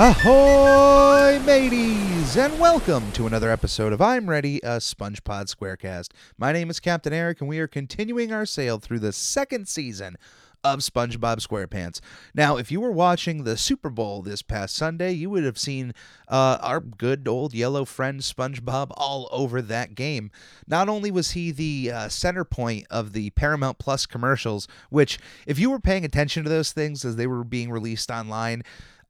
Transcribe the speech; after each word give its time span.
Ahoy, 0.00 1.40
mateys, 1.44 2.36
and 2.36 2.56
welcome 2.60 3.10
to 3.10 3.26
another 3.26 3.50
episode 3.50 3.92
of 3.92 4.00
I'm 4.00 4.30
Ready, 4.30 4.58
a 4.58 4.76
SpongePod 4.76 5.52
Squarecast. 5.52 6.10
My 6.38 6.52
name 6.52 6.70
is 6.70 6.78
Captain 6.78 7.12
Eric, 7.12 7.40
and 7.40 7.48
we 7.48 7.58
are 7.58 7.66
continuing 7.66 8.32
our 8.32 8.46
sail 8.46 8.78
through 8.78 9.00
the 9.00 9.10
second 9.12 9.66
season 9.66 10.16
of 10.62 10.80
SpongeBob 10.80 11.44
SquarePants. 11.44 11.98
Now, 12.32 12.58
if 12.58 12.70
you 12.70 12.80
were 12.80 12.92
watching 12.92 13.42
the 13.42 13.56
Super 13.56 13.90
Bowl 13.90 14.22
this 14.22 14.40
past 14.40 14.76
Sunday, 14.76 15.10
you 15.12 15.30
would 15.30 15.42
have 15.42 15.58
seen 15.58 15.92
uh, 16.28 16.58
our 16.60 16.78
good 16.78 17.26
old 17.26 17.52
yellow 17.52 17.84
friend 17.84 18.20
SpongeBob 18.20 18.92
all 18.96 19.28
over 19.32 19.60
that 19.62 19.96
game. 19.96 20.30
Not 20.68 20.88
only 20.88 21.10
was 21.10 21.32
he 21.32 21.50
the 21.50 21.90
uh, 21.92 22.08
center 22.08 22.44
point 22.44 22.86
of 22.88 23.14
the 23.14 23.30
Paramount 23.30 23.78
Plus 23.78 24.06
commercials, 24.06 24.68
which, 24.90 25.18
if 25.44 25.58
you 25.58 25.70
were 25.70 25.80
paying 25.80 26.04
attention 26.04 26.44
to 26.44 26.50
those 26.50 26.70
things 26.70 27.04
as 27.04 27.16
they 27.16 27.26
were 27.26 27.42
being 27.42 27.72
released 27.72 28.12
online, 28.12 28.62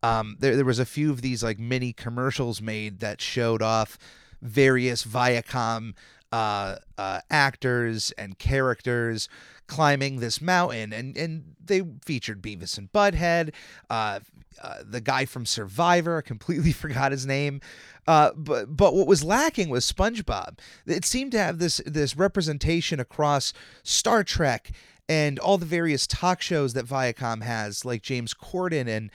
um, 0.03 0.37
there, 0.39 0.57
there 0.57 0.65
was 0.65 0.79
a 0.79 0.87
few 0.87 1.11
of 1.11 1.23
these 1.23 1.43
like 1.43 1.59
mini 1.59 1.93
commercials 1.93 2.63
made 2.63 3.01
that 3.01 3.21
showed 3.21 3.63
off 3.63 3.99
various 4.41 5.05
Viacom 5.05 5.95
uh, 6.33 6.77
uh, 6.97 7.21
actors 7.31 8.13
and 8.13 8.39
characters 8.39 9.29
climbing 9.67 10.21
this 10.21 10.41
mountain, 10.41 10.93
and 10.93 11.17
and 11.17 11.55
they 11.65 11.83
featured 12.05 12.43
Beavis 12.43 12.79
and 12.79 12.93
Butthead, 12.93 13.53
uh, 13.91 14.21
uh, 14.63 14.75
the 14.85 15.01
guy 15.01 15.25
from 15.25 15.47
Survivor. 15.47 16.19
I 16.19 16.23
completely 16.23 16.73
forgot 16.85 17.13
his 17.13 17.27
name. 17.27 17.61
Uh, 18.07 18.31
but 18.35 18.77
but 18.77 18.95
what 18.95 19.07
was 19.07 19.25
lacking 19.25 19.69
was 19.69 19.91
SpongeBob. 19.91 20.59
It 20.87 21.05
seemed 21.05 21.33
to 21.33 21.39
have 21.39 21.59
this 21.59 21.81
this 21.85 22.17
representation 22.17 23.01
across 23.01 23.53
Star 23.83 24.25
Trek 24.25 24.71
and 25.09 25.39
all 25.39 25.57
the 25.57 25.67
various 25.67 26.07
talk 26.07 26.43
shows 26.43 26.75
that 26.75 26.87
Viacom 26.87 27.43
has, 27.43 27.85
like 27.85 28.03
James 28.03 28.35
Corden 28.35 28.87
and 28.87 29.11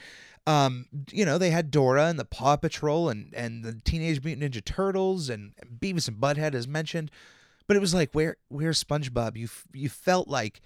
um, 0.46 0.86
you 1.10 1.24
know, 1.24 1.38
they 1.38 1.50
had 1.50 1.70
Dora 1.70 2.06
and 2.06 2.18
the 2.18 2.24
Paw 2.24 2.56
Patrol 2.56 3.08
and 3.08 3.32
and 3.34 3.64
the 3.64 3.80
Teenage 3.84 4.22
Mutant 4.22 4.52
Ninja 4.52 4.64
Turtles 4.64 5.28
and 5.28 5.52
Beavis 5.78 6.08
and 6.08 6.18
Butthead 6.18 6.54
as 6.54 6.68
mentioned, 6.68 7.10
but 7.66 7.76
it 7.76 7.80
was 7.80 7.94
like 7.94 8.12
where 8.12 8.36
where's 8.48 8.82
SpongeBob? 8.82 9.36
You 9.36 9.48
you 9.72 9.88
felt 9.88 10.28
like 10.28 10.60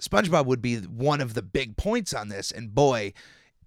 SpongeBob 0.00 0.46
would 0.46 0.62
be 0.62 0.76
one 0.76 1.20
of 1.20 1.34
the 1.34 1.42
big 1.42 1.76
points 1.76 2.14
on 2.14 2.28
this, 2.28 2.52
and 2.52 2.72
boy, 2.72 3.12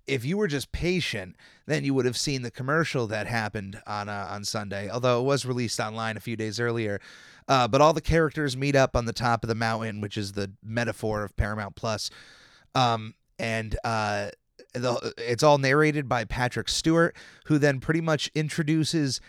if 0.05 0.23
you 0.23 0.37
were 0.37 0.47
just 0.47 0.71
patient, 0.71 1.35
then 1.65 1.83
you 1.83 1.93
would 1.93 2.05
have 2.05 2.17
seen 2.17 2.41
the 2.41 2.51
commercial 2.51 3.05
that 3.07 3.27
happened 3.27 3.81
on 3.85 4.07
uh, 4.07 4.27
on 4.29 4.45
Sunday. 4.45 4.89
Although 4.89 5.19
it 5.19 5.25
was 5.25 5.45
released 5.45 5.81
online 5.81 6.15
a 6.15 6.21
few 6.21 6.37
days 6.37 6.57
earlier, 6.57 7.01
uh, 7.49 7.67
but 7.67 7.81
all 7.81 7.91
the 7.91 7.99
characters 7.99 8.55
meet 8.55 8.77
up 8.77 8.95
on 8.95 9.03
the 9.03 9.13
top 9.13 9.43
of 9.43 9.49
the 9.49 9.55
mountain, 9.55 9.99
which 9.99 10.15
is 10.15 10.31
the 10.31 10.53
metaphor 10.63 11.23
of 11.23 11.35
Paramount 11.35 11.75
Plus, 11.75 12.09
um, 12.75 13.13
and 13.37 13.77
uh, 13.83 14.29
the, 14.73 15.13
it's 15.17 15.43
all 15.43 15.57
narrated 15.57 16.07
by 16.07 16.25
Patrick 16.25 16.69
Stewart, 16.69 17.15
who 17.45 17.57
then 17.57 17.79
pretty 17.79 18.01
much 18.01 18.29
introduces 18.35 19.19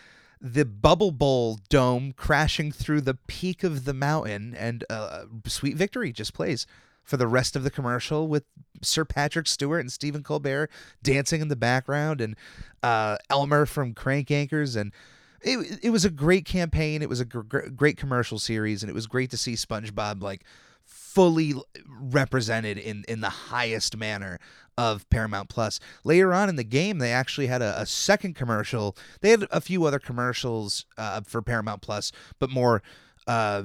the 0.41 0.65
Bubble 0.65 1.11
Bowl 1.11 1.59
dome 1.69 2.13
crashing 2.13 2.71
through 2.71 3.01
the 3.01 3.15
peak 3.15 3.65
of 3.65 3.85
the 3.85 3.95
mountain, 3.95 4.55
and 4.55 4.85
uh, 4.89 5.25
Sweet 5.47 5.77
Victory 5.77 6.13
just 6.13 6.33
plays 6.33 6.67
for 7.03 7.17
the 7.17 7.27
rest 7.27 7.57
of 7.57 7.65
the 7.65 7.71
commercial 7.71 8.29
with 8.29 8.45
Sir 8.83 9.05
Patrick 9.05 9.47
Stewart 9.47 9.81
and 9.81 9.91
Stephen 9.91 10.23
Colbert 10.23 10.71
dancing 11.03 11.41
in 11.41 11.49
the 11.49 11.57
background, 11.57 12.21
and 12.21 12.37
uh, 12.83 13.17
Elmer 13.31 13.67
from 13.67 13.95
Crank 13.95 14.29
Yankers, 14.29 14.77
and 14.77 14.93
it 15.41 15.81
it 15.83 15.91
was 15.91 16.05
a 16.05 16.11
great 16.11 16.45
campaign. 16.45 17.03
It 17.03 17.09
was 17.09 17.21
a 17.21 17.25
gr- 17.25 17.69
great 17.75 17.97
commercial 17.97 18.39
series, 18.39 18.83
and 18.83 18.91
it 18.91 18.95
was 18.95 19.07
great 19.07 19.31
to 19.31 19.37
see 19.37 19.55
SpongeBob 19.55 20.23
like 20.23 20.45
fully 20.85 21.55
represented 21.89 22.79
in 22.79 23.05
in 23.09 23.21
the 23.21 23.29
highest 23.29 23.97
manner 23.97 24.39
of 24.79 25.11
Paramount 25.11 25.49
Plus. 25.49 25.81
Later 26.05 26.33
on 26.33 26.49
in 26.49 26.55
the 26.55 26.65
game, 26.65 26.99
they 26.99 27.13
actually 27.13 27.49
had 27.49 27.61
a, 27.61 27.81
a 27.81 27.85
second 27.85 28.35
commercial. 28.35 28.97
They 29.21 29.31
had 29.31 29.45
a 29.51 29.61
few 29.61 29.85
other 29.85 29.99
commercials 29.99 30.87
uh, 30.97 31.21
for 31.23 31.43
Paramount 31.43 31.83
Plus, 31.83 32.13
but 32.39 32.49
more 32.49 32.81
uh, 33.27 33.65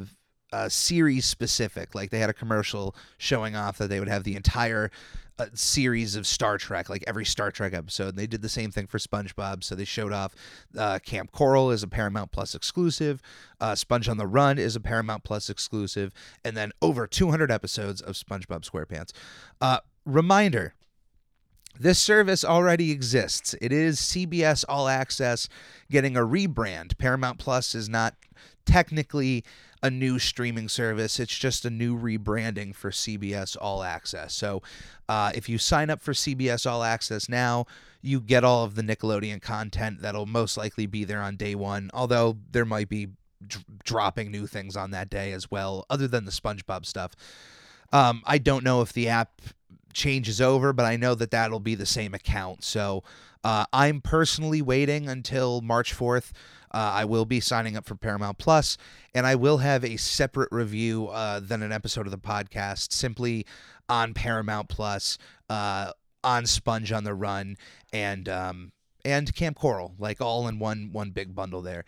uh, 0.52 0.70
series 0.70 1.26
specific. 1.26 1.94
Like 1.94 2.10
they 2.10 2.18
had 2.18 2.32
a 2.32 2.34
commercial 2.34 2.96
showing 3.20 3.56
off 3.56 3.78
that 3.78 3.90
they 3.90 4.00
would 4.00 4.10
have 4.10 4.24
the 4.24 4.36
entire 4.36 4.90
uh, 5.38 5.46
series 5.54 6.16
of 6.16 6.26
Star 6.26 6.58
Trek, 6.58 6.90
like 6.90 7.04
every 7.06 7.26
Star 7.26 7.52
Trek 7.52 7.76
episode. 7.76 8.10
And 8.10 8.18
they 8.18 8.28
did 8.28 8.42
the 8.42 8.50
same 8.50 8.72
thing 8.72 8.88
for 8.88 8.98
SpongeBob. 8.98 9.64
So 9.64 9.76
they 9.76 9.86
showed 9.86 10.14
off 10.14 10.34
uh, 10.76 10.98
Camp 10.98 11.32
Coral 11.32 11.70
is 11.70 11.84
a 11.84 11.88
Paramount 11.88 12.32
Plus 12.32 12.56
exclusive, 12.56 13.22
uh, 13.62 13.76
Sponge 13.76 14.10
on 14.10 14.18
the 14.18 14.28
Run 14.28 14.58
is 14.58 14.76
a 14.76 14.80
Paramount 14.80 15.24
Plus 15.24 15.48
exclusive, 15.48 16.12
and 16.44 16.58
then 16.58 16.72
over 16.82 17.06
200 17.06 17.52
episodes 17.52 18.02
of 18.02 18.16
SpongeBob 18.16 18.68
SquarePants. 18.68 19.12
Uh, 19.62 19.78
reminder 20.06 20.74
this 21.80 22.00
service 22.00 22.46
already 22.46 22.92
exists. 22.92 23.56
It 23.62 23.72
is 23.72 24.00
CBS 24.00 24.64
All 24.70 24.88
Access 24.88 25.50
getting 25.90 26.16
a 26.16 26.22
rebrand. 26.22 26.98
Paramount 26.98 27.40
Plus 27.40 27.74
is 27.76 27.90
not 27.90 28.16
technically 28.66 29.44
a 29.82 29.90
new 29.90 30.18
streaming 30.18 30.70
service, 30.70 31.20
it's 31.20 31.38
just 31.38 31.66
a 31.66 31.70
new 31.70 32.00
rebranding 32.00 32.74
for 32.74 32.90
CBS 32.90 33.58
All 33.60 33.84
Access. 33.84 34.34
So 34.34 34.62
uh, 35.10 35.34
if 35.36 35.50
you 35.50 35.58
sign 35.58 35.90
up 35.90 36.02
for 36.02 36.14
CBS 36.14 36.70
All 36.70 36.84
Access 36.84 37.28
now, 37.28 37.66
you 38.02 38.22
get 38.22 38.46
all 38.46 38.64
of 38.64 38.76
the 38.76 38.82
Nickelodeon 38.82 39.42
content 39.42 40.02
that'll 40.02 40.26
most 40.26 40.56
likely 40.56 40.86
be 40.86 41.04
there 41.04 41.22
on 41.22 41.36
day 41.36 41.54
one, 41.54 41.90
although 41.94 42.38
there 42.52 42.64
might 42.64 42.88
be 42.88 43.08
d- 43.46 43.58
dropping 43.84 44.32
new 44.32 44.48
things 44.48 44.78
on 44.78 44.92
that 44.92 45.10
day 45.10 45.34
as 45.34 45.52
well, 45.52 45.86
other 45.90 46.08
than 46.08 46.24
the 46.24 46.32
SpongeBob 46.32 46.86
stuff. 46.86 47.12
Um, 47.92 48.24
I 48.26 48.38
don't 48.38 48.64
know 48.64 48.82
if 48.82 48.94
the 48.94 49.10
app 49.10 49.42
changes 49.94 50.42
over, 50.42 50.74
but 50.74 50.86
I 50.86 50.98
know 50.98 51.16
that 51.16 51.32
that'll 51.32 51.60
be 51.60 51.76
the 51.76 51.86
same 51.86 52.14
account. 52.14 52.64
So 52.64 53.04
uh, 53.44 53.66
I'm 53.74 54.02
personally 54.02 54.62
waiting 54.62 55.08
until 55.08 55.62
March 55.62 55.96
4th. 55.96 56.32
Uh, 56.72 56.92
I 56.96 57.06
will 57.06 57.26
be 57.26 57.40
signing 57.40 57.78
up 57.78 57.86
for 57.86 57.96
Paramount 57.96 58.40
Plus, 58.40 58.78
and 59.14 59.28
I 59.28 59.36
will 59.36 59.60
have 59.60 59.86
a 59.86 59.98
separate 59.98 60.52
review 60.52 61.08
uh, 61.10 61.40
than 61.40 61.62
an 61.62 61.72
episode 61.72 62.08
of 62.08 62.12
the 62.12 62.18
podcast 62.18 62.94
simply 62.94 63.46
on 63.88 64.16
Paramount 64.16 64.70
Plus, 64.70 65.20
uh, 65.50 65.92
on 66.24 66.48
Sponge 66.48 66.92
on 66.92 67.04
the 67.04 67.14
Run, 67.14 67.58
and 67.92 68.28
um, 68.28 68.72
and 69.06 69.34
Camp 69.36 69.60
Coral, 69.60 69.94
like 70.00 70.20
all 70.20 70.48
in 70.48 70.58
one 70.58 70.90
one 70.92 71.12
big 71.12 71.36
bundle 71.36 71.62
there. 71.62 71.86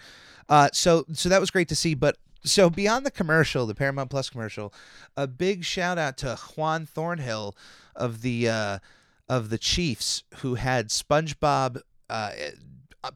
Uh, 0.49 0.69
so 0.71 1.05
so 1.13 1.29
that 1.29 1.39
was 1.39 1.49
great 1.49 1.69
to 1.69 1.75
see, 1.75 1.95
but 1.95 2.17
so 2.45 2.69
beyond 2.69 3.05
the 3.05 3.11
commercial, 3.11 3.65
the 3.65 3.75
Paramount 3.75 4.09
Plus 4.09 4.29
commercial, 4.29 4.73
a 5.17 5.27
big 5.27 5.63
shout 5.63 5.97
out 5.97 6.17
to 6.17 6.35
Juan 6.55 6.85
Thornhill 6.85 7.55
of 7.95 8.21
the 8.21 8.47
uh, 8.47 8.79
of 9.27 9.49
the 9.49 9.57
Chiefs 9.57 10.23
who 10.37 10.55
had 10.55 10.89
SpongeBob 10.89 11.81
uh, 12.09 12.31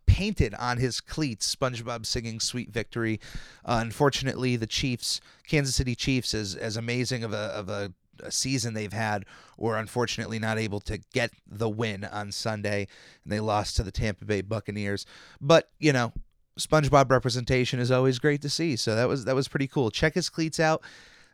painted 0.06 0.53
on 0.56 0.78
his 0.78 1.00
cleats. 1.00 1.56
SpongeBob 1.56 2.06
singing 2.06 2.39
"Sweet 2.39 2.72
Victory." 2.72 3.19
Uh, 3.63 3.79
unfortunately, 3.81 4.56
the 4.56 4.68
Chiefs, 4.68 5.22
Kansas 5.47 5.75
City 5.75 5.95
Chiefs, 5.95 6.34
as 6.34 6.56
as 6.56 6.75
amazing 6.75 7.23
of 7.23 7.34
a 7.34 7.38
of 7.38 7.69
a, 7.69 7.94
a 8.22 8.31
season 8.31 8.73
they've 8.73 8.91
had, 8.91 9.25
were 9.57 9.78
unfortunately 9.78 10.39
not 10.39 10.57
able 10.57 10.79
to 10.81 11.00
get 11.13 11.31
the 11.47 11.69
win 11.69 12.03
on 12.03 12.31
Sunday, 12.31 12.88
and 13.23 13.31
they 13.31 13.39
lost 13.39 13.75
to 13.75 13.84
the 13.84 13.91
Tampa 13.91 14.25
Bay 14.25 14.41
Buccaneers. 14.41 15.06
But 15.39 15.69
you 15.79 15.94
know, 15.94 16.13
SpongeBob 16.59 17.09
representation 17.09 17.79
is 17.79 17.91
always 17.91 18.19
great 18.19 18.41
to 18.41 18.49
see. 18.49 18.75
So 18.75 18.95
that 18.95 19.07
was 19.07 19.25
that 19.25 19.35
was 19.35 19.47
pretty 19.47 19.67
cool. 19.67 19.91
Check 19.91 20.15
his 20.15 20.29
cleats 20.29 20.59
out. 20.59 20.81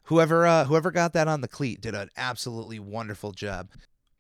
Whoever 0.04 0.46
uh, 0.46 0.66
whoever 0.66 0.92
got 0.92 1.14
that 1.14 1.28
on 1.28 1.42
the 1.42 1.48
cleat 1.48 1.82
did 1.82 1.96
an 1.96 2.10
absolutely 2.16 2.80
wonderful 2.80 3.32
job. 3.32 3.70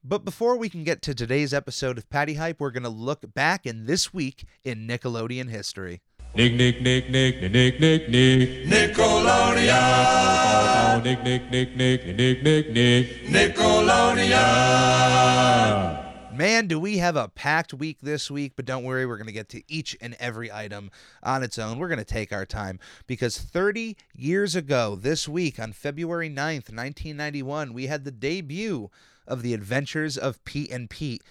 But 0.03 0.23
before 0.23 0.55
we 0.55 0.69
can 0.69 0.83
get 0.83 1.01
to 1.03 1.15
today's 1.15 1.51
episode 1.51 1.97
of 1.97 2.07
Patty 2.11 2.35
Hype, 2.35 2.59
we're 2.59 2.69
going 2.69 2.83
to 2.83 2.89
look 2.89 3.33
back 3.33 3.65
in 3.65 3.87
this 3.87 4.13
week 4.13 4.45
in 4.63 4.87
Nickelodeon 4.87 5.49
history. 5.49 6.01
Nick, 6.35 6.53
Nick, 6.53 6.79
Nick, 6.81 7.09
Nick, 7.09 7.41
Nick, 7.41 7.79
Nick, 7.79 8.09
Nick, 8.09 8.67
Nickelodeon. 8.67 11.03
Nick, 11.03 11.23
Nick, 11.23 11.49
Nick, 11.49 11.75
Nick, 11.75 12.05
Nick, 12.05 12.43
Nick, 12.43 12.71
Nick, 12.71 13.25
Nickelodeon. 13.25 16.04
Man, 16.35 16.67
do 16.67 16.81
we 16.81 16.97
have 16.97 17.15
a 17.15 17.29
packed 17.29 17.73
week 17.73 17.99
this 18.01 18.29
week, 18.29 18.53
but 18.57 18.65
don't 18.65 18.83
worry, 18.83 19.05
we're 19.05 19.15
going 19.15 19.25
to 19.27 19.31
get 19.31 19.47
to 19.49 19.63
each 19.69 19.95
and 20.01 20.17
every 20.19 20.51
item 20.51 20.91
on 21.23 21.43
its 21.43 21.57
own. 21.57 21.79
We're 21.79 21.87
going 21.87 21.97
to 21.97 22.03
take 22.03 22.33
our 22.33 22.45
time 22.45 22.77
because 23.07 23.37
30 23.37 23.95
years 24.13 24.53
ago, 24.53 24.97
this 24.97 25.29
week, 25.29 25.61
on 25.61 25.71
February 25.71 26.29
9th, 26.29 26.73
1991, 26.73 27.71
we 27.71 27.87
had 27.87 28.03
the 28.03 28.11
debut 28.11 28.89
of 29.25 29.43
The 29.43 29.53
Adventures 29.53 30.17
of 30.17 30.43
Pete 30.43 30.71
and 30.71 30.89
Pete. 30.89 31.23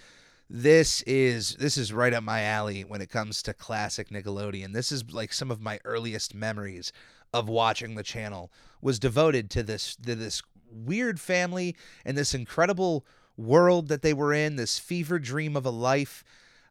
This 0.49 1.03
is 1.03 1.55
this 1.57 1.77
is 1.77 1.93
right 1.93 2.13
up 2.13 2.23
my 2.23 2.41
alley 2.41 2.81
when 2.81 3.01
it 3.01 3.09
comes 3.09 3.43
to 3.43 3.53
classic 3.53 4.09
Nickelodeon. 4.09 4.73
This 4.73 4.91
is 4.91 5.11
like 5.13 5.33
some 5.33 5.51
of 5.51 5.61
my 5.61 5.79
earliest 5.85 6.33
memories 6.33 6.91
of 7.31 7.47
watching 7.47 7.93
the 7.93 8.03
channel 8.03 8.51
was 8.81 8.97
devoted 8.97 9.51
to 9.51 9.61
this 9.61 9.95
to 9.97 10.15
this 10.15 10.41
weird 10.71 11.19
family 11.19 11.75
and 12.03 12.17
this 12.17 12.33
incredible 12.33 13.05
world 13.37 13.87
that 13.89 14.01
they 14.01 14.13
were 14.13 14.33
in, 14.33 14.55
this 14.55 14.79
fever 14.79 15.19
dream 15.19 15.55
of 15.55 15.65
a 15.65 15.71
life. 15.71 16.23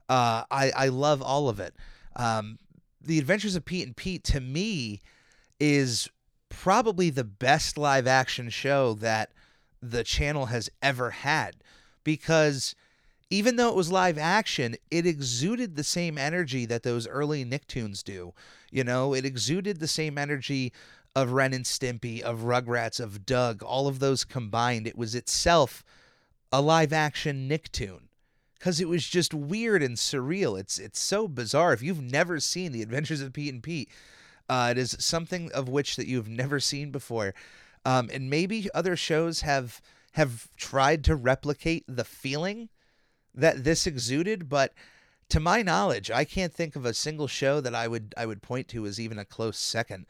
Uh, 0.09 0.45
I 0.51 0.71
I 0.77 0.89
love 0.89 1.23
all 1.23 1.49
of 1.49 1.61
it. 1.61 1.75
Um, 2.17 2.59
the 3.01 3.19
Adventures 3.19 3.57
of 3.57 3.65
Pete 3.65 3.87
and 3.87 3.97
Pete 3.97 4.25
to 4.25 4.41
me 4.41 5.01
is 5.61 6.09
probably 6.49 7.11
the 7.11 7.25
best 7.25 7.77
live 7.77 8.07
action 8.07 8.49
show 8.49 8.95
that 8.95 9.31
the 9.83 10.05
channel 10.05 10.47
has 10.47 10.71
ever 10.83 11.11
had 11.11 11.57
because 12.05 12.75
even 13.31 13.57
though 13.57 13.69
it 13.69 13.75
was 13.75 13.91
live 13.91 14.19
action, 14.19 14.77
it 14.91 15.07
exuded 15.07 15.75
the 15.75 15.85
same 15.85 16.17
energy 16.19 16.67
that 16.67 16.83
those 16.83 17.09
early 17.09 17.45
Nicktoons 17.45 18.05
do. 18.05 18.33
You 18.71 18.85
know, 18.85 19.15
it 19.15 19.25
exuded 19.25 19.81
the 19.81 19.89
same 19.89 20.19
energy 20.19 20.73
of 21.17 21.33
Ren 21.33 21.53
and 21.53 21.65
Stimpy, 21.65 22.21
of 22.21 22.41
Rugrats, 22.41 23.01
of 23.01 23.27
Doug, 23.27 23.63
all 23.63 23.89
of 23.89 23.99
those 23.99 24.25
combined. 24.25 24.87
It 24.87 24.99
was 24.99 25.15
itself 25.15 25.85
a 26.55 26.61
live 26.61 26.93
action 26.93 27.49
Nicktoon 27.49 28.03
because 28.57 28.81
it 28.81 28.89
was 28.89 29.09
just 29.09 29.35
weird 29.35 29.83
and 29.83 29.97
surreal. 29.97 30.59
It's 30.59 30.79
it's 30.79 31.01
so 31.01 31.27
bizarre. 31.27 31.73
If 31.73 31.83
you've 31.83 32.01
never 32.01 32.39
seen 32.39 32.71
The 32.71 32.83
Adventures 32.83 33.21
of 33.21 33.33
Pete 33.33 33.53
and 33.53 33.61
Pete, 33.63 33.91
uh, 34.49 34.69
it 34.71 34.79
is 34.79 34.97
something 35.01 35.51
of 35.51 35.69
which 35.69 35.97
that 35.97 36.07
you've 36.07 36.29
never 36.29 36.61
seen 36.61 36.93
before, 36.93 37.35
um, 37.85 38.09
and 38.13 38.31
maybe 38.31 38.69
other 38.73 38.95
shows 38.95 39.41
have 39.41 39.83
have 40.13 40.49
tried 40.57 41.03
to 41.05 41.17
replicate 41.17 41.85
the 41.89 42.05
feeling 42.05 42.69
that 43.35 43.65
this 43.65 43.85
exuded, 43.85 44.49
but 44.49 44.73
to 45.31 45.41
my 45.41 45.61
knowledge, 45.61 46.09
I 46.09 46.25
can't 46.25 46.55
think 46.55 46.77
of 46.77 46.85
a 46.85 46.95
single 46.95 47.27
show 47.27 47.61
that 47.63 47.75
I 47.75 47.89
would 47.89 48.15
I 48.17 48.27
would 48.27 48.43
point 48.43 48.69
to 48.69 48.87
as 48.87 49.01
even 49.01 49.19
a 49.19 49.25
close 49.25 49.59
second. 49.59 50.07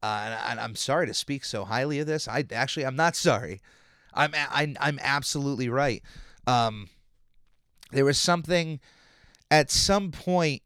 Uh, 0.00 0.20
and, 0.26 0.34
and 0.50 0.60
I'm 0.60 0.76
sorry 0.76 1.08
to 1.08 1.14
speak 1.14 1.44
so 1.44 1.64
highly 1.64 1.98
of 1.98 2.06
this. 2.06 2.28
I 2.28 2.44
actually 2.52 2.86
I'm 2.86 2.94
not 2.94 3.16
sorry. 3.16 3.60
I'm 4.18 4.34
I, 4.34 4.74
I'm 4.80 4.98
absolutely 5.00 5.68
right. 5.68 6.02
Um, 6.46 6.88
there 7.92 8.04
was 8.04 8.18
something 8.18 8.80
at 9.50 9.70
some 9.70 10.10
point. 10.10 10.62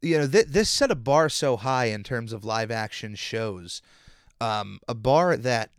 You 0.00 0.18
know, 0.18 0.26
th- 0.26 0.46
this 0.46 0.68
set 0.68 0.90
a 0.90 0.96
bar 0.96 1.28
so 1.28 1.56
high 1.56 1.86
in 1.86 2.02
terms 2.02 2.32
of 2.32 2.44
live 2.44 2.70
action 2.72 3.14
shows, 3.14 3.82
um, 4.40 4.80
a 4.88 4.94
bar 4.94 5.36
that 5.36 5.70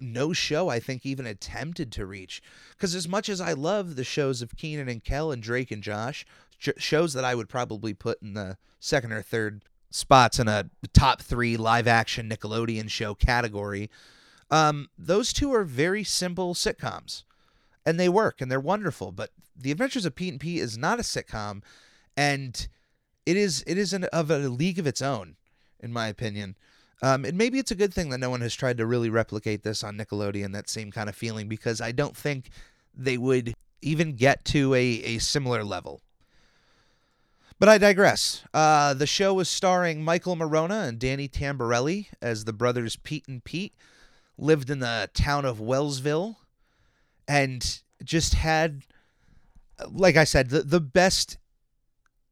no 0.00 0.32
show 0.32 0.68
I 0.68 0.80
think 0.80 1.06
even 1.06 1.26
attempted 1.26 1.92
to 1.92 2.06
reach. 2.06 2.42
Because 2.72 2.94
as 2.94 3.08
much 3.08 3.28
as 3.28 3.40
I 3.40 3.52
love 3.52 3.94
the 3.94 4.04
shows 4.04 4.42
of 4.42 4.56
Kenan 4.56 4.88
and 4.88 5.02
Kel 5.02 5.30
and 5.30 5.42
Drake 5.42 5.70
and 5.70 5.82
Josh, 5.82 6.26
sh- 6.58 6.70
shows 6.76 7.12
that 7.14 7.24
I 7.24 7.34
would 7.34 7.48
probably 7.48 7.94
put 7.94 8.20
in 8.20 8.34
the 8.34 8.58
second 8.80 9.12
or 9.12 9.22
third 9.22 9.64
spots 9.90 10.38
in 10.38 10.48
a 10.48 10.70
top 10.92 11.22
three 11.22 11.56
live 11.56 11.86
action 11.86 12.28
Nickelodeon 12.28 12.90
show 12.90 13.14
category. 13.14 13.90
Um, 14.52 14.90
those 14.98 15.32
two 15.32 15.52
are 15.54 15.64
very 15.64 16.04
simple 16.04 16.54
sitcoms, 16.54 17.24
and 17.86 17.98
they 17.98 18.08
work 18.08 18.40
and 18.40 18.50
they're 18.50 18.60
wonderful. 18.60 19.10
But 19.10 19.30
The 19.56 19.72
Adventures 19.72 20.04
of 20.04 20.14
Pete 20.14 20.34
and 20.34 20.40
Pete 20.40 20.60
is 20.60 20.76
not 20.76 21.00
a 21.00 21.02
sitcom, 21.02 21.62
and 22.16 22.68
it 23.24 23.36
is 23.38 23.64
it 23.66 23.78
is 23.78 23.94
an, 23.94 24.04
of 24.04 24.30
a 24.30 24.38
league 24.38 24.78
of 24.78 24.86
its 24.86 25.00
own, 25.00 25.36
in 25.80 25.90
my 25.90 26.06
opinion. 26.06 26.56
Um, 27.02 27.24
and 27.24 27.36
maybe 27.36 27.58
it's 27.58 27.70
a 27.72 27.76
good 27.76 27.92
thing 27.92 28.10
that 28.10 28.20
no 28.20 28.30
one 28.30 28.42
has 28.42 28.54
tried 28.54 28.76
to 28.76 28.86
really 28.86 29.10
replicate 29.10 29.64
this 29.64 29.82
on 29.82 29.96
Nickelodeon, 29.96 30.52
that 30.52 30.68
same 30.68 30.92
kind 30.92 31.08
of 31.08 31.16
feeling, 31.16 31.48
because 31.48 31.80
I 31.80 31.90
don't 31.90 32.16
think 32.16 32.50
they 32.94 33.18
would 33.18 33.54
even 33.80 34.12
get 34.12 34.44
to 34.44 34.74
a, 34.74 34.78
a 34.80 35.18
similar 35.18 35.64
level. 35.64 36.00
But 37.58 37.68
I 37.68 37.78
digress. 37.78 38.44
Uh, 38.52 38.92
the 38.94 39.06
show 39.06 39.34
was 39.34 39.48
starring 39.48 40.04
Michael 40.04 40.36
Maronna 40.36 40.86
and 40.86 40.98
Danny 40.98 41.28
Tamberelli 41.28 42.08
as 42.20 42.44
the 42.44 42.52
brothers 42.52 42.96
Pete 42.96 43.26
and 43.26 43.42
Pete, 43.42 43.72
lived 44.42 44.70
in 44.70 44.80
the 44.80 45.08
town 45.14 45.44
of 45.44 45.60
Wellsville, 45.60 46.36
and 47.28 47.80
just 48.02 48.34
had, 48.34 48.82
like 49.90 50.16
I 50.16 50.24
said, 50.24 50.50
the, 50.50 50.62
the 50.62 50.80
best, 50.80 51.38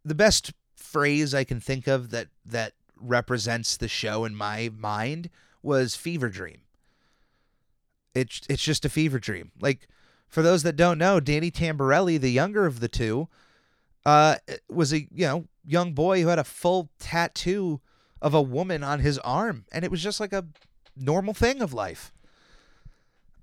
the 0.05 0.15
best 0.15 0.53
phrase 0.75 1.35
I 1.35 1.45
can 1.45 1.61
think 1.61 1.87
of 1.87 2.11
that 2.11 2.29
that 2.45 2.73
represents 3.01 3.77
the 3.77 3.89
show 3.89 4.25
in 4.25 4.35
my 4.35 4.71
mind 4.77 5.31
was 5.63 5.97
fever 5.97 6.29
dream. 6.29 6.63
It's 8.15 8.41
it's 8.49 8.63
just 8.63 8.85
a 8.85 8.89
fever 8.91 9.19
dream. 9.19 9.53
Like 9.61 9.87
for 10.29 10.43
those 10.43 10.63
that 10.65 10.77
don't 10.77 10.99
know, 10.99 11.21
Danny 11.21 11.51
Tamberelli, 11.51 12.21
the 12.21 12.31
younger 12.31 12.67
of 12.67 12.81
the 12.81 12.89
two, 12.89 13.29
uh, 14.05 14.37
was 14.69 14.93
a 14.93 15.01
you 15.01 15.27
know 15.27 15.45
young 15.65 15.93
boy 15.93 16.23
who 16.23 16.29
had 16.29 16.39
a 16.39 16.45
full 16.45 16.91
tattoo 16.99 17.81
of 18.21 18.35
a 18.35 18.43
woman 18.43 18.83
on 18.83 19.01
his 19.01 19.19
arm, 19.19 19.65
and 19.73 19.85
it 19.85 19.91
was 19.91 20.03
just 20.03 20.19
like 20.19 20.33
a 20.33 20.45
normal 21.01 21.35
thing 21.35 21.63
of 21.63 21.73
life. 21.73 22.13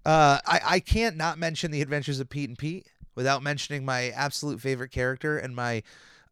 Uh, 0.05 0.39
I 0.45 0.61
I 0.65 0.79
can't 0.79 1.17
not 1.17 1.37
mention 1.37 1.71
the 1.71 1.81
Adventures 1.81 2.19
of 2.19 2.29
Pete 2.29 2.49
and 2.49 2.57
Pete 2.57 2.87
without 3.15 3.43
mentioning 3.43 3.83
my 3.83 4.09
absolute 4.09 4.61
favorite 4.61 4.91
character 4.91 5.37
and 5.37 5.55
my 5.55 5.83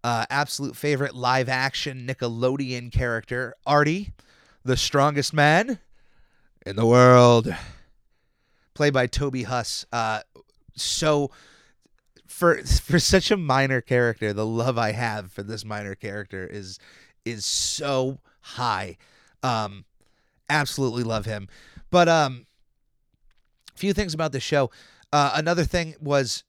uh, 0.04 0.25
absolute 0.30 0.75
favorite 0.75 1.16
live 1.16 1.50
action 1.50 2.07
Nickelodeon 2.07 2.92
character, 2.92 3.56
Artie, 3.66 4.13
the 4.63 4.77
strongest 4.77 5.33
man 5.33 5.80
in 6.66 6.75
the 6.75 6.86
world, 6.86 7.54
played 8.75 8.94
by 8.94 9.07
Toby 9.07 9.44
Huss. 9.44 9.86
Uh, 9.92 10.22
so 10.75 11.31
for 12.27 12.57
for 12.63 13.00
such 13.00 13.31
a 13.31 13.38
minor 13.38 13.81
character, 13.81 14.31
the 14.31 14.45
love 14.45 14.77
I 14.77 14.92
have 14.92 15.31
for 15.31 15.42
this 15.42 15.66
minor 15.66 15.95
character 15.95 16.45
is 16.45 16.80
is 17.25 17.45
so 17.45 18.19
high. 18.42 18.98
Um, 19.42 19.86
absolutely 20.50 21.03
love 21.03 21.25
him. 21.25 21.47
But 21.89 22.07
um, 22.07 22.45
a 23.75 23.77
few 23.77 23.94
things 23.94 24.13
about 24.13 24.31
the 24.31 24.39
show. 24.39 24.71
Uh, 25.12 25.31
another 25.36 25.63
thing 25.63 25.95
was 26.00 26.44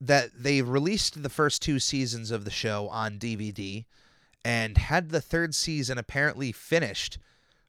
that 0.00 0.30
they 0.36 0.62
released 0.62 1.22
the 1.22 1.28
first 1.28 1.62
two 1.62 1.78
seasons 1.78 2.30
of 2.30 2.44
the 2.44 2.50
show 2.50 2.88
on 2.88 3.18
DVD 3.18 3.84
and 4.44 4.78
had 4.78 5.10
the 5.10 5.20
third 5.20 5.54
season 5.54 5.98
apparently 5.98 6.52
finished, 6.52 7.18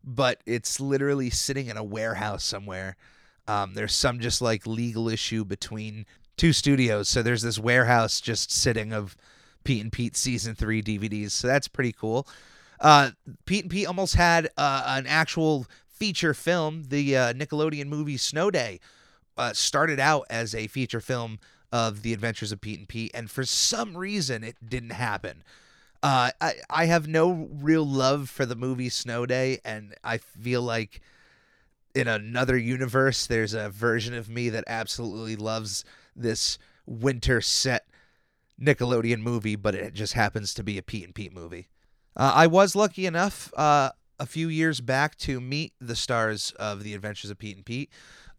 but 0.04 0.42
it's 0.46 0.80
literally 0.80 1.30
sitting 1.30 1.68
in 1.68 1.78
a 1.78 1.84
warehouse 1.84 2.44
somewhere. 2.44 2.96
Um, 3.48 3.74
there's 3.74 3.96
some 3.96 4.20
just 4.20 4.42
like 4.42 4.68
legal 4.68 5.10
issue 5.10 5.44
between 5.44 6.06
two 6.38 6.54
studios, 6.54 7.10
so 7.10 7.24
there's 7.24 7.42
this 7.42 7.58
warehouse 7.58 8.22
just 8.22 8.52
sitting 8.52 8.94
of 8.94 9.18
Pete 9.64 9.82
and 9.82 9.92
Pete 9.92 10.16
season 10.16 10.54
three 10.56 10.82
DVDs. 10.82 11.32
So 11.32 11.48
that's 11.48 11.68
pretty 11.68 11.92
cool. 11.92 12.28
Uh, 12.80 13.12
Pete 13.46 13.64
and 13.64 13.72
Pete 13.72 13.88
almost 13.88 14.16
had 14.16 14.50
uh, 14.58 14.84
an 14.88 15.06
actual 15.08 15.68
feature 15.88 16.34
film. 16.34 16.86
The 16.88 17.18
uh, 17.18 17.34
Nickelodeon 17.34 17.88
movie 17.88 18.18
Snow 18.18 18.50
Day 18.50 18.80
uh, 19.38 19.54
started 19.54 20.00
out 20.00 20.26
as 20.30 20.56
a 20.56 20.68
feature 20.68 21.02
film 21.02 21.40
of 21.72 22.02
the 22.02 22.14
Adventures 22.14 22.52
of 22.52 22.62
Pete 22.62 22.80
and 22.80 22.88
Pete, 22.88 23.12
and 23.14 23.30
for 23.30 23.46
some 23.46 23.96
reason 23.96 24.44
it 24.44 24.56
didn't 24.68 24.92
happen. 24.92 25.44
Uh, 26.02 26.31
I 26.40 26.54
I 26.70 26.86
have 26.86 27.08
no 27.08 27.50
real 27.52 27.86
love 27.86 28.30
for 28.30 28.46
the 28.46 28.56
movie 28.56 28.90
Snow 28.90 29.25
Day, 29.25 29.60
and 29.66 29.94
I 30.04 30.18
feel 30.18 30.62
like 30.62 31.02
in 31.94 32.08
another 32.08 32.58
universe 32.58 33.28
there's 33.28 33.54
a 33.54 33.70
version 33.70 34.14
of 34.14 34.30
me 34.30 34.50
that 34.50 34.64
absolutely 34.68 35.36
loves 35.36 35.84
this 36.16 36.58
winter 36.86 37.42
set 37.42 37.86
Nickelodeon 38.60 39.20
movie, 39.22 39.56
but 39.56 39.75
it 39.75 39.94
just 39.94 40.13
happens 40.13 40.53
to 40.53 40.63
be 40.63 40.77
a 40.77 40.82
Pete 40.82 41.06
and 41.06 41.15
Pete 41.15 41.34
movie. 41.34 41.68
Uh, 42.20 42.34
I 42.36 42.48
was 42.48 42.76
lucky 42.76 43.06
enough 43.06 43.54
uh, 43.56 43.92
a 44.20 44.26
few 44.26 44.50
years 44.50 44.82
back 44.82 45.16
to 45.20 45.40
meet 45.40 45.72
the 45.80 45.96
stars 45.96 46.52
of 46.60 46.84
the 46.84 46.94
Adventures 46.94 47.32
of 47.32 47.40
Pete 47.40 47.56
and 47.56 47.66
Pete. 47.66 47.90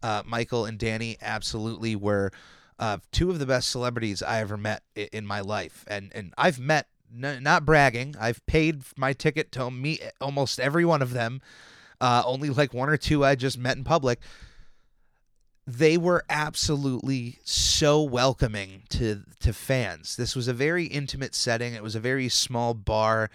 Uh, 0.03 0.21
Michael 0.23 0.65
and 0.65 0.77
Danny 0.77 1.17
absolutely 1.19 1.95
were 1.95 2.31
uh, 2.77 2.99
two 3.11 3.31
of 3.31 3.39
the 3.39 3.47
best 3.47 3.71
celebrities 3.71 4.21
I 4.21 4.39
ever 4.39 4.55
met 4.55 4.83
in 4.95 5.25
my 5.25 5.41
life, 5.41 5.83
and 5.87 6.11
and 6.13 6.31
I've 6.37 6.59
met 6.59 6.89
not 7.11 7.65
bragging. 7.65 8.15
I've 8.19 8.45
paid 8.45 8.83
my 8.97 9.13
ticket 9.13 9.51
to 9.53 9.71
meet 9.71 10.03
almost 10.21 10.59
every 10.59 10.85
one 10.85 11.01
of 11.01 11.13
them. 11.13 11.41
Uh, 11.99 12.21
only 12.23 12.51
like 12.51 12.75
one 12.75 12.87
or 12.87 12.97
two 12.97 13.25
I 13.25 13.33
just 13.33 13.57
met 13.57 13.77
in 13.77 13.83
public. 13.83 14.19
They 15.65 15.97
were 15.97 16.23
absolutely 16.29 17.39
so 17.43 18.03
welcoming 18.03 18.83
to 18.89 19.23
to 19.39 19.53
fans. 19.53 20.17
This 20.17 20.35
was 20.35 20.47
a 20.47 20.53
very 20.53 20.85
intimate 20.85 21.33
setting. 21.33 21.73
It 21.73 21.81
was 21.81 21.95
a 21.95 21.99
very 21.99 22.29
small 22.29 22.75
bar. 22.75 23.31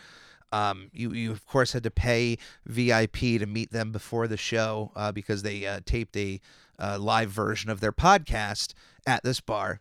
Um, 0.53 0.91
you 0.93 1.13
you 1.13 1.33
of 1.33 1.45
course 1.47 1.73
had 1.73 1.83
to 1.83 1.91
pay 1.91 2.39
VIP 2.65 3.17
to 3.17 3.47
meet 3.47 3.73
them 3.73 3.93
before 3.93 4.29
the 4.29 4.37
show 4.37 4.93
uh, 4.95 5.13
because 5.13 5.43
they 5.43 5.67
uh, 5.67 5.81
taped 5.85 6.17
a 6.17 6.41
uh, 6.79 6.99
live 6.99 7.31
version 7.31 7.71
of 7.71 7.81
their 7.81 7.93
podcast 7.93 8.75
at 9.07 9.23
this 9.23 9.41
bar, 9.41 9.81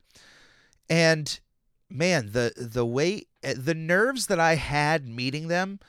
and 0.89 1.39
man, 1.89 2.31
the 2.31 2.53
the 2.57 2.85
way 2.85 3.23
the 3.41 3.75
nerves 3.75 4.27
that 4.27 4.39
I 4.39 4.55
had 4.55 5.07
meeting 5.07 5.47
them, 5.47 5.79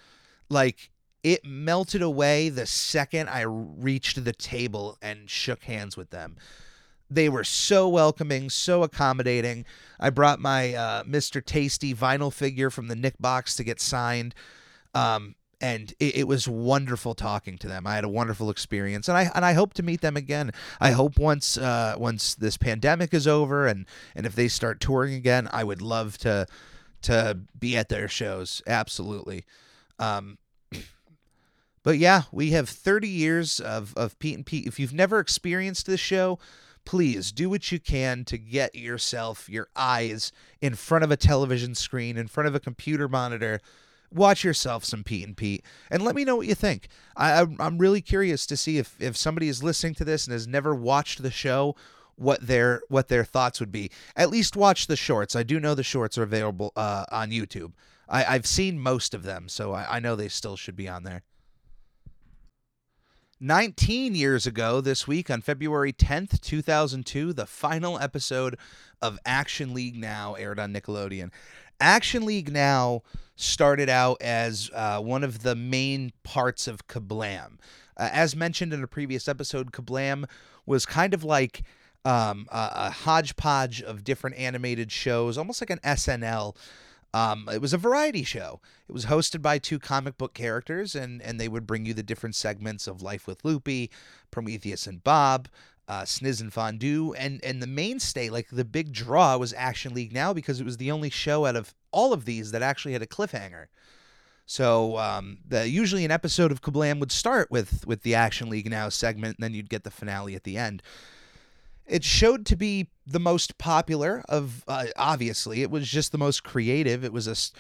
like 0.49 0.91
it 1.23 1.45
melted 1.45 2.03
away 2.03 2.49
the 2.49 2.67
second 2.67 3.29
I 3.29 3.41
reached 3.43 4.25
the 4.25 4.33
table 4.33 4.97
and 5.03 5.29
shook 5.29 5.65
hands 5.65 5.97
with 5.97 6.11
them. 6.11 6.37
They 7.11 7.29
were 7.29 7.45
so 7.45 7.89
welcoming, 7.89 8.51
so 8.51 8.83
accommodating. 8.83 9.65
I 9.99 10.11
brought 10.11 10.41
my 10.41 10.75
uh, 10.75 11.03
Mr. 11.05 11.45
Tasty 11.45 11.95
vinyl 11.95 12.33
figure 12.33 12.71
from 12.71 12.89
the 12.89 12.97
Nick 12.97 13.15
box 13.19 13.57
to 13.57 13.65
get 13.65 13.81
signed. 13.81 14.35
Um, 14.97 15.35
and 15.61 15.95
it, 15.99 16.17
it, 16.17 16.29
was 16.29 16.47
wonderful 16.47 17.15
talking 17.15 17.57
to 17.59 17.69
them. 17.69 17.87
I 17.87 17.95
had 17.95 18.05
a 18.05 18.09
wonderful 18.09 18.51
experience, 18.51 19.09
and 19.09 19.17
I 19.17 19.31
and 19.35 19.45
I 19.45 19.55
hope 19.55 19.75
to 19.75 19.83
meet 19.83 20.01
them 20.01 20.17
again. 20.17 20.53
I 20.81 20.91
hope 20.91 21.19
once 21.19 21.57
uh, 21.57 21.95
once 21.97 22.35
this 22.35 22.57
pandemic 22.57 23.15
is 23.15 23.27
over 23.27 23.67
and 23.67 23.87
and 24.15 24.27
if 24.27 24.35
they 24.35 24.49
start 24.49 24.81
touring 24.81 25.15
again, 25.15 25.49
I 25.53 25.65
would 25.65 25.81
love 25.81 26.19
to 26.19 26.47
to 27.03 27.39
be 27.59 27.77
at 27.77 27.89
their 27.89 28.09
shows. 28.09 28.63
Absolutely. 28.67 29.45
Um, 29.99 30.39
but 31.83 31.99
yeah, 31.99 32.23
we 32.33 32.51
have 32.51 32.69
30 32.69 33.09
years 33.09 33.61
of 33.61 33.95
of 33.97 34.19
Pete 34.19 34.37
and 34.37 34.47
Pete. 34.47 34.67
If 34.67 34.79
you've 34.79 34.95
never 34.95 35.19
experienced 35.19 35.87
this 35.87 36.01
show, 36.01 36.39
please 36.85 37.33
do 37.33 37.49
what 37.49 37.73
you 37.73 37.81
can 37.81 38.25
to 38.27 38.37
get 38.37 38.75
yourself, 38.75 39.49
your 39.49 39.69
eyes 39.75 40.33
in 40.61 40.75
front 40.75 41.05
of 41.05 41.11
a 41.11 41.17
television 41.17 41.75
screen, 41.75 42.19
in 42.19 42.27
front 42.29 42.47
of 42.47 42.55
a 42.55 42.61
computer 42.61 43.09
monitor. 43.09 43.61
Watch 44.13 44.45
yourself 44.45 44.85
some 44.85 45.05
Pete 45.05 45.27
and 45.27 45.37
Pete, 45.37 45.65
and 45.91 46.03
let 46.03 46.15
me 46.15 46.25
know 46.25 46.37
what 46.37 46.47
you 46.47 46.55
think. 46.55 46.89
I, 47.17 47.33
I'm- 47.33 47.57
I'm 47.59 47.79
really 47.79 48.01
curious 48.01 48.47
to 48.47 48.57
see 48.57 48.79
if 48.79 48.97
if 49.01 49.17
somebody 49.17 49.49
is 49.49 49.63
listening 49.63 49.95
to 49.97 50.05
this 50.05 50.27
and 50.27 50.33
has 50.33 50.47
never 50.47 50.75
watched 50.75 51.23
the 51.23 51.31
show, 51.31 51.75
what 52.15 52.47
their 52.47 52.83
what 52.89 53.09
their 53.09 53.25
thoughts 53.25 53.61
would 53.61 53.73
be. 53.73 53.91
At 54.15 54.31
least 54.31 54.57
watch 54.57 54.87
the 54.87 54.97
shorts. 54.97 55.37
I 55.37 55.43
do 55.43 55.61
know 55.61 55.75
the 55.75 55.83
shorts 55.83 56.17
are 56.19 56.23
available 56.23 56.73
uh, 56.77 57.05
on 57.11 57.31
YouTube. 57.31 57.73
I, 58.09 58.25
I've 58.25 58.47
seen 58.47 58.79
most 58.79 59.15
of 59.15 59.23
them, 59.25 59.49
so 59.49 59.73
I, 59.73 59.97
I 59.97 60.01
know 60.01 60.15
they 60.17 60.29
still 60.29 60.57
should 60.57 60.77
be 60.77 60.89
on 60.89 61.03
there. 61.03 61.23
19 63.39 64.15
years 64.15 64.47
ago 64.47 64.81
this 64.81 65.07
week 65.07 65.31
on 65.31 65.43
February 65.43 65.93
10th, 65.93 66.41
2002, 66.41 67.35
the 67.35 67.45
final 67.45 67.99
episode 67.99 68.57
of 69.03 69.19
Action 69.27 69.75
League 69.75 69.97
Now 69.97 70.35
aired 70.35 70.59
on 70.59 70.73
Nickelodeon. 70.73 71.31
Action 71.81 72.25
League 72.25 72.53
Now 72.53 73.03
started 73.37 73.89
out 73.89 74.17
as 74.21 74.71
uh, 74.75 75.01
one 75.01 75.23
of 75.23 75.43
the 75.43 75.55
main 75.55 76.13
parts 76.23 76.67
of 76.67 76.87
Kablam. 76.87 77.59
Uh, 77.97 78.09
as 78.13 78.35
mentioned 78.35 78.73
in 78.73 78.83
a 78.83 78.87
previous 78.87 79.29
episode, 79.29 79.73
Kablam 79.73 80.27
was 80.65 80.87
kind 80.87 81.15
of 81.15 81.23
like 81.23 81.63
um, 82.05 82.47
a, 82.51 82.71
a 82.75 82.91
hodgepodge 82.91 83.83
of 83.83 84.05
different 84.05 84.37
animated 84.37 84.91
shows, 84.91 85.37
almost 85.37 85.61
like 85.61 85.71
an 85.71 85.81
SNL. 85.85 86.57
Um, 87.15 87.49
it 87.51 87.61
was 87.61 87.73
a 87.73 87.79
variety 87.79 88.25
show. 88.25 88.61
It 88.89 88.93
was 88.93 89.07
hosted 89.07 89.41
by 89.41 89.59
two 89.59 89.79
comic 89.79 90.19
book 90.19 90.35
characters, 90.35 90.95
and, 90.95 91.23
and 91.23 91.41
they 91.41 91.49
would 91.49 91.67
bring 91.67 91.87
you 91.87 91.95
the 91.95 92.03
different 92.03 92.35
segments 92.35 92.87
of 92.87 93.01
Life 93.01 93.27
with 93.27 93.45
Loopy, 93.45 93.91
Prometheus 94.31 94.87
and 94.87 95.03
Bob, 95.03 95.49
uh, 95.89 96.03
Sniz 96.03 96.41
and 96.41 96.53
Fondue, 96.53 97.15
and 97.15 97.43
and 97.45 97.63
the 97.63 97.67
mainstay, 97.67 98.29
like 98.29 98.49
the 98.51 98.65
big 98.65 98.93
draw, 98.93 99.37
was 99.37 99.53
Action 99.57 99.95
League 99.95 100.13
Now 100.13 100.33
because 100.33 100.61
it 100.61 100.65
was 100.65 100.77
the 100.79 100.91
only 100.91 101.11
show 101.11 101.47
out 101.47 101.57
of 101.57 101.75
all 101.93 102.13
of 102.13 102.25
these 102.25 102.51
that 102.53 102.63
actually 102.63 102.93
had 102.93 103.03
a 103.03 103.07
cliffhanger. 103.07 103.67
So 104.47 104.97
um, 104.99 105.39
the 105.47 105.69
usually 105.69 106.05
an 106.05 106.11
episode 106.11 106.53
of 106.53 106.63
Kablam 106.63 107.01
would 107.01 107.13
start 107.13 107.51
with 107.51 107.87
with 107.87 108.03
the 108.03 108.15
Action 108.15 108.49
League 108.49 108.71
Now 108.71 108.89
segment, 108.89 109.37
and 109.39 109.45
then 109.45 109.55
you'd 109.55 109.71
get 109.71 109.85
the 109.85 109.91
finale 109.91 110.35
at 110.35 110.45
the 110.45 110.57
end. 110.57 110.83
It 111.87 112.03
showed 112.03 112.47
to 112.47 112.57
be 112.57 112.89
the 113.07 113.21
most 113.21 113.59
popular 113.59 114.25
of 114.29 114.65
uh, 114.67 114.87
obviously 114.97 115.63
it 115.63 115.71
was 115.71 115.89
just 115.89 116.11
the 116.13 116.19
most 116.19 116.43
creative. 116.43 117.05
It 117.05 117.13
was 117.13 117.29
a 117.29 117.33
s- 117.33 117.53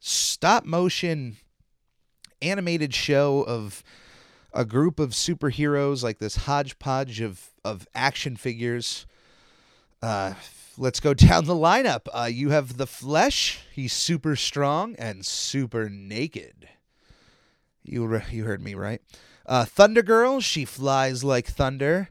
stop 0.00 0.64
motion 0.64 1.36
animated 2.42 2.94
show 2.94 3.42
of 3.42 3.82
a 4.52 4.64
group 4.64 4.98
of 4.98 5.10
superheroes 5.10 6.02
like 6.02 6.18
this 6.18 6.36
hodgepodge 6.36 7.20
of 7.20 7.50
of 7.64 7.86
action 7.94 8.36
figures. 8.36 9.06
Uh, 10.02 10.34
let's 10.78 11.00
go 11.00 11.14
down 11.14 11.44
the 11.44 11.54
lineup. 11.54 12.06
Uh, 12.12 12.28
you 12.30 12.50
have 12.50 12.76
the 12.76 12.86
Flesh. 12.86 13.60
He's 13.72 13.92
super 13.92 14.36
strong 14.36 14.94
and 14.96 15.24
super 15.24 15.88
naked. 15.88 16.68
You 17.84 18.06
re- 18.06 18.24
you 18.30 18.44
heard 18.44 18.62
me 18.62 18.74
right. 18.74 19.00
Uh, 19.46 19.64
Thunder 19.64 20.02
Girl. 20.02 20.40
She 20.40 20.64
flies 20.64 21.24
like 21.24 21.46
thunder. 21.46 22.08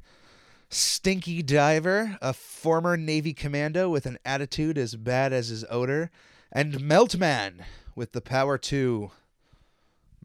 Stinky 0.72 1.42
Diver, 1.42 2.18
a 2.22 2.32
former 2.32 2.96
Navy 2.96 3.34
commando 3.34 3.90
with 3.90 4.06
an 4.06 4.20
attitude 4.24 4.78
as 4.78 4.96
bad 4.96 5.34
as 5.34 5.48
his 5.48 5.66
odor, 5.68 6.12
and 6.52 6.76
Meltman 6.76 7.62
with 7.96 8.12
the 8.12 8.22
power 8.22 8.58
to 8.60 9.10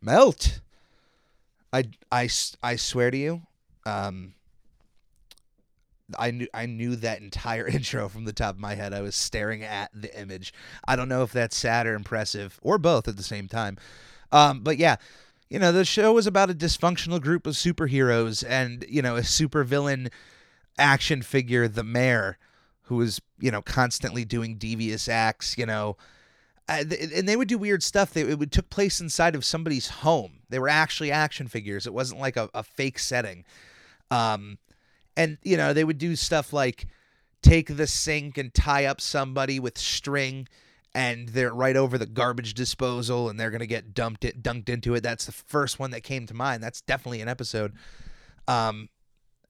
melt. 0.02 0.60
I, 1.74 1.84
I, 2.12 2.28
I 2.62 2.76
swear 2.76 3.10
to 3.10 3.16
you, 3.16 3.42
um, 3.84 4.34
I 6.18 6.30
knew 6.30 6.46
I 6.54 6.66
knew 6.66 6.96
that 6.96 7.20
entire 7.20 7.66
intro 7.68 8.08
from 8.08 8.24
the 8.24 8.32
top 8.32 8.54
of 8.54 8.60
my 8.60 8.74
head. 8.74 8.94
I 8.94 9.00
was 9.00 9.16
staring 9.16 9.62
at 9.62 9.90
the 9.92 10.18
image. 10.18 10.54
I 10.86 10.96
don't 10.96 11.08
know 11.08 11.22
if 11.22 11.32
that's 11.32 11.56
sad 11.56 11.86
or 11.86 11.94
impressive 11.94 12.60
or 12.62 12.78
both 12.78 13.08
at 13.08 13.16
the 13.16 13.22
same 13.22 13.48
time. 13.48 13.76
Um, 14.30 14.60
but 14.60 14.78
yeah, 14.78 14.96
you 15.48 15.58
know, 15.58 15.72
the 15.72 15.84
show 15.84 16.12
was 16.12 16.26
about 16.26 16.50
a 16.50 16.54
dysfunctional 16.54 17.20
group 17.20 17.46
of 17.46 17.54
superheroes 17.54 18.44
and, 18.46 18.84
you 18.88 19.02
know, 19.02 19.16
a 19.16 19.20
supervillain 19.20 20.10
action 20.78 21.22
figure, 21.22 21.68
the 21.68 21.84
mayor, 21.84 22.38
who 22.82 22.96
was, 22.96 23.20
you 23.38 23.50
know, 23.50 23.62
constantly 23.62 24.24
doing 24.24 24.56
devious 24.56 25.08
acts, 25.08 25.56
you 25.56 25.66
know. 25.66 25.96
Uh, 26.68 26.82
th- 26.84 27.10
and 27.14 27.28
they 27.28 27.36
would 27.36 27.48
do 27.48 27.58
weird 27.58 27.82
stuff. 27.82 28.12
They, 28.12 28.22
it 28.22 28.38
would 28.38 28.52
took 28.52 28.70
place 28.70 29.00
inside 29.00 29.34
of 29.34 29.44
somebody's 29.44 29.88
home. 29.88 30.40
They 30.48 30.58
were 30.58 30.68
actually 30.68 31.10
action 31.12 31.46
figures. 31.46 31.86
It 31.86 31.92
wasn't 31.92 32.20
like 32.20 32.36
a, 32.36 32.48
a 32.54 32.62
fake 32.62 32.98
setting. 32.98 33.44
Um, 34.10 34.58
and 35.16 35.38
you 35.42 35.56
know 35.56 35.72
they 35.72 35.84
would 35.84 35.98
do 35.98 36.16
stuff 36.16 36.52
like 36.52 36.86
take 37.42 37.76
the 37.76 37.86
sink 37.86 38.38
and 38.38 38.52
tie 38.54 38.84
up 38.84 39.00
somebody 39.00 39.60
with 39.60 39.78
string 39.78 40.48
and 40.94 41.28
they're 41.28 41.52
right 41.52 41.76
over 41.76 41.98
the 41.98 42.06
garbage 42.06 42.54
disposal 42.54 43.28
and 43.28 43.38
they're 43.38 43.50
to 43.60 43.66
get 43.66 43.94
dumped 43.94 44.24
it 44.24 44.42
dunked 44.42 44.68
into 44.68 44.94
it 44.94 45.02
that's 45.02 45.26
the 45.26 45.32
first 45.32 45.78
one 45.78 45.90
that 45.90 46.02
came 46.02 46.26
to 46.26 46.34
mind 46.34 46.62
that's 46.62 46.80
definitely 46.80 47.20
an 47.20 47.28
episode 47.28 47.72
um 48.48 48.88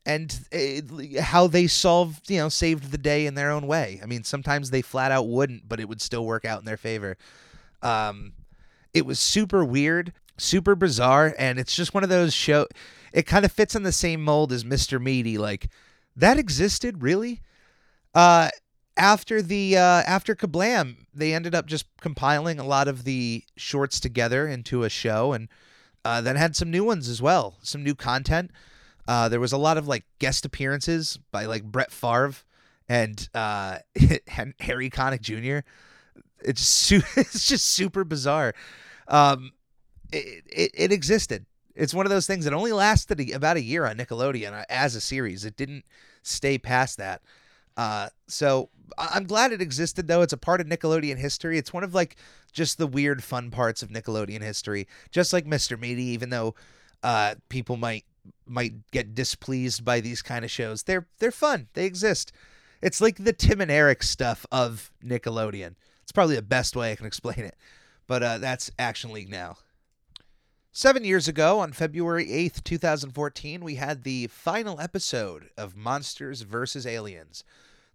and 0.06 0.46
it, 0.52 1.18
how 1.20 1.46
they 1.46 1.66
solved 1.66 2.30
you 2.30 2.38
know 2.38 2.49
saved 2.49 2.90
the 2.90 2.99
day 2.99 3.26
in 3.26 3.34
their 3.34 3.50
own 3.50 3.66
way 3.66 4.00
i 4.02 4.06
mean 4.06 4.23
sometimes 4.23 4.70
they 4.70 4.82
flat 4.82 5.11
out 5.11 5.26
wouldn't 5.26 5.68
but 5.68 5.80
it 5.80 5.88
would 5.88 6.00
still 6.00 6.25
work 6.25 6.44
out 6.44 6.58
in 6.58 6.64
their 6.64 6.76
favor 6.76 7.16
um 7.82 8.32
it 8.92 9.06
was 9.06 9.18
super 9.18 9.64
weird 9.64 10.12
super 10.37 10.75
bizarre 10.75 11.34
and 11.38 11.58
it's 11.58 11.75
just 11.75 11.94
one 11.94 12.02
of 12.02 12.11
those 12.11 12.34
show 12.34 12.66
it 13.14 13.26
kind 13.26 13.44
of 13.44 13.52
fits 13.52 13.76
in 13.76 13.84
the 13.84 13.92
same 13.92 14.23
mold 14.23 14.52
as 14.52 14.64
Mr. 14.64 15.00
Meaty. 15.00 15.38
Like 15.38 15.68
that 16.16 16.37
existed 16.37 17.02
really. 17.02 17.40
Uh, 18.14 18.50
after 18.96 19.40
the 19.40 19.76
uh, 19.76 20.02
after 20.06 20.34
Kablam, 20.34 20.96
they 21.14 21.32
ended 21.32 21.54
up 21.54 21.66
just 21.66 21.87
compiling 22.00 22.58
a 22.58 22.66
lot 22.66 22.88
of 22.88 23.04
the 23.04 23.44
shorts 23.56 23.99
together 23.99 24.46
into 24.46 24.82
a 24.82 24.88
show, 24.88 25.32
and 25.32 25.49
uh, 26.04 26.20
then 26.20 26.37
had 26.37 26.54
some 26.54 26.70
new 26.70 26.84
ones 26.84 27.08
as 27.08 27.23
well, 27.23 27.56
some 27.62 27.82
new 27.82 27.94
content. 27.94 28.50
Uh, 29.06 29.28
there 29.28 29.40
was 29.40 29.52
a 29.52 29.58
lot 29.58 29.76
of 29.76 29.87
like 29.87 30.04
guest 30.18 30.44
appearances 30.44 31.18
by 31.30 31.46
like 31.46 31.64
Brett 31.64 31.92
Favre 31.92 32.34
and 32.88 33.28
uh, 33.34 33.78
and 34.37 34.54
Harry 34.61 34.90
Connick 34.90 35.20
Jr. 35.20 35.66
It's 36.42 36.62
su- 36.62 37.02
it's 37.16 37.46
just 37.46 37.66
super 37.66 38.04
bizarre. 38.04 38.54
Um, 39.08 39.52
it, 40.12 40.44
it, 40.50 40.70
it 40.75 40.92
existed. 40.92 41.46
It's 41.75 41.94
one 41.94 42.06
of 42.06 42.11
those 42.11 42.26
things 42.26 42.44
that 42.44 42.54
only 42.54 42.73
lasted 42.73 43.20
a, 43.20 43.32
about 43.32 43.56
a 43.56 43.62
year 43.62 43.84
on 43.84 43.96
Nickelodeon 43.96 44.52
uh, 44.52 44.64
as 44.68 44.94
a 44.94 45.00
series. 45.00 45.44
It 45.44 45.56
didn't 45.56 45.84
stay 46.23 46.56
past 46.58 46.99
that. 46.99 47.20
Uh, 47.76 48.08
so 48.28 48.70
I'm 48.96 49.25
glad 49.25 49.52
it 49.52 49.61
existed, 49.61 50.06
though. 50.06 50.23
It's 50.23 50.32
a 50.32 50.38
part 50.38 50.61
of 50.61 50.68
Nickelodeon 50.68 51.18
history. 51.18 51.58
It's 51.58 51.73
one 51.73 51.82
of 51.82 51.94
like 51.94 52.16
just 52.52 52.78
the 52.78 52.87
weird, 52.87 53.25
fun 53.25 53.50
parts 53.50 53.82
of 53.82 53.90
Nickelodeon 53.90 54.42
history. 54.42 54.87
Just 55.11 55.32
like 55.32 55.46
Mr. 55.46 55.78
Meaty, 55.78 56.04
even 56.04 56.30
though 56.30 56.54
uh, 57.02 57.34
people 57.49 57.76
might 57.76 58.04
might 58.46 58.90
get 58.90 59.14
displeased 59.14 59.84
by 59.84 60.00
these 60.00 60.22
kind 60.22 60.44
of 60.44 60.50
shows, 60.50 60.84
they're 60.84 61.06
they're 61.18 61.30
fun. 61.30 61.68
They 61.74 61.86
exist. 61.86 62.32
It's 62.82 63.00
like 63.00 63.16
the 63.16 63.32
Tim 63.32 63.60
and 63.60 63.70
Eric 63.70 64.02
stuff 64.02 64.44
of 64.52 64.92
Nickelodeon. 65.04 65.74
It's 66.02 66.12
probably 66.12 66.36
the 66.36 66.42
best 66.42 66.76
way 66.76 66.92
I 66.92 66.96
can 66.96 67.06
explain 67.12 67.40
it. 67.40 67.56
But 68.06 68.22
uh, 68.22 68.38
that's 68.38 68.70
Action 68.78 69.12
League 69.12 69.30
now. 69.30 69.56
Seven 70.76 71.04
years 71.04 71.28
ago, 71.28 71.60
on 71.60 71.72
February 71.72 72.26
8th, 72.26 72.64
2014, 72.64 73.62
we 73.62 73.76
had 73.76 74.02
the 74.02 74.26
final 74.26 74.80
episode 74.80 75.48
of 75.56 75.76
Monsters 75.76 76.42
vs. 76.42 76.84
Aliens. 76.84 77.44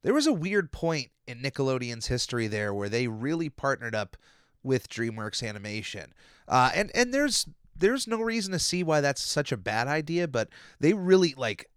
There 0.02 0.14
was 0.14 0.26
a 0.26 0.34
weird 0.34 0.72
point 0.72 1.10
in 1.28 1.42
Nickelodeon's 1.42 2.08
history 2.08 2.48
there 2.48 2.74
where 2.74 2.88
they 2.88 3.08
really 3.08 3.50
partnered 3.50 3.94
up 3.94 4.16
with 4.64 4.88
DreamWorks 4.88 5.46
Animation. 5.46 6.14
Uh, 6.48 6.72
and, 6.74 6.90
and 6.96 7.14
there's 7.14 7.48
there's 7.80 8.08
no 8.08 8.20
reason 8.22 8.52
to 8.54 8.60
see 8.60 8.84
why 8.84 9.02
that's 9.02 9.22
such 9.22 9.52
a 9.52 9.58
bad 9.58 9.88
idea, 9.88 10.28
but 10.28 10.50
they 10.80 10.94
really 10.94 11.34
like 11.38 11.70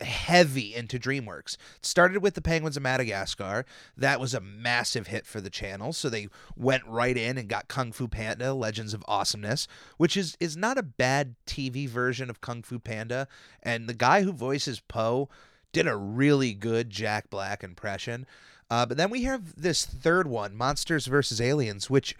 heavy 0.00 0.74
into 0.74 0.98
DreamWorks. 0.98 1.56
Started 1.80 2.22
with 2.22 2.34
the 2.34 2.42
Penguins 2.42 2.76
of 2.76 2.82
Madagascar. 2.82 3.64
That 3.96 4.20
was 4.20 4.34
a 4.34 4.40
massive 4.40 5.06
hit 5.06 5.26
for 5.26 5.40
the 5.40 5.50
channel, 5.50 5.92
so 5.92 6.08
they 6.08 6.28
went 6.56 6.86
right 6.86 7.16
in 7.16 7.38
and 7.38 7.48
got 7.48 7.68
Kung 7.68 7.92
Fu 7.92 8.08
Panda: 8.08 8.52
Legends 8.54 8.94
of 8.94 9.04
Awesomeness, 9.08 9.66
which 9.96 10.16
is 10.16 10.36
is 10.40 10.56
not 10.56 10.78
a 10.78 10.82
bad 10.82 11.36
TV 11.46 11.88
version 11.88 12.28
of 12.30 12.40
Kung 12.40 12.62
Fu 12.62 12.78
Panda. 12.78 13.28
And 13.62 13.88
the 13.88 13.94
guy 13.94 14.22
who 14.22 14.32
voices 14.32 14.80
Po 14.80 15.28
did 15.72 15.86
a 15.86 15.96
really 15.96 16.52
good 16.52 16.90
Jack 16.90 17.30
Black 17.30 17.64
impression. 17.64 18.26
Uh, 18.70 18.86
but 18.86 18.96
then 18.96 19.10
we 19.10 19.24
have 19.24 19.60
this 19.60 19.84
third 19.84 20.26
one, 20.26 20.56
Monsters 20.56 21.06
vs. 21.06 21.40
Aliens, 21.40 21.90
which 21.90 22.16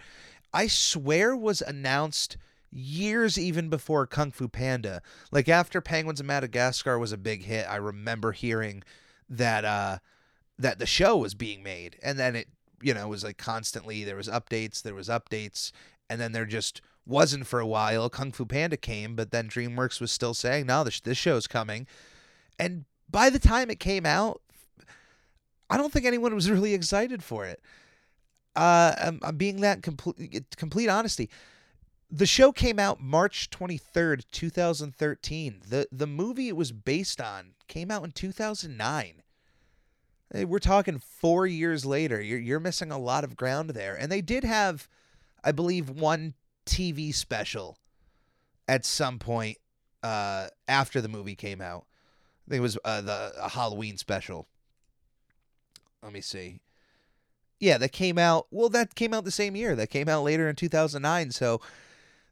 I 0.53 0.67
swear 0.67 1.35
was 1.35 1.61
announced 1.61 2.37
years 2.73 3.37
even 3.37 3.69
before 3.69 4.07
Kung 4.07 4.31
Fu 4.31 4.47
Panda. 4.47 5.01
Like 5.31 5.47
after 5.47 5.81
Penguins 5.81 6.19
of 6.19 6.25
Madagascar 6.25 6.97
was 6.97 7.11
a 7.11 7.17
big 7.17 7.43
hit, 7.43 7.65
I 7.69 7.75
remember 7.75 8.31
hearing 8.31 8.83
that 9.29 9.65
uh 9.65 9.97
that 10.57 10.79
the 10.79 10.85
show 10.85 11.17
was 11.17 11.33
being 11.33 11.63
made 11.63 11.97
and 12.03 12.19
then 12.19 12.35
it 12.35 12.47
you 12.81 12.93
know 12.93 13.07
was 13.07 13.23
like 13.23 13.37
constantly 13.37 14.03
there 14.03 14.15
was 14.15 14.27
updates, 14.27 14.81
there 14.81 14.95
was 14.95 15.09
updates 15.09 15.71
and 16.09 16.19
then 16.19 16.31
there 16.31 16.45
just 16.45 16.81
wasn't 17.05 17.47
for 17.47 17.59
a 17.59 17.67
while. 17.67 18.09
Kung 18.09 18.31
Fu 18.31 18.45
Panda 18.45 18.77
came, 18.77 19.15
but 19.15 19.31
then 19.31 19.49
DreamWorks 19.49 19.99
was 19.99 20.11
still 20.11 20.33
saying, 20.33 20.67
"No, 20.67 20.83
this 20.83 20.99
this 20.99 21.17
show's 21.17 21.47
coming." 21.47 21.87
And 22.59 22.85
by 23.09 23.29
the 23.29 23.39
time 23.39 23.69
it 23.69 23.79
came 23.79 24.05
out, 24.05 24.41
I 25.69 25.77
don't 25.77 25.91
think 25.91 26.05
anyone 26.05 26.35
was 26.35 26.49
really 26.51 26.73
excited 26.73 27.23
for 27.23 27.45
it. 27.45 27.61
Uh, 28.55 28.93
I'm, 29.01 29.19
I'm 29.23 29.37
being 29.37 29.61
that 29.61 29.81
complete 29.81 30.55
complete 30.55 30.87
honesty. 30.87 31.29
The 32.15 32.27
show 32.27 32.51
came 32.51 32.77
out 32.77 33.01
March 33.01 33.49
23rd, 33.49 34.25
2013. 34.31 35.61
The 35.67 35.87
the 35.91 36.05
movie 36.05 36.47
it 36.47 36.55
was 36.55 36.71
based 36.71 37.19
on 37.19 37.55
came 37.67 37.89
out 37.89 38.03
in 38.03 38.11
2009. 38.11 39.23
We're 40.45 40.59
talking 40.59 40.99
4 40.99 41.47
years 41.47 41.87
later. 41.87 42.21
You're 42.21 42.37
you're 42.37 42.59
missing 42.59 42.91
a 42.91 42.99
lot 42.99 43.23
of 43.23 43.35
ground 43.35 43.71
there. 43.71 43.95
And 43.95 44.11
they 44.11 44.21
did 44.21 44.43
have 44.43 44.87
I 45.43 45.51
believe 45.53 45.89
one 45.89 46.35
TV 46.67 47.15
special 47.15 47.79
at 48.67 48.85
some 48.85 49.17
point 49.17 49.57
uh, 50.03 50.49
after 50.67 51.01
the 51.01 51.09
movie 51.09 51.35
came 51.35 51.61
out. 51.61 51.87
I 52.45 52.51
think 52.51 52.59
it 52.59 52.61
was 52.61 52.77
uh, 52.85 53.01
the 53.01 53.33
a 53.39 53.49
Halloween 53.49 53.97
special. 53.97 54.47
Let 56.03 56.13
me 56.13 56.21
see. 56.21 56.59
Yeah, 57.59 57.79
that 57.79 57.91
came 57.91 58.19
out. 58.19 58.45
Well, 58.51 58.69
that 58.69 58.93
came 58.93 59.15
out 59.15 59.25
the 59.25 59.31
same 59.31 59.55
year. 59.55 59.75
That 59.75 59.89
came 59.89 60.07
out 60.07 60.23
later 60.23 60.47
in 60.47 60.55
2009. 60.55 61.31
So 61.31 61.59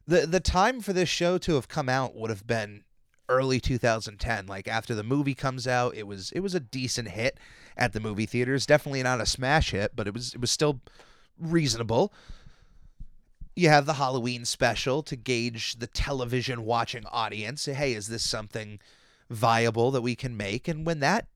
the 0.06 0.26
the 0.26 0.40
time 0.40 0.80
for 0.80 0.92
this 0.92 1.08
show 1.08 1.38
to 1.38 1.54
have 1.54 1.68
come 1.68 1.88
out 1.88 2.14
would 2.14 2.30
have 2.30 2.46
been 2.46 2.84
early 3.28 3.60
2010. 3.60 4.46
Like 4.46 4.68
after 4.68 4.94
the 4.94 5.02
movie 5.02 5.34
comes 5.34 5.66
out, 5.66 5.96
it 5.96 6.06
was 6.06 6.32
it 6.32 6.40
was 6.40 6.54
a 6.54 6.60
decent 6.60 7.08
hit 7.08 7.38
at 7.76 7.92
the 7.92 8.00
movie 8.00 8.26
theaters. 8.26 8.66
Definitely 8.66 9.02
not 9.02 9.20
a 9.20 9.26
smash 9.26 9.70
hit, 9.70 9.92
but 9.96 10.06
it 10.06 10.14
was 10.14 10.34
it 10.34 10.40
was 10.40 10.50
still 10.50 10.80
reasonable. 11.38 12.12
You 13.54 13.68
have 13.68 13.84
the 13.86 13.94
Halloween 13.94 14.44
special 14.44 15.02
to 15.02 15.16
gauge 15.16 15.78
the 15.78 15.86
television 15.86 16.64
watching 16.64 17.04
audience. 17.06 17.66
Hey, 17.66 17.92
is 17.92 18.08
this 18.08 18.22
something 18.22 18.78
viable 19.28 19.90
that 19.90 20.00
we 20.00 20.14
can 20.14 20.36
make? 20.36 20.68
And 20.68 20.86
when 20.86 21.00
that 21.00 21.26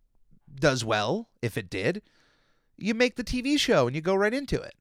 does 0.55 0.85
well, 0.85 1.29
if 1.43 1.59
it 1.59 1.69
did, 1.69 2.03
you 2.79 2.95
make 2.95 3.17
the 3.17 3.25
TV 3.25 3.59
show 3.59 3.87
and 3.87 3.95
you 3.95 4.01
go 4.01 4.15
right 4.15 4.33
into 4.33 4.61
it. 4.61 4.75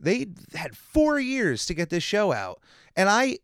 They 0.00 0.26
had 0.54 0.76
4 0.76 1.20
years 1.20 1.66
to 1.66 1.74
get 1.74 1.90
this 1.90 2.02
show 2.02 2.32
out. 2.32 2.60
And 2.96 3.08
I 3.08 3.38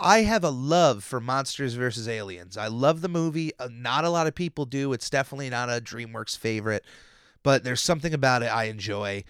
I 0.00 0.22
have 0.22 0.44
a 0.44 0.50
love 0.50 1.04
for 1.04 1.20
Monsters 1.20 1.74
vs. 1.74 2.08
Aliens. 2.08 2.56
I 2.56 2.68
love 2.68 3.00
the 3.00 3.08
movie. 3.08 3.52
Uh, 3.58 3.68
Not 3.70 4.04
a 4.04 4.10
lot 4.10 4.26
of 4.26 4.34
people 4.34 4.64
do. 4.64 4.92
It's 4.92 5.10
definitely 5.10 5.50
not 5.50 5.68
a 5.68 5.80
DreamWorks 5.80 6.36
favorite, 6.36 6.84
but 7.42 7.64
there's 7.64 7.80
something 7.80 8.14
about 8.14 8.42
it 8.42 8.46
I 8.46 8.64
enjoy. 8.64 9.24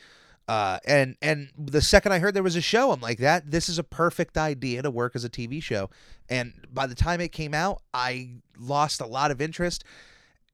Uh, 0.49 0.79
and 0.85 1.17
and 1.23 1.50
the 1.57 1.81
second 1.81 2.12
I 2.12 2.19
heard 2.19 2.35
there 2.35 2.43
was 2.43 2.57
a 2.57 2.61
show, 2.61 2.90
I'm 2.90 3.00
like 3.00 3.19
that. 3.19 3.50
This 3.50 3.69
is 3.69 3.79
a 3.79 3.85
perfect 3.85 4.37
idea 4.37 4.83
to 4.83 4.90
work 4.90 5.14
as 5.14 5.25
a 5.25 5.31
TV 5.31 5.62
show. 5.62 5.90
And 6.29 6.67
by 6.73 6.87
the 6.87 6.95
time 6.95 7.21
it 7.21 7.31
came 7.33 7.55
out, 7.55 7.83
I 7.95 8.31
lost 8.59 9.00
a 9.00 9.07
lot 9.07 9.31
of 9.31 9.40
interest. 9.40 9.85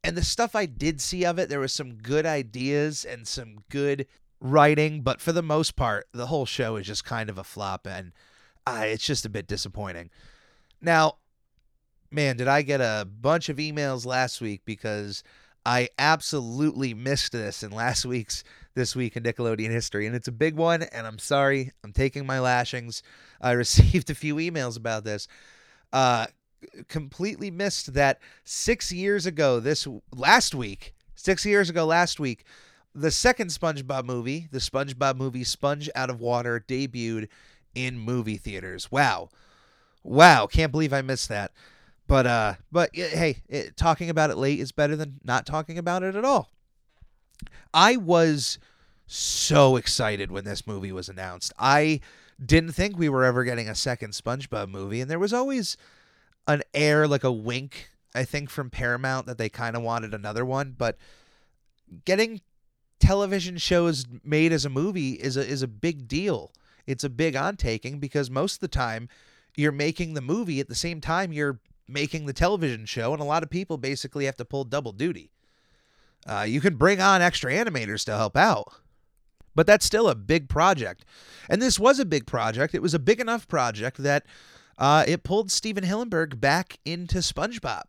And 0.05 0.17
the 0.17 0.23
stuff 0.23 0.55
I 0.55 0.67
did 0.67 1.01
see 1.01 1.25
of 1.25 1.39
it, 1.39 1.49
there 1.49 1.61
was 1.61 1.73
some 1.73 1.95
good 1.95 2.27
ideas 2.27 3.05
and 3.05 3.27
some 3.27 3.59
good 3.71 4.07
writing, 4.41 5.03
but 5.03 5.21
for 5.21 5.33
the 5.33 5.43
most 5.43 5.77
part, 5.77 6.07
the 6.13 6.27
whole 6.27 6.47
show 6.47 6.77
is 6.77 6.87
just 6.87 7.05
kind 7.05 7.31
of 7.31 7.39
a 7.39 7.45
flop, 7.45 7.87
and 7.87 8.13
uh, 8.67 8.83
it's 8.85 9.07
just 9.07 9.25
a 9.25 9.31
bit 9.31 9.47
disappointing. 9.47 10.11
Now, 10.81 11.17
man, 12.11 12.37
did 12.37 12.49
I 12.49 12.63
get 12.63 12.81
a 12.81 13.07
bunch 13.07 13.49
of 13.49 13.57
emails 13.57 14.07
last 14.07 14.41
week 14.41 14.63
because 14.65 15.23
I 15.67 15.89
absolutely 15.99 16.95
missed 16.95 17.33
this 17.33 17.65
in 17.65 17.73
last 17.73 18.07
week's 18.07 18.45
This 18.75 18.95
Week 18.95 19.17
in 19.17 19.25
Nickelodeon 19.25 19.71
History. 19.71 20.07
And 20.07 20.15
it's 20.15 20.29
a 20.29 20.33
big 20.33 20.55
one, 20.55 20.83
and 20.85 21.09
I'm 21.09 21.19
sorry. 21.19 21.73
I'm 21.83 21.93
taking 21.93 22.25
my 22.25 22.39
lashings. 22.39 23.03
I 23.41 23.51
received 23.53 24.09
a 24.09 24.15
few 24.15 24.37
emails 24.37 24.77
about 24.77 25.03
this. 25.03 25.27
Uh, 25.93 26.27
completely 26.87 27.51
missed 27.51 27.95
that 27.95 28.21
six 28.45 28.93
years 28.93 29.27
ago, 29.27 29.59
this 29.59 29.89
last 30.15 30.55
week, 30.55 30.95
six 31.17 31.45
years 31.45 31.69
ago 31.69 31.85
last 31.85 32.21
week, 32.21 32.45
the 32.97 33.11
second 33.11 33.49
SpongeBob 33.49 34.05
movie, 34.05 34.49
the 34.51 34.59
SpongeBob 34.59 35.17
movie 35.17 35.45
Sponge 35.45 35.91
Out 35.95 36.09
of 36.09 36.19
Water, 36.19 36.65
debuted 36.67 37.29
in 37.75 37.99
movie 37.99 38.39
theaters. 38.39 38.91
Wow. 38.91 39.29
Wow, 40.03 40.47
can't 40.47 40.73
believe 40.73 40.93
I 40.93 41.03
missed 41.03 41.29
that. 41.29 41.53
But 42.09 42.27
uh 42.27 42.55
but 42.73 42.91
hey, 42.95 43.43
it, 43.49 43.77
talking 43.77 44.09
about 44.09 44.31
it 44.31 44.37
late 44.37 44.61
is 44.61 44.73
better 44.73 44.97
than 44.97 45.21
not 45.25 45.45
talking 45.45 45.77
about 45.77 46.03
it 46.03 46.15
at 46.15 46.25
all. 46.25 46.51
I 47.75 47.97
was 47.97 48.59
so 49.07 49.77
excited 49.77 50.31
when 50.31 50.45
this 50.45 50.67
movie 50.67 50.93
was 50.93 51.09
announced. 51.09 51.53
I 51.59 52.01
didn't 52.45 52.73
think 52.73 52.97
we 52.97 53.09
were 53.09 53.25
ever 53.25 53.45
getting 53.45 53.69
a 53.69 53.75
second 53.75 54.13
SpongeBob 54.13 54.69
movie 54.69 55.01
and 55.01 55.11
there 55.11 55.19
was 55.19 55.33
always 55.33 55.77
an 56.47 56.63
air 56.73 57.07
like 57.07 57.25
a 57.25 57.33
wink 57.33 57.91
I 58.15 58.25
think 58.25 58.49
from 58.49 58.71
Paramount 58.71 59.27
that 59.27 59.37
they 59.37 59.51
kind 59.51 59.77
of 59.77 59.83
wanted 59.83 60.15
another 60.15 60.45
one, 60.45 60.75
but 60.79 60.97
getting 62.07 62.41
television 63.07 63.57
shows 63.57 64.05
made 64.25 64.53
as 64.53 64.65
a 64.65 64.69
movie 64.69 65.13
is 65.13 65.37
a 65.37 65.47
is 65.47 65.63
a 65.63 65.69
big 65.69 66.09
deal. 66.09 66.53
It's 66.87 67.05
a 67.05 67.09
big 67.09 67.37
undertaking 67.37 68.01
because 68.01 68.31
most 68.31 68.55
of 68.55 68.61
the 68.61 68.69
time 68.69 69.09
you're 69.57 69.73
making 69.73 70.15
the 70.15 70.21
movie 70.21 70.59
at 70.59 70.69
the 70.69 70.75
same 70.75 71.01
time 71.01 71.33
you're 71.33 71.61
making 71.89 72.27
the 72.27 72.33
television 72.33 72.85
show, 72.85 73.13
and 73.13 73.23
a 73.23 73.25
lot 73.25 73.45
of 73.45 73.51
people 73.51 73.79
basically 73.79 74.25
have 74.25 74.37
to 74.37 74.45
pull 74.45 74.65
double 74.65 74.91
duty. 74.91 75.31
Uh, 76.27 76.45
you 76.49 76.61
can 76.61 76.75
bring 76.75 77.01
on 77.01 77.23
extra 77.23 77.53
animators 77.53 78.05
to 78.05 78.17
help 78.17 78.37
out, 78.37 78.73
but 79.55 79.69
that's 79.69 79.87
still 79.87 80.09
a 80.09 80.17
big 80.17 80.49
project. 80.49 81.05
And 81.49 81.63
this 81.63 81.79
was 81.79 82.01
a 82.01 82.05
big 82.05 82.27
project. 82.27 82.75
It 82.75 82.83
was 82.83 82.95
a 82.95 82.99
big 82.99 83.21
enough 83.21 83.47
project 83.47 83.99
that 83.99 84.27
uh, 84.79 85.05
it 85.07 85.23
pulled 85.23 85.53
Stephen 85.53 85.85
Hillenburg 85.85 86.41
back 86.41 86.81
into 86.85 87.19
SpongeBob. 87.19 87.85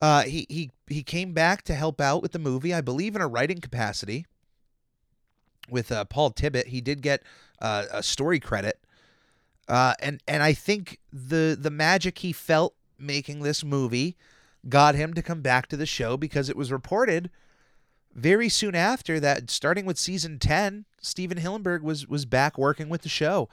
Uh, 0.00 0.22
he 0.22 0.46
he 0.48 0.70
he 0.86 1.02
came 1.02 1.32
back 1.32 1.62
to 1.62 1.74
help 1.74 2.00
out 2.00 2.22
with 2.22 2.32
the 2.32 2.38
movie, 2.38 2.74
I 2.74 2.80
believe, 2.80 3.16
in 3.16 3.22
a 3.22 3.28
writing 3.28 3.60
capacity. 3.60 4.26
With 5.68 5.90
uh, 5.90 6.04
Paul 6.04 6.30
Tibbitt, 6.30 6.66
he 6.66 6.80
did 6.80 7.02
get 7.02 7.22
uh, 7.60 7.86
a 7.90 8.02
story 8.02 8.38
credit, 8.38 8.78
uh, 9.68 9.94
and 10.00 10.22
and 10.28 10.42
I 10.42 10.52
think 10.52 10.98
the 11.12 11.56
the 11.58 11.70
magic 11.70 12.18
he 12.18 12.32
felt 12.32 12.74
making 12.98 13.40
this 13.40 13.64
movie 13.64 14.16
got 14.68 14.94
him 14.94 15.14
to 15.14 15.22
come 15.22 15.40
back 15.42 15.66
to 15.68 15.76
the 15.76 15.86
show 15.86 16.16
because 16.16 16.48
it 16.48 16.56
was 16.56 16.70
reported 16.70 17.30
very 18.16 18.48
soon 18.48 18.74
after 18.74 19.20
that, 19.20 19.50
starting 19.50 19.84
with 19.84 19.98
season 19.98 20.38
ten, 20.38 20.86
Stephen 21.00 21.38
Hillenburg 21.38 21.82
was 21.82 22.06
was 22.06 22.24
back 22.24 22.56
working 22.56 22.88
with 22.88 23.02
the 23.02 23.08
show, 23.08 23.48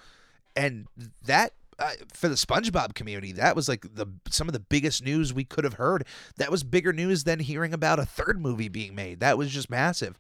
and 0.56 0.88
that 1.26 1.54
uh, 1.84 1.92
for 2.14 2.30
the 2.30 2.36
SpongeBob 2.36 2.94
community, 2.94 3.32
that 3.34 3.56
was 3.56 3.68
like 3.68 3.96
the 3.96 4.08
some 4.30 4.48
of 4.48 4.54
the 4.54 4.60
biggest 4.60 5.04
news 5.04 5.34
we 5.34 5.44
could 5.44 5.64
have 5.64 5.74
heard. 5.74 6.06
That 6.38 6.52
was 6.52 6.64
bigger 6.64 6.94
news 6.94 7.24
than 7.26 7.40
hearing 7.40 7.74
about 7.74 8.00
a 8.00 8.06
third 8.06 8.40
movie 8.40 8.70
being 8.70 8.96
made. 8.96 9.20
That 9.20 9.38
was 9.38 9.52
just 9.52 9.70
massive, 9.70 10.18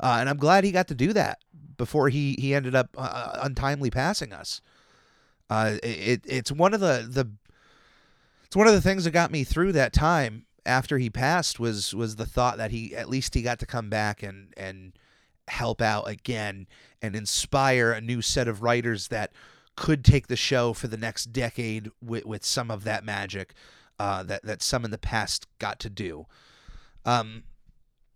uh, 0.00 0.16
and 0.18 0.28
I'm 0.28 0.36
glad 0.36 0.64
he 0.64 0.72
got 0.72 0.88
to 0.88 0.94
do 0.94 1.12
that 1.12 1.38
before 1.76 2.08
he 2.08 2.36
he 2.38 2.54
ended 2.54 2.74
up 2.74 2.90
uh, 2.98 3.38
untimely 3.42 3.90
passing 3.90 4.32
us. 4.32 4.60
Uh, 5.48 5.76
it 5.82 6.22
it's 6.26 6.50
one 6.50 6.74
of 6.74 6.80
the 6.80 7.06
the 7.08 7.30
it's 8.44 8.56
one 8.56 8.66
of 8.66 8.74
the 8.74 8.80
things 8.80 9.04
that 9.04 9.12
got 9.12 9.30
me 9.30 9.44
through 9.44 9.72
that 9.72 9.92
time 9.92 10.46
after 10.66 10.98
he 10.98 11.10
passed 11.10 11.60
was 11.60 11.94
was 11.94 12.16
the 12.16 12.26
thought 12.26 12.56
that 12.56 12.70
he 12.70 12.94
at 12.96 13.08
least 13.08 13.34
he 13.34 13.42
got 13.42 13.58
to 13.58 13.66
come 13.66 13.88
back 13.88 14.22
and 14.22 14.52
and 14.56 14.92
help 15.48 15.82
out 15.82 16.08
again 16.08 16.66
and 17.02 17.14
inspire 17.14 17.92
a 17.92 18.00
new 18.00 18.22
set 18.22 18.48
of 18.48 18.62
writers 18.62 19.08
that 19.08 19.30
could 19.76 20.04
take 20.04 20.28
the 20.28 20.36
show 20.36 20.72
for 20.72 20.86
the 20.88 20.96
next 20.96 21.26
decade 21.26 21.90
with, 22.02 22.24
with 22.24 22.44
some 22.44 22.70
of 22.70 22.84
that 22.84 23.04
magic 23.04 23.54
uh, 23.98 24.22
that 24.22 24.42
that 24.44 24.62
some 24.62 24.84
in 24.84 24.90
the 24.90 24.98
past 24.98 25.46
got 25.58 25.78
to 25.80 25.90
do. 25.90 26.26
Um, 27.04 27.44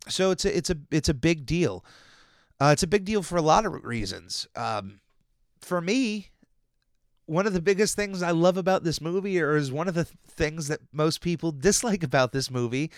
so 0.09 0.31
it's 0.31 0.44
a 0.44 0.57
it's 0.57 0.71
a 0.71 0.77
it's 0.90 1.09
a 1.09 1.14
big 1.14 1.47
deal. 1.47 1.85
Uh, 2.61 2.71
it's 2.73 2.83
a 2.83 2.88
big 2.88 3.05
deal 3.05 3.23
for 3.23 3.37
a 3.37 3.42
lot 3.42 3.64
of 3.64 3.85
reasons. 3.85 4.49
Um, 4.57 5.01
for 5.61 5.81
me, 5.81 6.31
one 7.27 7.47
of 7.47 7.53
the 7.53 7.62
biggest 7.62 7.94
things 7.94 8.23
I 8.23 8.31
love 8.33 8.57
about 8.57 8.83
this 8.83 9.01
movie, 9.01 9.40
or 9.40 9.57
is 9.57 9.71
one 9.71 9.87
of 9.87 9.94
the 9.94 10.05
th- 10.05 10.16
things 10.27 10.68
that 10.68 10.81
most 10.92 11.21
people 11.21 11.53
dislike 11.53 12.03
about 12.03 12.33
this 12.33 12.51
movie, 12.51 12.90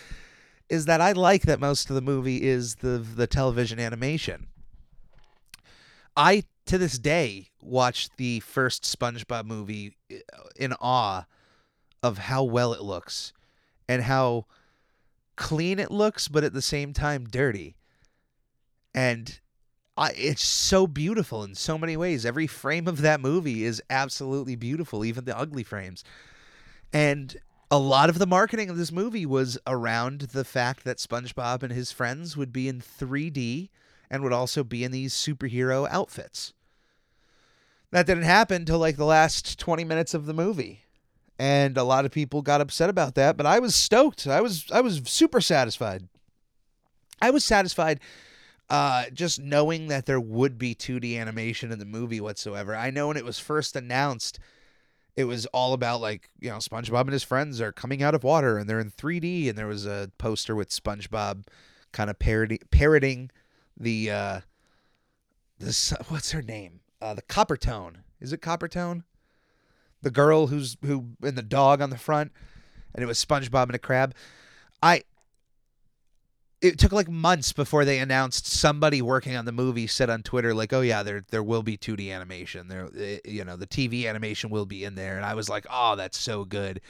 is 0.69 0.85
that 0.85 1.01
I 1.01 1.11
like 1.11 1.43
that 1.43 1.59
most 1.59 1.89
of 1.89 1.95
the 1.95 2.01
movie 2.01 2.43
is 2.43 2.75
the 2.75 2.97
the 2.97 3.27
television 3.27 3.79
animation. 3.79 4.47
I 6.21 6.43
to 6.67 6.77
this 6.77 6.99
day 6.99 7.49
watch 7.63 8.09
the 8.17 8.41
first 8.41 8.83
SpongeBob 8.83 9.45
movie 9.45 9.97
uh, 10.11 10.15
in 10.55 10.73
awe 10.73 11.25
of 12.03 12.19
how 12.19 12.43
well 12.43 12.73
it 12.73 12.83
looks 12.83 13.33
and 13.89 14.03
how 14.03 14.45
clean 15.35 15.79
it 15.79 15.89
looks, 15.89 16.27
but 16.27 16.43
at 16.43 16.53
the 16.53 16.61
same 16.61 16.93
time 16.93 17.25
dirty. 17.25 17.75
And 18.93 19.39
I, 19.97 20.11
it's 20.11 20.45
so 20.45 20.85
beautiful 20.85 21.43
in 21.43 21.55
so 21.55 21.75
many 21.75 21.97
ways. 21.97 22.23
Every 22.23 22.45
frame 22.45 22.87
of 22.87 23.01
that 23.01 23.19
movie 23.19 23.63
is 23.63 23.81
absolutely 23.89 24.55
beautiful, 24.55 25.03
even 25.03 25.25
the 25.25 25.35
ugly 25.35 25.63
frames. 25.63 26.03
And 26.93 27.35
a 27.71 27.79
lot 27.79 28.09
of 28.09 28.19
the 28.19 28.27
marketing 28.27 28.69
of 28.69 28.77
this 28.77 28.91
movie 28.91 29.25
was 29.25 29.57
around 29.65 30.21
the 30.21 30.45
fact 30.45 30.83
that 30.83 30.97
SpongeBob 30.97 31.63
and 31.63 31.73
his 31.73 31.91
friends 31.91 32.37
would 32.37 32.53
be 32.53 32.67
in 32.67 32.79
3D 32.79 33.69
and 34.11 34.21
would 34.21 34.33
also 34.33 34.63
be 34.63 34.83
in 34.83 34.91
these 34.91 35.15
superhero 35.15 35.87
outfits. 35.89 36.53
That 37.89 38.05
didn't 38.05 38.23
happen 38.23 38.57
until 38.57 38.77
like 38.77 38.97
the 38.97 39.05
last 39.05 39.57
20 39.57 39.83
minutes 39.85 40.13
of 40.13 40.27
the 40.27 40.33
movie. 40.33 40.83
and 41.39 41.75
a 41.75 41.83
lot 41.83 42.05
of 42.05 42.11
people 42.11 42.43
got 42.43 42.61
upset 42.61 42.89
about 42.89 43.15
that. 43.15 43.35
But 43.35 43.47
I 43.47 43.57
was 43.57 43.73
stoked. 43.73 44.27
I 44.27 44.41
was 44.41 44.65
I 44.71 44.81
was 44.81 45.01
super 45.05 45.41
satisfied. 45.41 46.07
I 47.19 47.31
was 47.31 47.43
satisfied 47.43 47.99
uh, 48.69 49.05
just 49.13 49.39
knowing 49.39 49.87
that 49.87 50.05
there 50.05 50.19
would 50.19 50.57
be 50.57 50.75
2D 50.75 51.19
animation 51.19 51.71
in 51.71 51.79
the 51.79 51.85
movie 51.85 52.21
whatsoever. 52.21 52.75
I 52.75 52.91
know 52.91 53.07
when 53.07 53.17
it 53.17 53.25
was 53.25 53.39
first 53.39 53.75
announced, 53.75 54.39
it 55.15 55.25
was 55.25 55.45
all 55.47 55.73
about 55.73 55.99
like 55.99 56.29
you 56.39 56.49
know 56.49 56.57
SpongeBob 56.57 57.01
and 57.01 57.13
his 57.13 57.23
friends 57.23 57.59
are 57.59 57.71
coming 57.71 58.03
out 58.03 58.13
of 58.13 58.23
water 58.23 58.57
and 58.57 58.69
they're 58.69 58.79
in 58.79 58.91
3D, 58.91 59.49
and 59.49 59.57
there 59.57 59.67
was 59.67 59.85
a 59.85 60.11
poster 60.17 60.55
with 60.55 60.69
SpongeBob 60.69 61.47
kind 61.91 62.09
of 62.09 62.19
parody 62.19 62.59
parroting 62.71 63.31
the 63.77 64.11
uh, 64.11 64.39
this 65.59 65.93
what's 66.07 66.31
her 66.31 66.41
name 66.41 66.81
uh, 67.01 67.13
the 67.13 67.21
Coppertone 67.21 67.97
is 68.19 68.33
it 68.33 68.41
Coppertone 68.41 69.03
the 70.01 70.11
girl 70.11 70.47
who's 70.47 70.77
who 70.85 71.09
and 71.23 71.37
the 71.37 71.43
dog 71.43 71.81
on 71.81 71.89
the 71.89 71.97
front 71.97 72.31
and 72.93 73.03
it 73.03 73.07
was 73.07 73.23
SpongeBob 73.23 73.63
and 73.63 73.75
a 73.75 73.79
crab. 73.79 74.13
I 74.81 75.03
it 76.61 76.77
took 76.77 76.91
like 76.91 77.09
months 77.09 77.53
before 77.53 77.85
they 77.85 77.97
announced 77.97 78.45
somebody 78.45 79.01
working 79.01 79.35
on 79.35 79.45
the 79.45 79.51
movie 79.51 79.87
said 79.87 80.09
on 80.11 80.21
Twitter 80.21 80.53
like, 80.53 80.73
"Oh 80.73 80.81
yeah, 80.81 81.03
there 81.03 81.23
there 81.31 81.43
will 81.43 81.63
be 81.63 81.77
2D 81.77 82.11
animation. 82.11 82.67
There 82.67 82.89
eh, 82.97 83.19
you 83.25 83.43
know, 83.43 83.55
the 83.55 83.67
TV 83.67 84.07
animation 84.07 84.49
will 84.49 84.65
be 84.65 84.83
in 84.83 84.95
there." 84.95 85.15
And 85.15 85.25
I 85.25 85.33
was 85.33 85.49
like, 85.49 85.65
"Oh, 85.69 85.95
that's 85.95 86.17
so 86.17 86.45
good." 86.45 86.81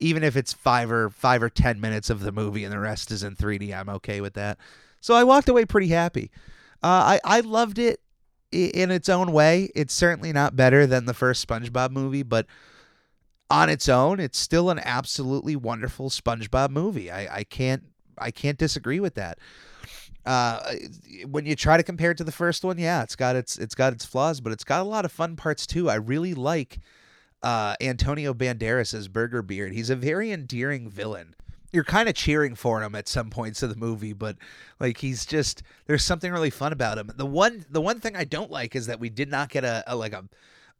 Even 0.00 0.24
if 0.24 0.36
it's 0.36 0.52
5 0.52 0.90
or 0.90 1.10
5 1.10 1.42
or 1.44 1.48
10 1.48 1.80
minutes 1.80 2.10
of 2.10 2.20
the 2.20 2.32
movie 2.32 2.64
and 2.64 2.72
the 2.72 2.78
rest 2.80 3.12
is 3.12 3.22
in 3.22 3.36
3D, 3.36 3.72
I'm 3.72 3.88
okay 3.88 4.20
with 4.20 4.34
that. 4.34 4.58
So 5.02 5.14
I 5.14 5.24
walked 5.24 5.50
away 5.50 5.66
pretty 5.66 5.88
happy. 5.88 6.30
Uh, 6.82 7.18
I 7.18 7.20
I 7.24 7.40
loved 7.40 7.78
it 7.78 8.00
in 8.52 8.90
its 8.90 9.08
own 9.08 9.32
way. 9.32 9.70
It's 9.74 9.92
certainly 9.92 10.32
not 10.32 10.56
better 10.56 10.86
than 10.86 11.04
the 11.06 11.14
first 11.14 11.46
SpongeBob 11.46 11.90
movie, 11.90 12.22
but 12.22 12.46
on 13.50 13.68
its 13.68 13.88
own, 13.88 14.20
it's 14.20 14.38
still 14.38 14.70
an 14.70 14.78
absolutely 14.78 15.56
wonderful 15.56 16.08
SpongeBob 16.08 16.70
movie. 16.70 17.10
I, 17.10 17.38
I 17.38 17.44
can't 17.44 17.82
I 18.16 18.30
can't 18.30 18.56
disagree 18.56 19.00
with 19.00 19.14
that. 19.16 19.38
Uh, 20.24 20.74
when 21.28 21.46
you 21.46 21.56
try 21.56 21.76
to 21.76 21.82
compare 21.82 22.12
it 22.12 22.18
to 22.18 22.24
the 22.24 22.30
first 22.32 22.64
one, 22.64 22.78
yeah, 22.78 23.02
it's 23.02 23.16
got 23.16 23.34
its 23.34 23.58
it's 23.58 23.74
got 23.74 23.92
its 23.92 24.04
flaws, 24.04 24.40
but 24.40 24.52
it's 24.52 24.64
got 24.64 24.80
a 24.80 24.88
lot 24.88 25.04
of 25.04 25.12
fun 25.12 25.34
parts 25.34 25.66
too. 25.66 25.90
I 25.90 25.96
really 25.96 26.34
like 26.34 26.78
uh, 27.42 27.74
Antonio 27.80 28.32
Banderas 28.32 28.94
as 28.94 29.08
Burger 29.08 29.42
Beard. 29.42 29.72
He's 29.72 29.90
a 29.90 29.96
very 29.96 30.30
endearing 30.30 30.88
villain. 30.88 31.34
You're 31.72 31.84
kind 31.84 32.08
of 32.08 32.14
cheering 32.14 32.54
for 32.54 32.82
him 32.82 32.94
at 32.94 33.08
some 33.08 33.30
points 33.30 33.62
of 33.62 33.70
the 33.70 33.76
movie, 33.76 34.12
but 34.12 34.36
like 34.78 34.98
he's 34.98 35.24
just 35.24 35.62
there's 35.86 36.04
something 36.04 36.30
really 36.30 36.50
fun 36.50 36.72
about 36.72 36.98
him. 36.98 37.10
The 37.16 37.26
one 37.26 37.64
the 37.70 37.80
one 37.80 38.00
thing 38.00 38.14
I 38.16 38.24
don't 38.24 38.50
like 38.50 38.76
is 38.76 38.86
that 38.86 39.00
we 39.00 39.08
did 39.08 39.30
not 39.30 39.48
get 39.48 39.64
a, 39.64 39.82
a 39.86 39.96
like 39.96 40.12
a, 40.12 40.24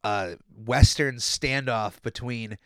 a 0.05 0.37
western 0.65 1.17
standoff 1.17 2.03
between 2.03 2.59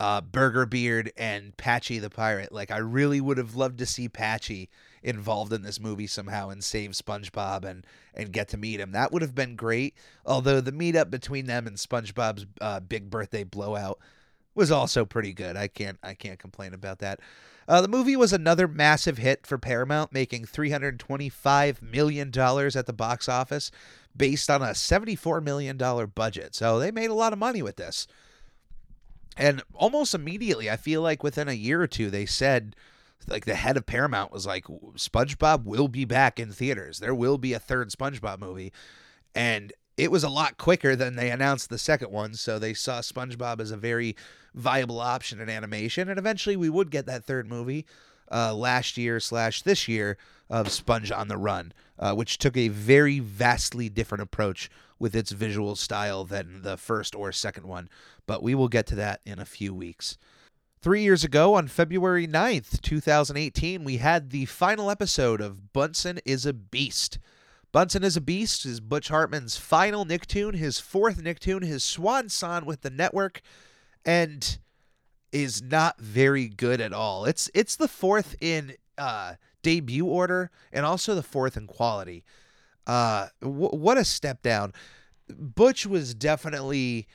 uh, 0.00 0.20
Burger 0.20 0.66
Beard 0.66 1.12
and 1.16 1.56
Patchy 1.56 2.00
the 2.00 2.10
pirate. 2.10 2.50
Like 2.50 2.72
I 2.72 2.78
really 2.78 3.20
would 3.20 3.38
have 3.38 3.54
loved 3.54 3.78
to 3.78 3.86
see 3.86 4.08
Patchy 4.08 4.68
involved 5.04 5.52
in 5.52 5.62
this 5.62 5.78
movie 5.78 6.08
somehow 6.08 6.48
and 6.48 6.62
save 6.64 6.90
SpongeBob 6.90 7.64
and 7.64 7.86
and 8.14 8.32
get 8.32 8.48
to 8.48 8.56
meet 8.56 8.80
him. 8.80 8.90
That 8.90 9.12
would 9.12 9.22
have 9.22 9.36
been 9.36 9.54
great. 9.54 9.94
Although 10.26 10.60
the 10.60 10.72
meetup 10.72 11.10
between 11.10 11.46
them 11.46 11.68
and 11.68 11.76
SpongeBob's 11.76 12.46
uh, 12.60 12.80
big 12.80 13.10
birthday 13.10 13.44
blowout 13.44 14.00
was 14.56 14.72
also 14.72 15.04
pretty 15.04 15.32
good. 15.32 15.56
I 15.56 15.68
can't 15.68 15.98
I 16.02 16.14
can't 16.14 16.38
complain 16.38 16.74
about 16.74 16.98
that. 16.98 17.20
Uh, 17.68 17.80
the 17.80 17.88
movie 17.88 18.16
was 18.16 18.32
another 18.32 18.66
massive 18.66 19.18
hit 19.18 19.46
for 19.46 19.58
Paramount, 19.58 20.12
making 20.12 20.44
$325 20.44 21.82
million 21.82 22.28
at 22.28 22.86
the 22.86 22.92
box 22.92 23.28
office 23.28 23.70
based 24.16 24.50
on 24.50 24.62
a 24.62 24.70
$74 24.70 25.42
million 25.42 25.76
budget. 26.14 26.54
So 26.54 26.78
they 26.78 26.90
made 26.90 27.10
a 27.10 27.14
lot 27.14 27.32
of 27.32 27.38
money 27.38 27.62
with 27.62 27.76
this. 27.76 28.06
And 29.36 29.62
almost 29.74 30.14
immediately, 30.14 30.70
I 30.70 30.76
feel 30.76 31.00
like 31.00 31.22
within 31.22 31.48
a 31.48 31.52
year 31.52 31.80
or 31.80 31.86
two, 31.86 32.10
they 32.10 32.26
said, 32.26 32.76
like 33.26 33.44
the 33.44 33.54
head 33.54 33.76
of 33.76 33.86
Paramount 33.86 34.32
was 34.32 34.46
like, 34.46 34.64
SpongeBob 34.64 35.64
will 35.64 35.88
be 35.88 36.04
back 36.04 36.38
in 36.38 36.52
theaters. 36.52 36.98
There 36.98 37.14
will 37.14 37.38
be 37.38 37.52
a 37.52 37.58
third 37.58 37.90
SpongeBob 37.90 38.40
movie. 38.40 38.72
And 39.34 39.72
it 39.96 40.10
was 40.10 40.24
a 40.24 40.28
lot 40.28 40.56
quicker 40.56 40.96
than 40.96 41.16
they 41.16 41.30
announced 41.30 41.68
the 41.68 41.78
second 41.78 42.10
one. 42.10 42.34
So 42.34 42.58
they 42.58 42.74
saw 42.74 43.00
SpongeBob 43.00 43.60
as 43.60 43.70
a 43.70 43.76
very 43.76 44.16
viable 44.54 45.00
option 45.00 45.40
in 45.40 45.48
animation. 45.48 46.08
And 46.08 46.18
eventually 46.18 46.56
we 46.56 46.70
would 46.70 46.90
get 46.90 47.06
that 47.06 47.24
third 47.24 47.48
movie 47.48 47.86
uh, 48.30 48.54
last 48.54 48.96
year 48.96 49.20
slash 49.20 49.62
this 49.62 49.88
year 49.88 50.16
of 50.48 50.70
Sponge 50.70 51.10
on 51.10 51.28
the 51.28 51.36
Run, 51.36 51.72
uh, 51.98 52.14
which 52.14 52.38
took 52.38 52.56
a 52.56 52.68
very 52.68 53.18
vastly 53.18 53.88
different 53.88 54.22
approach 54.22 54.70
with 54.98 55.14
its 55.14 55.32
visual 55.32 55.76
style 55.76 56.24
than 56.24 56.62
the 56.62 56.76
first 56.76 57.14
or 57.14 57.32
second 57.32 57.66
one. 57.66 57.88
But 58.26 58.42
we 58.42 58.54
will 58.54 58.68
get 58.68 58.86
to 58.88 58.94
that 58.96 59.20
in 59.24 59.38
a 59.38 59.44
few 59.44 59.74
weeks. 59.74 60.16
Three 60.80 61.02
years 61.02 61.22
ago, 61.22 61.54
on 61.54 61.68
February 61.68 62.26
9th, 62.26 62.80
2018, 62.80 63.84
we 63.84 63.98
had 63.98 64.30
the 64.30 64.46
final 64.46 64.90
episode 64.90 65.40
of 65.40 65.72
Bunsen 65.72 66.18
is 66.24 66.44
a 66.44 66.52
Beast. 66.52 67.18
Bunsen 67.72 68.04
is 68.04 68.18
a 68.18 68.20
Beast 68.20 68.66
is 68.66 68.80
Butch 68.80 69.08
Hartman's 69.08 69.56
final 69.56 70.04
Nicktoon, 70.04 70.54
his 70.54 70.78
fourth 70.78 71.22
Nicktoon, 71.22 71.64
his 71.64 71.82
swan 71.82 72.28
song 72.28 72.66
with 72.66 72.82
the 72.82 72.90
network, 72.90 73.40
and 74.04 74.58
is 75.32 75.62
not 75.62 75.98
very 75.98 76.48
good 76.48 76.82
at 76.82 76.92
all. 76.92 77.24
It's 77.24 77.50
it's 77.54 77.74
the 77.76 77.88
fourth 77.88 78.36
in 78.42 78.74
uh, 78.98 79.34
debut 79.62 80.04
order 80.04 80.50
and 80.70 80.84
also 80.84 81.14
the 81.14 81.22
fourth 81.22 81.56
in 81.56 81.66
quality. 81.66 82.24
Uh, 82.86 83.28
w- 83.40 83.70
what 83.70 83.96
a 83.96 84.04
step 84.04 84.42
down. 84.42 84.74
Butch 85.30 85.86
was 85.86 86.14
definitely 86.14 87.06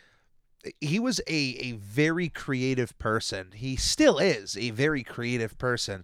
he 0.82 1.00
was 1.00 1.22
a 1.28 1.58
a 1.62 1.74
very 1.74 2.30
creative 2.30 2.98
person. 2.98 3.52
He 3.54 3.76
still 3.76 4.18
is 4.18 4.58
a 4.58 4.72
very 4.72 5.04
creative 5.04 5.60
person. 5.60 6.04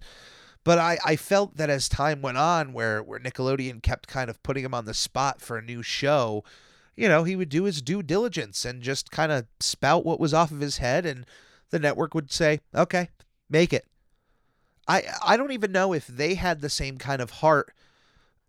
But 0.64 0.80
I, 0.80 0.98
I 1.06 1.16
felt 1.16 1.58
that 1.58 1.70
as 1.70 1.90
time 1.90 2.22
went 2.22 2.38
on, 2.38 2.72
where, 2.72 3.04
where 3.04 3.20
Nickelodeon 3.20 3.84
kept 3.84 4.08
kind 4.08 4.30
of 4.30 4.42
putting 4.44 4.64
him 4.64 4.74
on 4.74 4.86
the 4.86 4.94
spot 4.94 5.42
for 5.42 5.58
a 5.58 5.62
new 5.62 5.84
show, 5.84 6.44
you 6.96 7.08
know, 7.08 7.24
he 7.24 7.36
would 7.36 7.50
do 7.50 7.64
his 7.64 7.82
due 7.82 8.04
diligence 8.04 8.64
and 8.64 8.82
just 8.82 9.12
kind 9.12 9.32
of 9.32 9.46
spout 9.60 10.06
what 10.06 10.20
was 10.20 10.34
off 10.34 10.52
of 10.52 10.62
his 10.62 10.78
head, 10.78 11.06
and 11.06 11.26
the 11.72 11.80
network 11.80 12.14
would 12.14 12.32
say, 12.32 12.62
okay, 12.74 13.10
make 13.50 13.74
it. 13.74 13.86
I 14.88 15.04
I 15.24 15.38
don't 15.38 15.52
even 15.52 15.72
know 15.72 15.94
if 15.94 16.08
they 16.08 16.36
had 16.36 16.62
the 16.62 16.70
same 16.70 16.98
kind 16.98 17.22
of 17.22 17.32
heart 17.32 17.74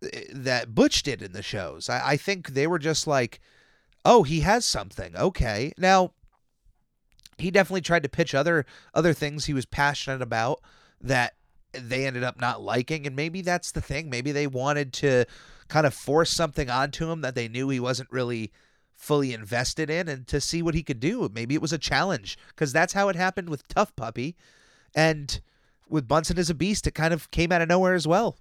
eh, 0.03 0.24
that 0.33 0.74
Butch 0.74 1.03
did 1.03 1.22
in 1.22 1.33
the 1.33 1.42
shows. 1.42 1.88
I, 1.88 2.11
I 2.11 2.16
think 2.16 2.48
they 2.48 2.66
were 2.66 2.79
just 2.79 3.07
like, 3.07 3.40
oh, 4.05 4.24
he 4.24 4.40
has 4.40 4.64
something. 4.64 5.16
Okay. 5.16 5.72
Now, 5.79 6.12
he 7.38 7.50
definitely 7.50 7.81
tried 7.81 8.03
to 8.03 8.09
pitch 8.09 8.35
other 8.35 8.66
other 8.92 9.12
things 9.12 9.44
he 9.44 9.55
was 9.55 9.66
passionate 9.66 10.22
about 10.22 10.61
that 11.00 11.35
they 11.79 12.07
ended 12.07 12.25
up 12.25 12.41
not 12.41 12.63
liking 12.63 13.07
and 13.07 13.17
maybe 13.17 13.43
that's 13.43 13.73
the 13.73 13.81
thing. 13.81 14.11
Maybe 14.11 14.33
they 14.33 14.47
wanted 14.47 14.93
to 14.95 15.25
kind 15.69 15.87
of 15.87 15.95
force 15.95 16.31
something 16.31 16.71
onto 16.71 17.11
him 17.11 17.21
that 17.23 17.35
they 17.35 17.49
knew 17.49 17.69
he 17.69 17.81
wasn't 17.81 18.11
really 18.11 18.53
fully 18.95 19.33
invested 19.33 19.91
in 19.91 20.09
and 20.09 20.27
to 20.29 20.41
see 20.41 20.63
what 20.63 20.75
he 20.75 20.83
could 20.83 21.01
do. 21.01 21.31
Maybe 21.33 21.55
it 21.55 21.63
was 21.63 21.73
a 21.73 21.79
challenge 21.79 22.39
because 22.49 22.73
that's 22.73 22.93
how 22.93 23.09
it 23.09 23.17
happened 23.17 23.49
with 23.49 23.67
T.U.F.F. 23.69 23.97
Puppy 23.97 24.37
and 24.95 25.41
with 25.89 26.09
bunsen 26.09 26.39
as 26.39 26.51
a 26.51 26.55
beast 26.55 26.87
it 26.87 26.93
kind 26.93 27.13
of 27.13 27.31
came 27.31 27.53
out 27.53 27.63
of 27.63 27.69
nowhere 27.69 27.95
as 27.95 28.07
well. 28.07 28.37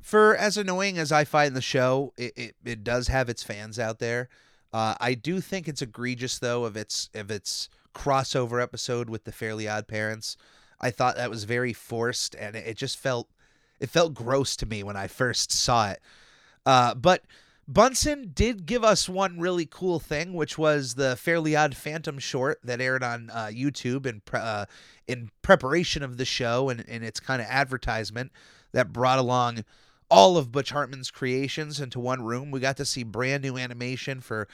For 0.00 0.36
as 0.36 0.56
annoying 0.56 0.98
as 0.98 1.10
i 1.10 1.24
find 1.24 1.56
the 1.56 1.62
show 1.62 2.12
it, 2.16 2.32
it, 2.36 2.56
it 2.64 2.84
does 2.84 3.08
have 3.08 3.28
its 3.28 3.42
fans 3.42 3.78
out 3.78 3.98
there. 3.98 4.28
Uh, 4.72 4.94
i 5.00 5.14
do 5.14 5.40
think 5.40 5.68
it's 5.68 5.82
egregious 5.82 6.38
though 6.38 6.64
of 6.64 6.76
its 6.76 7.08
of 7.14 7.30
its 7.30 7.68
crossover 7.94 8.62
episode 8.62 9.08
with 9.08 9.24
the 9.24 9.32
fairly 9.32 9.68
odd 9.68 9.86
parents 9.86 10.36
I 10.84 10.90
thought 10.90 11.16
that 11.16 11.30
was 11.30 11.44
very 11.44 11.72
forced, 11.72 12.34
and 12.34 12.54
it 12.54 12.76
just 12.76 12.98
felt 12.98 13.28
it 13.80 13.88
felt 13.88 14.12
gross 14.12 14.54
to 14.56 14.66
me 14.66 14.82
when 14.82 14.98
I 14.98 15.06
first 15.06 15.50
saw 15.50 15.90
it. 15.90 16.00
Uh, 16.66 16.94
but 16.94 17.22
Bunsen 17.66 18.32
did 18.34 18.66
give 18.66 18.84
us 18.84 19.08
one 19.08 19.40
really 19.40 19.64
cool 19.64 19.98
thing, 19.98 20.34
which 20.34 20.58
was 20.58 20.94
the 20.94 21.16
Fairly 21.16 21.56
Odd 21.56 21.74
Phantom 21.74 22.18
short 22.18 22.60
that 22.62 22.82
aired 22.82 23.02
on 23.02 23.30
uh, 23.30 23.46
YouTube 23.46 24.04
in 24.04 24.20
pre- 24.20 24.40
uh, 24.40 24.66
in 25.08 25.30
preparation 25.40 26.02
of 26.02 26.18
the 26.18 26.26
show 26.26 26.68
and, 26.68 26.84
and 26.86 27.02
its 27.02 27.18
kind 27.18 27.40
of 27.40 27.48
advertisement 27.48 28.30
that 28.72 28.92
brought 28.92 29.18
along 29.18 29.64
all 30.10 30.36
of 30.36 30.52
Butch 30.52 30.70
Hartman's 30.70 31.10
creations 31.10 31.80
into 31.80 31.98
one 31.98 32.22
room. 32.22 32.50
We 32.50 32.60
got 32.60 32.76
to 32.76 32.84
see 32.84 33.04
brand 33.04 33.42
new 33.42 33.56
animation 33.56 34.20
for 34.20 34.48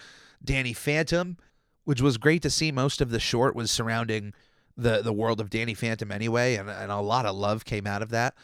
Danny 0.44 0.74
Phantom, 0.74 1.38
which 1.84 2.00
was 2.00 2.18
great 2.18 2.42
to 2.42 2.50
see. 2.50 2.70
Most 2.70 3.00
of 3.00 3.10
the 3.10 3.18
short 3.18 3.56
was 3.56 3.72
surrounding 3.72 4.32
the 4.80 5.02
the 5.02 5.12
world 5.12 5.40
of 5.40 5.50
Danny 5.50 5.74
Phantom 5.74 6.10
anyway, 6.10 6.56
and, 6.56 6.68
and 6.68 6.90
a 6.90 7.00
lot 7.00 7.26
of 7.26 7.36
love 7.36 7.64
came 7.64 7.86
out 7.86 8.02
of 8.02 8.10
that. 8.10 8.34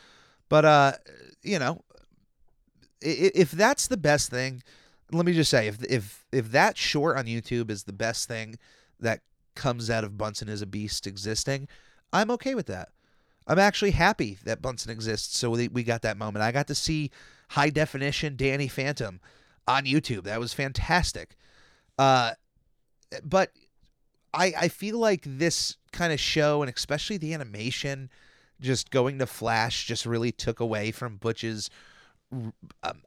But 0.49 0.65
uh, 0.65 0.93
you 1.43 1.59
know, 1.59 1.83
if 3.01 3.51
that's 3.51 3.87
the 3.89 3.97
best 3.97 4.31
thing, 4.31 4.63
let 5.13 5.27
me 5.27 5.33
just 5.33 5.51
say, 5.51 5.69
if 5.69 5.83
if 5.85 6.25
if 6.33 6.51
that 6.53 6.77
short 6.77 7.17
on 7.17 7.27
YouTube 7.27 7.71
is 7.71 7.85
the 7.85 7.93
best 7.93 8.29
thing 8.29 8.59
that 9.01 9.21
comes 9.55 9.91
out 9.91 10.05
of 10.05 10.19
Bunsen 10.19 10.49
as 10.49 10.63
a 10.63 10.67
Beast 10.67 11.07
existing, 11.07 11.69
I'm 12.13 12.31
okay 12.33 12.55
with 12.55 12.67
that. 12.67 12.91
I'm 13.47 13.59
actually 13.59 13.93
happy 13.93 14.39
that 14.45 14.61
Bunsen 14.61 14.91
exists, 14.91 15.39
so 15.39 15.51
we, 15.51 15.69
we 15.69 15.85
got 15.85 16.03
that 16.03 16.17
moment. 16.17 16.43
I 16.43 16.51
got 16.51 16.67
to 16.67 16.75
see 16.75 17.11
high 17.51 17.71
definition 17.71 18.35
Danny 18.37 18.67
Phantom 18.67 19.21
on 19.69 19.85
YouTube. 19.85 20.25
That 20.25 20.41
was 20.41 20.53
fantastic. 20.53 21.37
Uh, 21.97 22.33
but 23.23 23.53
I 24.35 24.53
I 24.59 24.69
feel 24.69 24.99
like 24.99 25.23
this 25.25 25.77
kind 25.97 26.13
of 26.13 26.21
show, 26.21 26.63
and 26.63 26.73
especially 26.75 27.17
the 27.17 27.35
animation, 27.35 28.11
just 28.61 28.91
going 28.91 29.19
to 29.19 29.27
Flash, 29.27 29.87
just 29.87 30.07
really 30.07 30.33
took 30.33 30.61
away 30.61 30.91
from 30.91 31.17
Butch's 31.17 31.71
r- 32.33 32.53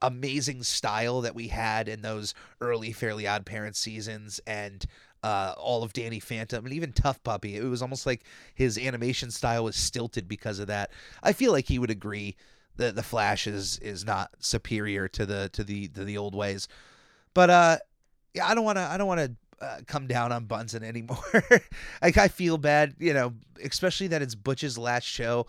amazing 0.01 0.63
style 0.63 1.21
that 1.21 1.35
we 1.35 1.47
had 1.49 1.87
in 1.87 2.01
those 2.01 2.33
early 2.61 2.91
Fairly 2.91 3.27
Odd 3.27 3.45
Parents 3.45 3.79
seasons, 3.79 4.39
and 4.47 4.85
uh, 5.23 5.53
all 5.57 5.83
of 5.83 5.93
Danny 5.93 6.19
Phantom, 6.19 6.65
and 6.65 6.73
even 6.73 6.91
T.U.F.F. 6.91 7.23
Puppy. 7.23 7.55
It 7.55 7.63
was 7.63 7.81
almost 7.81 8.05
like 8.05 8.23
his 8.55 8.77
animation 8.77 9.31
style 9.31 9.63
was 9.63 9.75
stilted 9.75 10.27
because 10.27 10.59
of 10.59 10.67
that. 10.67 10.91
I 11.21 11.33
feel 11.33 11.51
like 11.51 11.67
he 11.67 11.79
would 11.79 11.91
agree 11.91 12.35
that 12.77 12.95
the 12.95 13.03
Flash 13.03 13.45
is 13.45 13.77
is 13.79 14.05
not 14.05 14.31
superior 14.39 15.07
to 15.09 15.25
the 15.25 15.49
to 15.53 15.63
the 15.63 15.89
to 15.89 16.03
the 16.03 16.17
old 16.17 16.33
ways, 16.33 16.67
but 17.33 17.49
uh, 17.49 17.77
yeah, 18.33 18.47
I 18.47 18.55
don't 18.55 18.63
want 18.63 18.77
to 18.77 18.83
I 18.83 18.97
don't 18.97 19.07
want 19.07 19.19
to 19.19 19.35
uh, 19.61 19.79
come 19.87 20.07
down 20.07 20.31
on 20.31 20.45
Bunsen 20.45 20.83
anymore. 20.83 21.43
like 22.01 22.17
I 22.17 22.27
feel 22.27 22.57
bad, 22.57 22.95
you 22.99 23.13
know, 23.13 23.33
especially 23.63 24.07
that 24.07 24.21
it's 24.21 24.35
Butch's 24.35 24.77
last 24.77 25.05
show. 25.05 25.47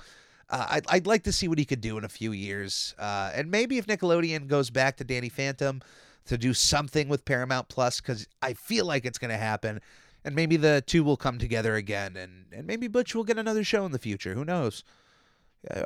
Uh, 0.49 0.66
I'd, 0.70 0.87
I'd 0.88 1.07
like 1.07 1.23
to 1.25 1.33
see 1.33 1.46
what 1.46 1.59
he 1.59 1.64
could 1.64 1.81
do 1.81 1.96
in 1.96 2.05
a 2.05 2.09
few 2.09 2.33
years, 2.33 2.94
uh, 2.99 3.31
and 3.35 3.51
maybe 3.51 3.79
if 3.79 3.87
Nickelodeon 3.87 4.49
goes 4.49 4.68
back 4.68 4.96
to 4.96 5.05
Danny 5.05 5.29
Phantom 5.29 5.81
to 6.27 6.37
do 6.37 6.53
something 6.53 7.09
with 7.09 7.25
Paramount 7.25 7.68
Plus, 7.68 8.01
because 8.01 8.27
I 8.42 8.55
feel 8.55 8.85
like 8.85 9.05
it's 9.05 9.18
going 9.18 9.31
to 9.31 9.37
happen, 9.37 9.81
and 10.25 10.35
maybe 10.35 10.57
the 10.57 10.83
two 10.85 11.05
will 11.05 11.16
come 11.16 11.38
together 11.38 11.77
again, 11.77 12.16
and 12.16 12.46
and 12.53 12.66
maybe 12.66 12.88
Butch 12.88 13.14
will 13.14 13.23
get 13.23 13.38
another 13.38 13.62
show 13.62 13.87
in 13.87 13.92
the 13.92 13.99
future. 13.99 14.35
Who 14.35 14.44
knows? 14.44 14.83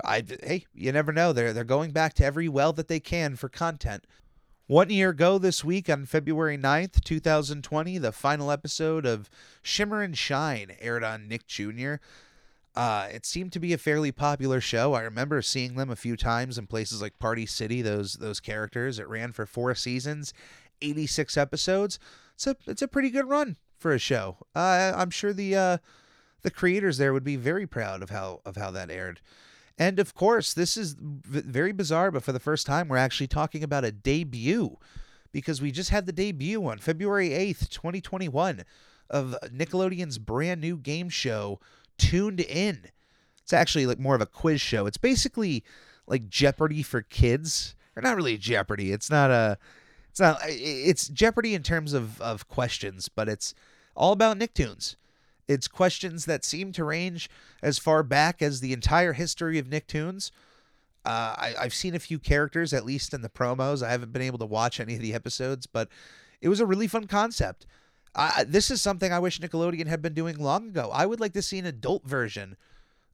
I 0.04 0.24
hey, 0.42 0.64
you 0.74 0.92
never 0.92 1.12
know. 1.12 1.32
They're 1.32 1.52
they're 1.52 1.64
going 1.64 1.90
back 1.90 2.14
to 2.14 2.24
every 2.24 2.48
well 2.48 2.72
that 2.72 2.88
they 2.88 3.00
can 3.00 3.36
for 3.36 3.48
content. 3.48 4.06
One 4.66 4.88
year 4.88 5.10
ago 5.10 5.36
this 5.36 5.62
week 5.62 5.90
on 5.90 6.06
February 6.06 6.56
9th, 6.56 7.04
2020, 7.04 7.98
the 7.98 8.12
final 8.12 8.50
episode 8.50 9.04
of 9.04 9.28
Shimmer 9.60 10.00
and 10.00 10.16
Shine 10.16 10.74
aired 10.80 11.04
on 11.04 11.28
Nick 11.28 11.46
Jr. 11.46 11.96
Uh, 12.74 13.08
it 13.12 13.26
seemed 13.26 13.52
to 13.52 13.60
be 13.60 13.74
a 13.74 13.78
fairly 13.78 14.10
popular 14.10 14.62
show. 14.62 14.94
I 14.94 15.02
remember 15.02 15.42
seeing 15.42 15.74
them 15.74 15.90
a 15.90 15.96
few 15.96 16.16
times 16.16 16.56
in 16.56 16.66
places 16.66 17.02
like 17.02 17.18
Party 17.18 17.44
City. 17.44 17.82
Those 17.82 18.14
those 18.14 18.40
characters. 18.40 18.98
It 18.98 19.06
ran 19.06 19.32
for 19.32 19.44
four 19.44 19.74
seasons, 19.74 20.32
86 20.80 21.36
episodes. 21.36 21.98
It's 22.34 22.46
a 22.46 22.56
it's 22.66 22.80
a 22.80 22.88
pretty 22.88 23.10
good 23.10 23.28
run 23.28 23.58
for 23.76 23.92
a 23.92 23.98
show. 23.98 24.38
Uh, 24.56 24.94
I'm 24.96 25.10
sure 25.10 25.34
the 25.34 25.54
uh, 25.54 25.78
the 26.40 26.50
creators 26.50 26.96
there 26.96 27.12
would 27.12 27.22
be 27.22 27.36
very 27.36 27.66
proud 27.66 28.02
of 28.02 28.08
how 28.08 28.40
of 28.46 28.56
how 28.56 28.70
that 28.70 28.90
aired. 28.90 29.20
And 29.76 29.98
of 29.98 30.14
course, 30.14 30.54
this 30.54 30.76
is 30.76 30.94
very 30.98 31.72
bizarre, 31.72 32.10
but 32.10 32.22
for 32.22 32.32
the 32.32 32.40
first 32.40 32.66
time, 32.66 32.88
we're 32.88 32.96
actually 32.96 33.26
talking 33.26 33.64
about 33.64 33.84
a 33.84 33.90
debut 33.90 34.76
because 35.32 35.60
we 35.60 35.72
just 35.72 35.90
had 35.90 36.06
the 36.06 36.12
debut 36.12 36.64
on 36.64 36.78
February 36.78 37.30
8th, 37.30 37.68
2021, 37.70 38.64
of 39.10 39.34
Nickelodeon's 39.44 40.18
brand 40.18 40.60
new 40.60 40.76
game 40.76 41.08
show, 41.08 41.58
Tuned 41.98 42.40
In. 42.40 42.90
It's 43.42 43.52
actually 43.52 43.86
like 43.86 43.98
more 43.98 44.14
of 44.14 44.20
a 44.20 44.26
quiz 44.26 44.60
show. 44.60 44.86
It's 44.86 44.96
basically 44.96 45.64
like 46.06 46.28
Jeopardy 46.28 46.82
for 46.82 47.02
kids. 47.02 47.74
Or 47.96 48.02
not 48.02 48.16
really 48.16 48.38
Jeopardy. 48.38 48.92
It's 48.92 49.10
not 49.10 49.30
a 49.30 49.58
it's 50.10 50.20
not 50.20 50.38
it's 50.44 51.08
Jeopardy 51.08 51.54
in 51.54 51.62
terms 51.62 51.92
of 51.92 52.20
of 52.20 52.48
questions, 52.48 53.08
but 53.08 53.28
it's 53.28 53.54
all 53.96 54.12
about 54.12 54.38
Nicktoons. 54.38 54.96
It's 55.46 55.68
questions 55.68 56.24
that 56.24 56.44
seem 56.44 56.72
to 56.72 56.84
range 56.84 57.28
as 57.62 57.78
far 57.78 58.02
back 58.02 58.40
as 58.40 58.60
the 58.60 58.72
entire 58.72 59.12
history 59.12 59.58
of 59.58 59.68
Nicktoons. 59.68 60.30
Uh, 61.04 61.34
I, 61.36 61.54
I've 61.60 61.74
seen 61.74 61.94
a 61.94 61.98
few 61.98 62.18
characters, 62.18 62.72
at 62.72 62.86
least 62.86 63.12
in 63.12 63.20
the 63.20 63.28
promos. 63.28 63.82
I 63.82 63.90
haven't 63.90 64.12
been 64.12 64.22
able 64.22 64.38
to 64.38 64.46
watch 64.46 64.80
any 64.80 64.94
of 64.94 65.02
the 65.02 65.12
episodes, 65.12 65.66
but 65.66 65.88
it 66.40 66.48
was 66.48 66.60
a 66.60 66.66
really 66.66 66.86
fun 66.86 67.06
concept. 67.06 67.66
This 68.46 68.70
is 68.70 68.80
something 68.80 69.12
I 69.12 69.18
wish 69.18 69.40
Nickelodeon 69.40 69.86
had 69.86 70.00
been 70.00 70.14
doing 70.14 70.38
long 70.38 70.68
ago. 70.68 70.90
I 70.92 71.04
would 71.04 71.20
like 71.20 71.32
to 71.34 71.42
see 71.42 71.58
an 71.58 71.66
adult 71.66 72.06
version 72.06 72.56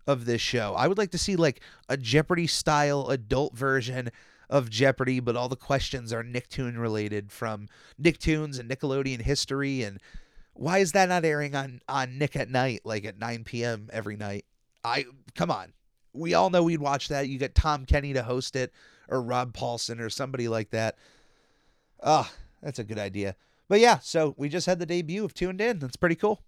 of 0.06 0.24
this 0.24 0.40
show. 0.40 0.74
I 0.76 0.86
would 0.86 0.98
like 0.98 1.10
to 1.12 1.18
see 1.18 1.36
like 1.36 1.60
a 1.88 1.96
Jeopardy 1.96 2.46
style 2.46 3.08
adult 3.08 3.56
version 3.56 4.10
of 4.48 4.68
Jeopardy, 4.68 5.18
but 5.20 5.36
all 5.36 5.48
the 5.48 5.56
questions 5.56 6.12
are 6.12 6.22
Nicktoon 6.22 6.76
related 6.78 7.32
from 7.32 7.68
Nicktoons 8.00 8.58
and 8.58 8.68
Nickelodeon 8.68 9.22
history 9.22 9.82
and 9.82 10.00
why 10.60 10.78
is 10.78 10.92
that 10.92 11.08
not 11.08 11.24
airing 11.24 11.54
on 11.54 11.80
on 11.88 12.18
Nick 12.18 12.36
at 12.36 12.50
Night 12.50 12.82
like 12.84 13.06
at 13.06 13.18
9 13.18 13.44
p.m. 13.44 13.88
every 13.94 14.18
night? 14.18 14.44
I 14.84 15.06
come 15.34 15.50
on. 15.50 15.72
We 16.12 16.34
all 16.34 16.50
know 16.50 16.62
we'd 16.62 16.82
watch 16.82 17.08
that. 17.08 17.28
You 17.28 17.38
get 17.38 17.54
Tom 17.54 17.86
Kenny 17.86 18.12
to 18.12 18.22
host 18.22 18.54
it 18.56 18.70
or 19.08 19.22
Rob 19.22 19.54
Paulsen 19.54 20.00
or 20.00 20.10
somebody 20.10 20.48
like 20.48 20.70
that. 20.70 20.98
Ah, 22.02 22.30
oh, 22.30 22.36
that's 22.62 22.78
a 22.78 22.84
good 22.84 22.98
idea. 22.98 23.36
But 23.68 23.80
yeah, 23.80 24.00
so 24.00 24.34
we 24.36 24.50
just 24.50 24.66
had 24.66 24.78
the 24.78 24.86
debut 24.86 25.24
of 25.24 25.32
Tuned 25.32 25.62
In. 25.62 25.78
That's 25.78 25.96
pretty 25.96 26.16
cool. 26.16 26.42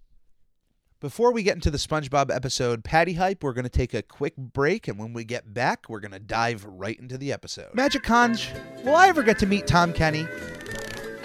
Before 1.01 1.33
we 1.33 1.43
get 1.43 1.55
into 1.55 1.71
the 1.71 1.79
SpongeBob 1.79 2.35
episode 2.35 2.85
Patty 2.85 3.15
Hype, 3.15 3.43
we're 3.43 3.55
going 3.55 3.65
to 3.65 3.71
take 3.71 3.95
a 3.95 4.03
quick 4.03 4.37
break, 4.37 4.89
and 4.89 4.99
when 4.99 5.15
we 5.15 5.25
get 5.25 5.55
back, 5.55 5.87
we're 5.89 6.01
going 6.01 6.13
to 6.13 6.21
dive 6.21 6.65
right 6.65 6.99
into 6.99 7.17
the 7.17 7.33
episode. 7.33 7.75
Magic 7.75 8.03
Conch, 8.03 8.51
will 8.85 8.95
I 8.95 9.09
ever 9.09 9.23
get 9.23 9.39
to 9.39 9.47
meet 9.47 9.67
Tom 9.67 9.93
Kenny? 9.93 10.27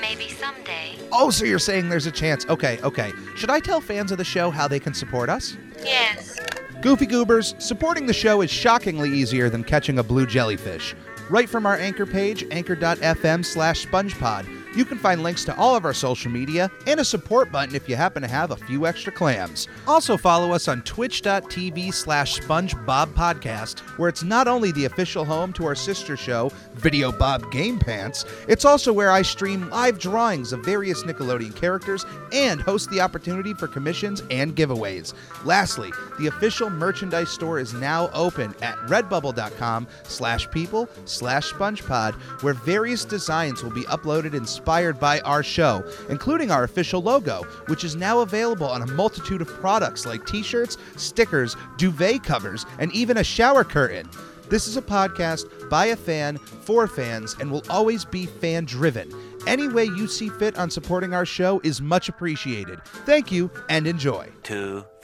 Maybe 0.10 0.30
someday. 0.30 0.96
Oh, 1.12 1.30
so 1.30 1.44
you're 1.44 1.60
saying 1.60 1.90
there's 1.90 2.06
a 2.06 2.12
chance. 2.12 2.46
Okay, 2.48 2.80
okay. 2.82 3.12
Should 3.36 3.50
I 3.50 3.60
tell 3.60 3.82
fans 3.82 4.12
of 4.12 4.18
the 4.18 4.24
show 4.24 4.50
how 4.50 4.68
they 4.68 4.80
can 4.80 4.94
support 4.94 5.30
us? 5.30 5.58
Yes. 5.84 6.40
Goofy 6.82 7.06
Goobers, 7.06 7.56
supporting 7.60 8.06
the 8.06 8.14
show 8.14 8.42
is 8.42 8.50
shockingly 8.50 9.10
easier 9.10 9.50
than 9.50 9.64
catching 9.64 10.00
a 10.00 10.04
blue 10.04 10.26
jellyfish. 10.26 10.96
Right 11.30 11.50
from 11.50 11.66
our 11.66 11.76
anchor 11.76 12.06
page, 12.06 12.46
anchor.fm 12.52 13.44
slash 13.44 13.86
spongepod, 13.86 14.57
you 14.76 14.86
can 14.86 14.98
find 14.98 15.24
links 15.24 15.44
to 15.46 15.58
all 15.58 15.76
of 15.76 15.86
our 15.86 15.94
social 15.94 16.32
media 16.32 16.70
and 16.86 17.00
a 17.00 17.06
support 17.06 17.52
button 17.52 17.76
if 17.76 17.88
you 17.88 17.96
happen 17.96 18.22
to 18.22 18.28
have 18.28 18.52
a 18.52 18.56
few 18.56 18.86
extra 18.86 19.12
clams. 19.12 19.68
Also 19.88 20.18
follow 20.18 20.52
us 20.52 20.68
on 20.68 20.82
twitch.tv 20.84 21.94
slash 21.94 22.40
spongebobpodcast, 22.40 23.80
where 23.98 24.10
it's 24.10 24.24
not 24.24 24.48
only 24.48 24.72
the 24.72 24.86
official 24.86 25.26
home 25.26 25.54
to 25.54 25.66
our 25.66 25.76
sister 25.76 26.18
show, 26.18 26.52
Video 26.76 27.12
Bob 27.12 27.52
Game 27.52 27.80
Pants, 27.80 28.26
it's 28.48 28.66
also 28.66 28.94
where 28.94 29.12
I 29.12 29.22
stream 29.22 29.70
live 29.70 30.00
drawings 30.00 30.54
of 30.54 30.64
various 30.64 31.04
Nickelodeon 31.04 31.56
characters 31.56 32.06
and 32.32 32.62
host 32.62 32.90
the 32.90 33.02
opportunity 33.02 33.54
for 33.54 33.68
commissions 33.68 34.24
and 34.30 34.56
giveaways. 34.56 35.14
Lastly, 35.46 35.92
the 36.20 36.28
official 36.28 36.70
merchandise 36.70 37.30
store 37.30 37.60
is 37.60 37.74
now 37.74 38.10
open 38.14 38.54
at 38.62 38.76
redbubble.com 38.88 39.88
slash 40.04 40.50
people 40.52 40.90
slash 41.06 41.54
spongepod, 41.54 42.14
where 42.42 42.54
various 42.54 43.06
designs 43.06 43.64
will 43.64 43.72
be 43.72 43.84
uploaded 43.84 44.34
inspired 44.58 45.00
by 45.00 45.20
our 45.20 45.44
show, 45.44 45.84
including 46.10 46.50
our 46.50 46.64
official 46.64 47.00
logo, 47.00 47.44
which 47.68 47.84
is 47.84 47.96
now 47.96 48.22
available 48.22 48.66
on 48.66 48.82
a 48.82 48.88
multitude 48.94 49.40
of 49.40 49.48
products 49.48 50.08
like 50.08 50.26
t-shirts, 50.26 50.78
stickers, 50.96 51.56
duvet 51.78 52.24
covers, 52.24 52.66
and 52.80 52.92
even 52.92 53.18
a 53.18 53.24
shower 53.24 53.64
curtain. 53.64 54.10
This 54.50 54.68
is 54.68 54.76
a 54.76 54.82
podcast 54.82 55.70
by 55.70 55.88
a 55.88 55.96
fan 55.96 56.38
for 56.38 56.88
fans 56.88 57.36
and 57.40 57.52
will 57.52 57.64
always 57.70 58.04
be 58.04 58.26
fan 58.26 58.66
driven. 58.66 59.14
Any 59.46 59.68
way 59.68 59.86
you 59.86 60.08
see 60.08 60.30
fit 60.30 60.58
on 60.58 60.72
supporting 60.72 61.14
our 61.14 61.26
show 61.26 61.62
is 61.64 61.80
much 61.80 62.10
appreciated. 62.10 62.84
Thank 63.06 63.32
you 63.32 63.52
and 63.70 63.86
enjoy. 63.86 64.28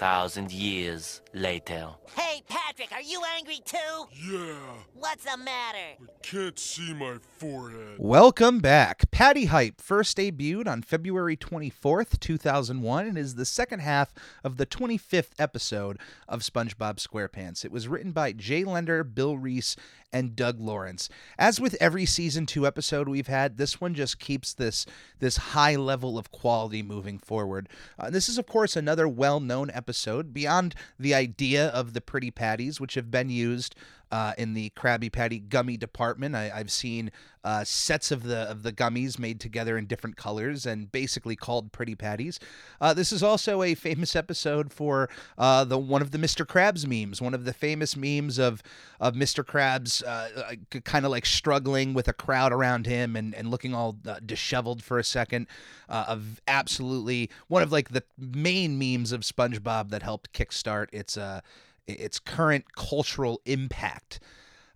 2,000 0.04 0.52
years 0.52 1.22
later. 1.34 1.88
Hey, 2.14 2.44
Patrick, 2.50 2.92
are 2.92 3.02
you 3.02 3.22
angry 3.38 3.62
too? 3.64 3.78
Yeah, 4.12 4.58
What's 4.94 5.24
the 5.24 5.38
matter? 5.38 5.78
I 5.78 6.06
can't 6.22 6.60
see 6.60 6.94
my 6.94 7.20
forehead. 7.38 7.96
Welcome 7.98 8.60
back. 8.60 9.10
Patty 9.12 9.46
Hype 9.46 9.80
first 9.80 10.18
debuted 10.18 10.68
on 10.68 10.82
February 10.82 11.38
24th, 11.38 12.20
2001, 12.20 13.08
and 13.08 13.18
is 13.18 13.36
the 13.36 13.46
second 13.46 13.80
half 13.80 14.14
of 14.44 14.58
the 14.58 14.66
25th 14.66 15.32
episode 15.40 15.98
of 16.28 16.42
SpongeBob 16.42 17.06
SquarePants. 17.06 17.64
It 17.64 17.72
was 17.72 17.88
written 17.88 18.12
by 18.12 18.34
Jay 18.34 18.66
Lender, 18.66 19.06
Bill 19.06 19.38
Reese, 19.38 19.78
and 20.12 20.36
Doug 20.36 20.60
Lawrence. 20.60 21.10
As 21.40 21.60
with 21.60 21.76
every 21.82 22.06
season 22.06 22.46
2 22.46 22.68
episode 22.68 23.10
we've 23.10 23.28
had, 23.28 23.58
this 23.58 23.82
one 23.82 23.96
just 23.96 24.20
keeps 24.20 24.54
this 24.54 24.86
this 25.20 25.38
high 25.38 25.76
level 25.76 26.20
of 26.20 26.32
quality 26.32 26.84
moving 26.84 27.18
forward. 27.18 27.68
Uh, 27.98 28.12
this 28.12 28.30
is 28.30 28.38
of 28.38 28.46
course 28.46 28.76
another 28.76 29.08
well-known 29.08 29.72
episode 29.74 29.93
beyond 30.34 30.76
the 31.00 31.14
idea 31.14 31.68
of 31.68 31.94
the 31.94 32.02
pretty 32.02 32.32
patties 32.32 32.80
which 32.80 32.96
have 32.96 33.12
been 33.12 33.30
used 33.30 33.76
uh, 34.14 34.32
in 34.38 34.54
the 34.54 34.70
Krabby 34.78 35.12
Patty 35.12 35.40
gummy 35.40 35.76
department. 35.76 36.36
I, 36.36 36.52
I've 36.54 36.72
seen 36.72 37.12
uh, 37.44 37.64
sets 37.64 38.12
of 38.12 38.22
the 38.22 38.42
of 38.42 38.62
the 38.62 38.72
gummies 38.72 39.18
made 39.18 39.40
together 39.40 39.76
in 39.76 39.88
different 39.88 40.18
colors 40.18 40.68
and 40.68 40.92
basically 40.92 41.36
called 41.36 41.72
Pretty 41.72 41.96
Patties. 41.96 42.40
Uh, 42.80 42.94
this 42.94 43.12
is 43.12 43.24
also 43.24 43.64
a 43.64 43.74
famous 43.74 44.16
episode 44.16 44.72
for 44.72 45.10
uh, 45.40 45.64
the 45.64 45.80
one 45.80 46.04
of 46.04 46.12
the 46.12 46.20
Mr. 46.20 46.46
Krabs 46.46 46.86
memes, 46.86 47.24
one 47.24 47.34
of 47.34 47.44
the 47.44 47.54
famous 47.54 47.98
memes 47.98 48.38
of 48.38 48.62
of 49.00 49.16
Mr. 49.16 49.44
Krabs 49.44 50.04
uh, 50.06 50.80
kind 50.82 51.06
of 51.06 51.12
like 51.12 51.26
struggling 51.26 51.96
with 51.96 52.08
a 52.08 52.14
crowd 52.14 52.54
around 52.54 52.86
him 52.86 53.16
and, 53.16 53.34
and 53.34 53.50
looking 53.50 53.74
all 53.74 53.98
uh, 54.08 54.20
disheveled 54.24 54.84
for 54.84 55.00
a 55.00 55.04
second. 55.04 55.48
Uh, 55.90 56.06
of 56.08 56.40
absolutely 56.48 57.32
one 57.48 57.64
of 57.64 57.72
like 57.72 57.90
the 57.90 58.04
main 58.18 58.78
memes 58.78 59.12
of 59.12 59.22
SpongeBob 59.22 59.90
that 59.90 60.04
helped 60.04 60.32
kickstart 60.34 60.88
its 60.94 61.18
uh 61.18 61.42
its 61.88 62.20
current 62.20 62.76
cultural 62.76 63.42
impact. 63.46 64.20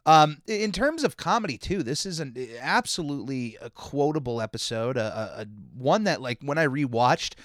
Um, 0.05 0.41
in 0.47 0.71
terms 0.71 1.03
of 1.03 1.17
comedy 1.17 1.57
too, 1.57 1.83
this 1.83 2.05
is 2.05 2.19
an 2.19 2.35
absolutely 2.61 3.57
a 3.61 3.69
quotable 3.69 4.41
episode, 4.41 4.97
a, 4.97 5.01
a, 5.39 5.41
a 5.41 5.45
one 5.77 6.05
that 6.05 6.21
like 6.21 6.39
when 6.41 6.57
I 6.57 6.65
rewatched, 6.65 7.35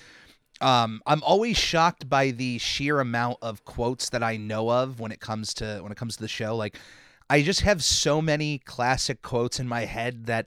Um, 0.60 1.00
I'm 1.06 1.22
always 1.24 1.56
shocked 1.56 2.08
by 2.08 2.30
the 2.30 2.58
sheer 2.58 3.00
amount 3.00 3.38
of 3.42 3.64
quotes 3.64 4.10
that 4.10 4.22
I 4.22 4.36
know 4.36 4.70
of 4.70 5.00
when 5.00 5.10
it 5.10 5.18
comes 5.18 5.54
to 5.54 5.80
when 5.82 5.90
it 5.90 5.98
comes 5.98 6.14
to 6.16 6.22
the 6.22 6.28
show. 6.28 6.54
Like, 6.54 6.78
I 7.28 7.42
just 7.42 7.62
have 7.62 7.82
so 7.82 8.22
many 8.22 8.58
classic 8.58 9.22
quotes 9.22 9.58
in 9.58 9.66
my 9.66 9.86
head 9.86 10.26
that 10.26 10.46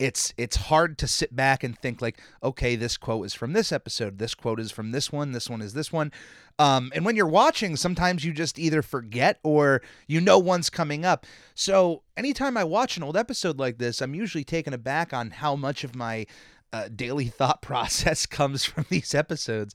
it's 0.00 0.32
it's 0.38 0.56
hard 0.56 0.96
to 0.98 1.06
sit 1.06 1.36
back 1.36 1.62
and 1.62 1.78
think 1.78 2.00
like, 2.00 2.18
okay, 2.42 2.74
this 2.74 2.96
quote 2.96 3.26
is 3.26 3.34
from 3.34 3.52
this 3.52 3.70
episode, 3.70 4.18
this 4.18 4.34
quote 4.34 4.58
is 4.58 4.72
from 4.72 4.92
this 4.92 5.12
one, 5.12 5.32
this 5.32 5.48
one 5.50 5.60
is 5.60 5.74
this 5.74 5.92
one. 5.92 6.10
Um, 6.58 6.90
and 6.94 7.04
when 7.04 7.16
you're 7.16 7.26
watching, 7.26 7.76
sometimes 7.76 8.24
you 8.24 8.32
just 8.32 8.58
either 8.58 8.80
forget 8.80 9.38
or 9.42 9.82
you 10.06 10.22
know 10.22 10.38
one's 10.38 10.70
coming 10.70 11.04
up. 11.04 11.26
So 11.54 12.02
anytime 12.16 12.56
I 12.56 12.64
watch 12.64 12.96
an 12.96 13.02
old 13.02 13.16
episode 13.16 13.58
like 13.58 13.76
this, 13.76 14.00
I'm 14.00 14.14
usually 14.14 14.42
taken 14.42 14.72
aback 14.72 15.12
on 15.12 15.30
how 15.32 15.54
much 15.54 15.84
of 15.84 15.94
my 15.94 16.26
uh, 16.72 16.88
daily 16.88 17.26
thought 17.28 17.60
process 17.60 18.24
comes 18.24 18.64
from 18.64 18.86
these 18.88 19.14
episodes. 19.14 19.74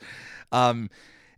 Um, 0.52 0.90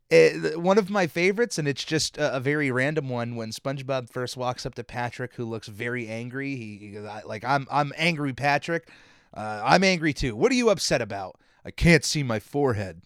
it, 0.10 0.60
one 0.62 0.78
of 0.78 0.90
my 0.90 1.08
favorites, 1.08 1.58
and 1.58 1.68
it's 1.68 1.84
just 1.84 2.18
a, 2.18 2.38
a, 2.38 2.40
very 2.40 2.72
random 2.72 3.10
one. 3.10 3.36
When 3.36 3.52
SpongeBob 3.52 4.10
first 4.10 4.38
walks 4.38 4.66
up 4.66 4.76
to 4.76 4.84
Patrick, 4.84 5.34
who 5.34 5.44
looks 5.44 5.68
very 5.68 6.08
angry, 6.08 6.56
he, 6.56 6.78
he 6.78 6.92
goes, 6.92 7.10
"Like 7.26 7.44
I'm, 7.44 7.68
I'm 7.70 7.92
angry, 7.98 8.34
Patrick. 8.34 8.90
Uh, 9.34 9.62
I'm 9.64 9.84
angry 9.84 10.14
too. 10.14 10.36
What 10.36 10.52
are 10.52 10.56
you 10.56 10.70
upset 10.70 11.02
about? 11.02 11.38
I 11.66 11.72
can't 11.72 12.06
see 12.06 12.24
my 12.24 12.40
forehead." 12.40 13.02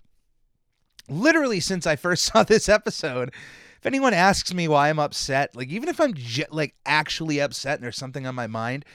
Literally, 1.09 1.59
since 1.59 1.87
I 1.87 1.95
first 1.95 2.23
saw 2.31 2.43
this 2.43 2.69
episode, 2.69 3.29
if 3.29 3.85
anyone 3.85 4.13
asks 4.13 4.53
me 4.53 4.67
why 4.67 4.89
I'm 4.89 4.99
upset, 4.99 5.55
like 5.55 5.69
even 5.69 5.89
if 5.89 5.99
I'm 5.99 6.13
like 6.51 6.75
actually 6.85 7.39
upset 7.41 7.75
and 7.75 7.83
there's 7.83 7.97
something 7.97 8.27
on 8.27 8.35
my 8.35 8.45
mind, 8.45 8.85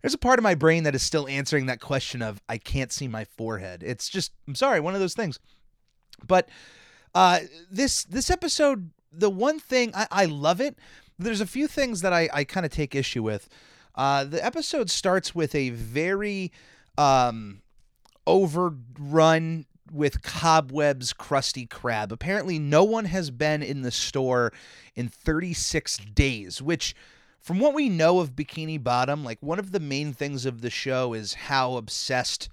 there's 0.00 0.14
a 0.14 0.18
part 0.18 0.40
of 0.40 0.42
my 0.42 0.56
brain 0.56 0.82
that 0.82 0.96
is 0.96 1.02
still 1.02 1.28
answering 1.28 1.66
that 1.66 1.80
question 1.80 2.22
of 2.22 2.42
I 2.48 2.58
can't 2.58 2.90
see 2.92 3.06
my 3.06 3.24
forehead. 3.24 3.84
It's 3.84 4.08
just 4.08 4.32
I'm 4.48 4.56
sorry, 4.56 4.80
one 4.80 4.94
of 4.94 5.00
those 5.00 5.14
things. 5.14 5.38
But 6.26 6.48
uh, 7.14 7.40
this 7.70 8.04
this 8.04 8.30
episode, 8.30 8.90
the 9.12 9.30
one 9.30 9.58
thing 9.58 9.92
I, 9.94 10.06
I 10.10 10.24
love 10.24 10.60
it. 10.60 10.78
There's 11.18 11.40
a 11.40 11.46
few 11.46 11.66
things 11.66 12.00
that 12.00 12.12
I, 12.12 12.28
I 12.32 12.44
kind 12.44 12.66
of 12.66 12.72
take 12.72 12.94
issue 12.94 13.22
with. 13.22 13.48
Uh, 13.94 14.24
the 14.24 14.44
episode 14.44 14.90
starts 14.90 15.34
with 15.34 15.54
a 15.54 15.70
very 15.70 16.50
um, 16.96 17.60
overrun 18.26 19.66
with 19.92 20.22
cobwebs 20.22 21.12
Krusty 21.12 21.68
Krab. 21.68 22.10
Apparently, 22.10 22.58
no 22.58 22.82
one 22.82 23.04
has 23.04 23.30
been 23.30 23.62
in 23.62 23.82
the 23.82 23.90
store 23.90 24.52
in 24.94 25.08
36 25.08 25.98
days, 26.14 26.62
which, 26.62 26.94
from 27.40 27.58
what 27.58 27.74
we 27.74 27.90
know 27.90 28.20
of 28.20 28.34
Bikini 28.34 28.82
Bottom, 28.82 29.22
like 29.22 29.42
one 29.42 29.58
of 29.58 29.72
the 29.72 29.80
main 29.80 30.14
things 30.14 30.46
of 30.46 30.62
the 30.62 30.70
show 30.70 31.12
is 31.12 31.34
how 31.34 31.76
obsessed 31.76 32.48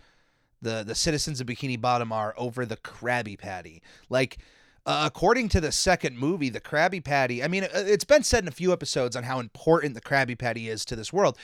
the 0.62 0.84
the 0.84 0.96
citizens 0.96 1.40
of 1.42 1.48
Bikini 1.48 1.80
Bottom 1.80 2.12
are 2.12 2.34
over 2.38 2.66
the 2.66 2.78
Krabby 2.78 3.38
Patty. 3.38 3.82
Like 4.10 4.38
uh, 4.86 5.04
according 5.06 5.50
to 5.50 5.62
the 5.62 5.72
second 5.72 6.18
movie, 6.18 6.50
the 6.50 6.62
Krabby 6.62 7.04
Patty, 7.04 7.44
I 7.44 7.48
mean, 7.48 7.66
uh, 7.66 7.70
it's 7.74 8.06
been 8.06 8.24
said 8.24 8.44
in 8.44 8.48
a 8.48 8.52
few 8.52 8.74
episodes 8.74 9.16
on 9.16 9.24
how 9.24 9.40
important 9.40 9.94
the 9.94 10.02
Krabby 10.02 10.38
Patty 10.38 10.70
is 10.70 10.86
to 10.86 10.96
this 10.96 11.14
world. 11.14 11.38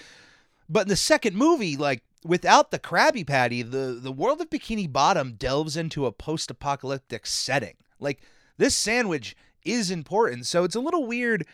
But 0.68 0.84
in 0.84 0.88
the 0.88 0.96
second 0.96 1.36
movie, 1.36 1.78
like 1.78 2.04
without 2.24 2.72
the 2.72 2.80
Krabby 2.80 3.26
Patty, 3.26 3.62
the 3.62 4.00
the 4.02 4.12
world 4.12 4.42
of 4.42 4.50
Bikini 4.50 4.92
Bottom 4.92 5.34
delves 5.34 5.78
into 5.78 6.06
a 6.06 6.12
post-apocalyptic 6.12 7.26
setting. 7.26 7.76
Like 8.00 8.22
this 8.58 8.76
sandwich 8.76 9.36
is 9.64 9.92
important, 9.92 10.46
so 10.46 10.64
it's 10.64 10.76
a 10.76 10.80
little 10.80 11.06
weird 11.06 11.46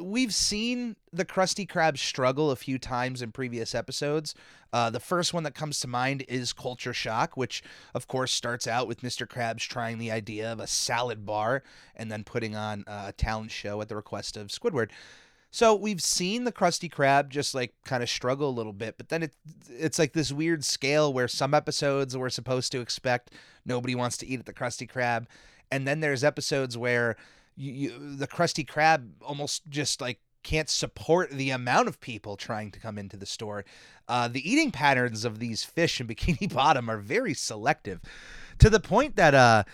we've 0.00 0.34
seen 0.34 0.96
the 1.12 1.24
Krusty 1.24 1.68
Krab 1.68 1.98
struggle 1.98 2.50
a 2.50 2.56
few 2.56 2.78
times 2.78 3.22
in 3.22 3.32
previous 3.32 3.74
episodes. 3.74 4.34
Uh, 4.72 4.90
the 4.90 5.00
first 5.00 5.32
one 5.32 5.42
that 5.44 5.54
comes 5.54 5.78
to 5.80 5.88
mind 5.88 6.24
is 6.28 6.52
Culture 6.52 6.94
Shock, 6.94 7.36
which 7.36 7.62
of 7.94 8.08
course 8.08 8.32
starts 8.32 8.66
out 8.66 8.88
with 8.88 9.02
Mr. 9.02 9.26
Krabs 9.26 9.68
trying 9.68 9.98
the 9.98 10.10
idea 10.10 10.50
of 10.50 10.58
a 10.58 10.66
salad 10.66 11.24
bar 11.24 11.62
and 11.94 12.10
then 12.10 12.24
putting 12.24 12.56
on 12.56 12.84
a 12.86 13.12
talent 13.12 13.50
show 13.50 13.80
at 13.80 13.88
the 13.88 13.96
request 13.96 14.36
of 14.36 14.48
Squidward. 14.48 14.90
So 15.54 15.74
we've 15.74 16.02
seen 16.02 16.44
the 16.44 16.52
Krusty 16.52 16.90
Krab 16.90 17.28
just 17.28 17.54
like 17.54 17.74
kind 17.84 18.02
of 18.02 18.08
struggle 18.08 18.48
a 18.48 18.50
little 18.50 18.72
bit, 18.72 18.96
but 18.96 19.10
then 19.10 19.22
it 19.22 19.34
it's 19.68 19.98
like 19.98 20.14
this 20.14 20.32
weird 20.32 20.64
scale 20.64 21.12
where 21.12 21.28
some 21.28 21.52
episodes 21.52 22.16
we're 22.16 22.30
supposed 22.30 22.72
to 22.72 22.80
expect 22.80 23.30
nobody 23.66 23.94
wants 23.94 24.16
to 24.16 24.26
eat 24.26 24.40
at 24.40 24.46
the 24.46 24.54
Krusty 24.54 24.90
Krab, 24.90 25.26
and 25.70 25.86
then 25.86 26.00
there's 26.00 26.24
episodes 26.24 26.78
where 26.78 27.16
you, 27.56 27.72
you, 27.72 28.16
the 28.16 28.26
Krusty 28.26 28.66
Krab 28.66 29.08
almost 29.22 29.62
just 29.68 30.00
like 30.00 30.20
can't 30.42 30.68
support 30.68 31.30
the 31.30 31.50
amount 31.50 31.88
of 31.88 32.00
people 32.00 32.36
trying 32.36 32.70
to 32.72 32.80
come 32.80 32.98
into 32.98 33.16
the 33.16 33.26
store. 33.26 33.64
Uh, 34.08 34.28
the 34.28 34.48
eating 34.50 34.70
patterns 34.70 35.24
of 35.24 35.38
these 35.38 35.64
fish 35.64 36.00
in 36.00 36.06
Bikini 36.08 36.52
Bottom 36.52 36.88
are 36.88 36.98
very 36.98 37.34
selective, 37.34 38.00
to 38.58 38.68
the 38.68 38.80
point 38.80 39.16
that 39.16 39.34
uh, 39.34 39.64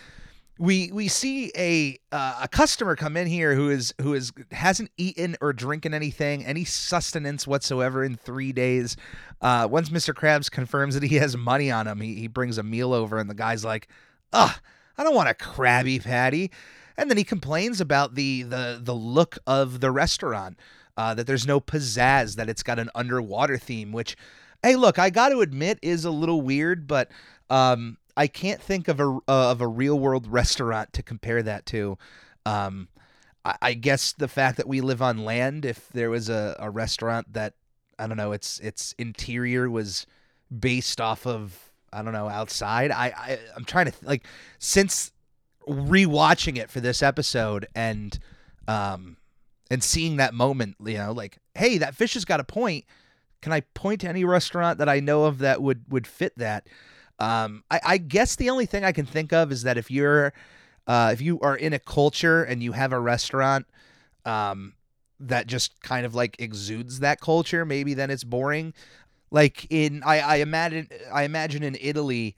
we 0.57 0.91
we 0.91 1.07
see 1.07 1.51
a 1.55 1.97
uh, 2.11 2.41
a 2.43 2.47
customer 2.47 2.95
come 2.95 3.15
in 3.17 3.27
here 3.27 3.55
who 3.55 3.69
is 3.69 3.93
who 4.01 4.13
is 4.13 4.31
hasn't 4.51 4.91
eaten 4.97 5.35
or 5.41 5.53
drinking 5.53 5.93
anything, 5.93 6.45
any 6.45 6.65
sustenance 6.65 7.47
whatsoever 7.47 8.03
in 8.03 8.15
three 8.15 8.51
days. 8.51 8.97
Uh, 9.41 9.67
once 9.71 9.89
Mr. 9.89 10.13
Krabs 10.13 10.51
confirms 10.51 10.95
that 10.95 11.03
he 11.03 11.15
has 11.15 11.37
money 11.37 11.71
on 11.71 11.87
him, 11.87 12.01
he, 12.01 12.15
he 12.15 12.27
brings 12.27 12.57
a 12.57 12.63
meal 12.63 12.93
over, 12.93 13.17
and 13.17 13.29
the 13.29 13.35
guy's 13.35 13.63
like, 13.63 13.87
"Ugh, 14.33 14.53
I 14.97 15.03
don't 15.03 15.15
want 15.15 15.29
a 15.29 15.33
Krabby 15.33 16.03
Patty." 16.03 16.51
And 16.99 17.09
then 17.09 17.17
he 17.17 17.23
complains 17.23 17.79
about 17.79 18.15
the 18.15 18.43
the 18.43 18.77
the 18.83 18.93
look 18.93 19.37
of 19.47 19.79
the 19.79 19.89
restaurant, 19.89 20.59
uh, 20.97 21.13
that 21.13 21.25
there's 21.27 21.47
no 21.47 21.61
pizzazz, 21.61 22.35
that 22.35 22.49
it's 22.49 22.61
got 22.61 22.77
an 22.77 22.89
underwater 22.93 23.57
theme. 23.57 23.93
Which, 23.93 24.17
hey, 24.61 24.75
look, 24.75 24.99
I 24.99 25.09
got 25.09 25.29
to 25.29 25.39
admit 25.39 25.79
is 25.81 26.03
a 26.03 26.11
little 26.11 26.41
weird, 26.41 26.87
but 26.87 27.09
um, 27.49 27.97
I 28.17 28.27
can't 28.27 28.61
think 28.61 28.89
of 28.89 28.99
a 28.99 29.17
uh, 29.29 29.51
of 29.51 29.61
a 29.61 29.67
real 29.67 29.97
world 29.97 30.27
restaurant 30.27 30.91
to 30.91 31.01
compare 31.01 31.41
that 31.41 31.65
to. 31.67 31.97
Um, 32.45 32.89
I, 33.61 33.73
guess 33.73 34.11
the 34.11 34.27
fact 34.27 34.57
that 34.57 34.67
we 34.67 34.81
live 34.81 35.01
on 35.01 35.23
land, 35.23 35.63
if 35.63 35.87
there 35.89 36.09
was 36.09 36.27
a, 36.27 36.55
a 36.59 36.69
restaurant 36.69 37.31
that 37.33 37.53
I 37.97 38.07
don't 38.07 38.17
know, 38.17 38.33
its 38.33 38.59
its 38.59 38.93
interior 38.97 39.69
was 39.69 40.05
based 40.57 40.99
off 40.99 41.25
of 41.25 41.71
I 41.93 42.03
don't 42.03 42.11
know 42.11 42.27
outside. 42.27 42.91
I, 42.91 43.13
I 43.15 43.39
I'm 43.55 43.63
trying 43.63 43.85
to 43.85 43.91
th- 43.91 44.03
like 44.03 44.25
since 44.57 45.13
rewatching 45.69 46.57
it 46.57 46.69
for 46.69 46.79
this 46.79 47.03
episode 47.03 47.67
and 47.75 48.17
um 48.67 49.17
and 49.71 49.83
seeing 49.83 50.17
that 50.17 50.33
moment, 50.33 50.75
you 50.83 50.97
know, 50.97 51.11
like, 51.11 51.37
hey, 51.53 51.77
that 51.77 51.95
fish 51.95 52.15
has 52.15 52.25
got 52.25 52.39
a 52.39 52.43
point. 52.43 52.85
Can 53.41 53.53
I 53.53 53.61
point 53.61 54.01
to 54.01 54.09
any 54.09 54.25
restaurant 54.25 54.79
that 54.79 54.89
I 54.89 54.99
know 54.99 55.25
of 55.25 55.39
that 55.39 55.61
would 55.61 55.83
would 55.89 56.07
fit 56.07 56.33
that? 56.37 56.67
Um, 57.19 57.63
I, 57.69 57.79
I 57.85 57.97
guess 57.97 58.35
the 58.35 58.49
only 58.49 58.65
thing 58.65 58.83
I 58.83 58.91
can 58.91 59.05
think 59.05 59.31
of 59.31 59.51
is 59.51 59.63
that 59.63 59.77
if 59.77 59.91
you're 59.91 60.33
uh, 60.87 61.11
if 61.13 61.21
you 61.21 61.39
are 61.41 61.55
in 61.55 61.73
a 61.73 61.79
culture 61.79 62.43
and 62.43 62.63
you 62.63 62.71
have 62.71 62.91
a 62.91 62.99
restaurant 62.99 63.67
um, 64.25 64.73
that 65.19 65.47
just 65.47 65.81
kind 65.81 66.05
of 66.05 66.15
like 66.15 66.35
exudes 66.39 66.99
that 66.99 67.21
culture, 67.21 67.65
maybe 67.65 67.93
then 67.93 68.09
it's 68.09 68.23
boring. 68.23 68.73
Like 69.31 69.67
in 69.69 70.01
I, 70.03 70.19
I 70.19 70.35
imagine 70.37 70.89
I 71.13 71.23
imagine 71.23 71.63
in 71.63 71.77
Italy 71.79 72.35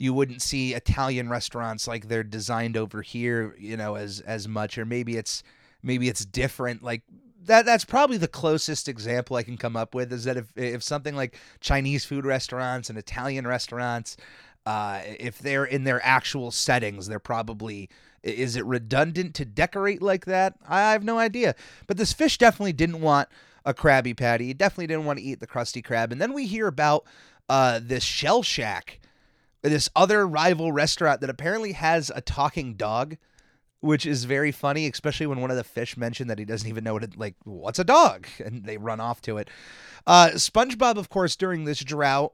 you 0.00 0.14
wouldn't 0.14 0.40
see 0.40 0.72
Italian 0.72 1.28
restaurants 1.28 1.86
like 1.86 2.08
they're 2.08 2.24
designed 2.24 2.74
over 2.74 3.02
here, 3.02 3.54
you 3.58 3.76
know, 3.76 3.96
as 3.96 4.20
as 4.20 4.48
much, 4.48 4.78
or 4.78 4.86
maybe 4.86 5.18
it's 5.18 5.42
maybe 5.82 6.08
it's 6.08 6.24
different. 6.24 6.82
Like 6.82 7.02
that 7.44 7.66
that's 7.66 7.84
probably 7.84 8.16
the 8.16 8.26
closest 8.26 8.88
example 8.88 9.36
I 9.36 9.42
can 9.42 9.58
come 9.58 9.76
up 9.76 9.94
with 9.94 10.10
is 10.10 10.24
that 10.24 10.38
if 10.38 10.56
if 10.56 10.82
something 10.82 11.14
like 11.14 11.36
Chinese 11.60 12.06
food 12.06 12.24
restaurants 12.24 12.88
and 12.88 12.98
Italian 12.98 13.46
restaurants, 13.46 14.16
uh, 14.64 15.02
if 15.04 15.38
they're 15.38 15.66
in 15.66 15.84
their 15.84 16.00
actual 16.02 16.50
settings, 16.50 17.06
they're 17.06 17.18
probably 17.18 17.90
is 18.22 18.56
it 18.56 18.64
redundant 18.64 19.34
to 19.34 19.44
decorate 19.44 20.00
like 20.00 20.24
that? 20.24 20.54
I 20.66 20.92
have 20.92 21.04
no 21.04 21.18
idea. 21.18 21.54
But 21.86 21.98
this 21.98 22.14
fish 22.14 22.38
definitely 22.38 22.72
didn't 22.72 23.02
want 23.02 23.28
a 23.66 23.74
Krabby 23.74 24.16
Patty. 24.16 24.54
Definitely 24.54 24.86
didn't 24.86 25.04
want 25.04 25.18
to 25.18 25.24
eat 25.26 25.40
the 25.40 25.46
Krusty 25.46 25.84
Krab. 25.84 26.10
And 26.10 26.22
then 26.22 26.32
we 26.32 26.46
hear 26.46 26.68
about 26.68 27.04
uh, 27.50 27.80
this 27.82 28.02
Shell 28.02 28.44
Shack 28.44 29.00
this 29.62 29.88
other 29.94 30.26
rival 30.26 30.72
restaurant 30.72 31.20
that 31.20 31.30
apparently 31.30 31.72
has 31.72 32.10
a 32.14 32.20
talking 32.20 32.74
dog, 32.74 33.16
which 33.80 34.06
is 34.06 34.24
very 34.24 34.52
funny, 34.52 34.86
especially 34.86 35.26
when 35.26 35.40
one 35.40 35.50
of 35.50 35.56
the 35.56 35.64
fish 35.64 35.96
mentioned 35.96 36.30
that 36.30 36.38
he 36.38 36.44
doesn't 36.44 36.68
even 36.68 36.84
know 36.84 36.94
what 36.94 37.04
it 37.04 37.16
like. 37.16 37.34
What's 37.44 37.78
a 37.78 37.84
dog? 37.84 38.26
And 38.44 38.64
they 38.64 38.76
run 38.78 39.00
off 39.00 39.20
to 39.22 39.38
it. 39.38 39.48
Uh, 40.06 40.30
SpongeBob, 40.34 40.96
of 40.96 41.08
course, 41.08 41.36
during 41.36 41.64
this 41.64 41.80
drought, 41.80 42.32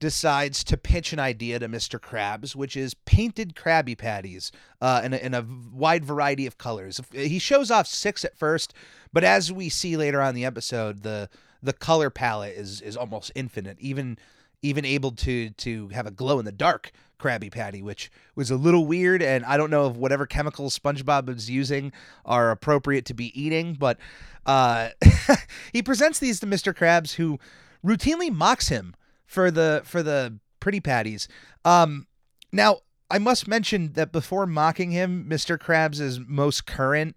decides 0.00 0.62
to 0.64 0.76
pitch 0.76 1.12
an 1.12 1.18
idea 1.18 1.58
to 1.58 1.68
Mr. 1.68 1.98
Krabs, 1.98 2.54
which 2.54 2.76
is 2.76 2.94
painted 2.94 3.56
Krabby 3.56 3.98
Patties 3.98 4.52
uh, 4.80 5.00
in, 5.04 5.12
a, 5.12 5.16
in 5.16 5.34
a 5.34 5.44
wide 5.72 6.04
variety 6.04 6.46
of 6.46 6.58
colors. 6.58 7.00
He 7.12 7.38
shows 7.38 7.70
off 7.70 7.86
six 7.86 8.24
at 8.24 8.36
first, 8.36 8.74
but 9.12 9.24
as 9.24 9.52
we 9.52 9.68
see 9.68 9.96
later 9.96 10.20
on 10.20 10.34
the 10.34 10.44
episode, 10.44 11.02
the 11.02 11.28
the 11.60 11.72
color 11.72 12.08
palette 12.08 12.56
is 12.56 12.80
is 12.80 12.96
almost 12.96 13.32
infinite. 13.34 13.78
Even 13.80 14.16
even 14.62 14.84
able 14.84 15.12
to 15.12 15.50
to 15.50 15.88
have 15.88 16.06
a 16.06 16.10
glow 16.10 16.38
in 16.38 16.44
the 16.44 16.52
dark 16.52 16.92
Krabby 17.18 17.50
Patty, 17.50 17.82
which 17.82 18.10
was 18.34 18.50
a 18.50 18.56
little 18.56 18.86
weird, 18.86 19.22
and 19.22 19.44
I 19.44 19.56
don't 19.56 19.70
know 19.70 19.88
if 19.88 19.96
whatever 19.96 20.26
chemicals 20.26 20.78
SpongeBob 20.78 21.28
is 21.28 21.50
using 21.50 21.92
are 22.24 22.50
appropriate 22.50 23.04
to 23.06 23.14
be 23.14 23.38
eating, 23.40 23.74
but 23.74 23.98
uh, 24.46 24.90
he 25.72 25.82
presents 25.82 26.18
these 26.20 26.40
to 26.40 26.46
Mr. 26.46 26.72
Krabs, 26.72 27.14
who 27.14 27.38
routinely 27.84 28.32
mocks 28.32 28.68
him 28.68 28.94
for 29.26 29.50
the 29.50 29.82
for 29.84 30.02
the 30.02 30.38
pretty 30.60 30.80
patties. 30.80 31.28
Um, 31.64 32.06
now 32.52 32.80
I 33.10 33.18
must 33.18 33.48
mention 33.48 33.92
that 33.94 34.12
before 34.12 34.46
mocking 34.46 34.90
him, 34.90 35.26
Mr. 35.28 35.58
Krabs' 35.58 36.26
most 36.26 36.66
current 36.66 37.16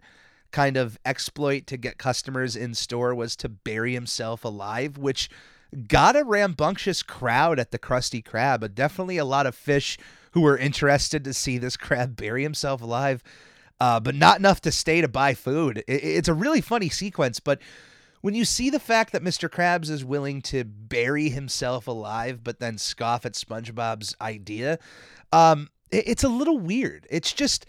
kind 0.52 0.78
of 0.78 0.98
exploit 1.06 1.66
to 1.68 1.78
get 1.78 1.98
customers 1.98 2.56
in 2.56 2.74
store 2.74 3.16
was 3.16 3.36
to 3.38 3.48
bury 3.48 3.94
himself 3.94 4.44
alive, 4.44 4.98
which 4.98 5.30
got 5.88 6.16
a 6.16 6.24
rambunctious 6.24 7.04
crowd 7.04 7.60
at 7.60 7.72
the 7.72 7.80
Krusty 7.80 8.24
Krab. 8.24 8.62
But 8.62 8.76
definitely 8.76 9.18
a 9.18 9.26
lot 9.26 9.46
of 9.46 9.56
fish 9.56 9.98
who 10.32 10.42
were 10.42 10.58
interested 10.58 11.24
to 11.24 11.34
see 11.34 11.58
this 11.58 11.78
crab 11.78 12.16
bury 12.18 12.44
himself 12.44 12.82
alive, 12.82 13.24
uh, 13.80 14.00
but 14.00 14.16
not 14.16 14.40
enough 14.40 14.62
to 14.62 14.72
stay 14.72 15.02
to 15.02 15.08
buy 15.08 15.34
food. 15.34 15.80
It, 15.88 16.04
it's 16.04 16.28
a 16.28 16.34
really 16.34 16.62
funny 16.62 16.90
sequence, 16.90 17.40
but 17.40 17.60
when 18.22 18.36
you 18.36 18.46
see 18.46 18.70
the 18.70 18.80
fact 18.80 19.14
that 19.14 19.24
Mr. 19.24 19.50
Krabs 19.50 19.90
is 19.90 20.06
willing 20.06 20.42
to 20.44 20.64
bury 20.64 21.30
himself 21.30 21.88
alive, 21.88 22.44
but 22.44 22.60
then 22.60 22.78
scoff 22.78 23.26
at 23.26 23.34
SpongeBob's 23.34 24.16
idea, 24.22 24.78
um, 25.34 25.70
it, 25.90 26.08
it's 26.08 26.24
a 26.24 26.30
little 26.30 26.60
weird. 26.60 27.08
It's 27.10 27.34
just. 27.34 27.66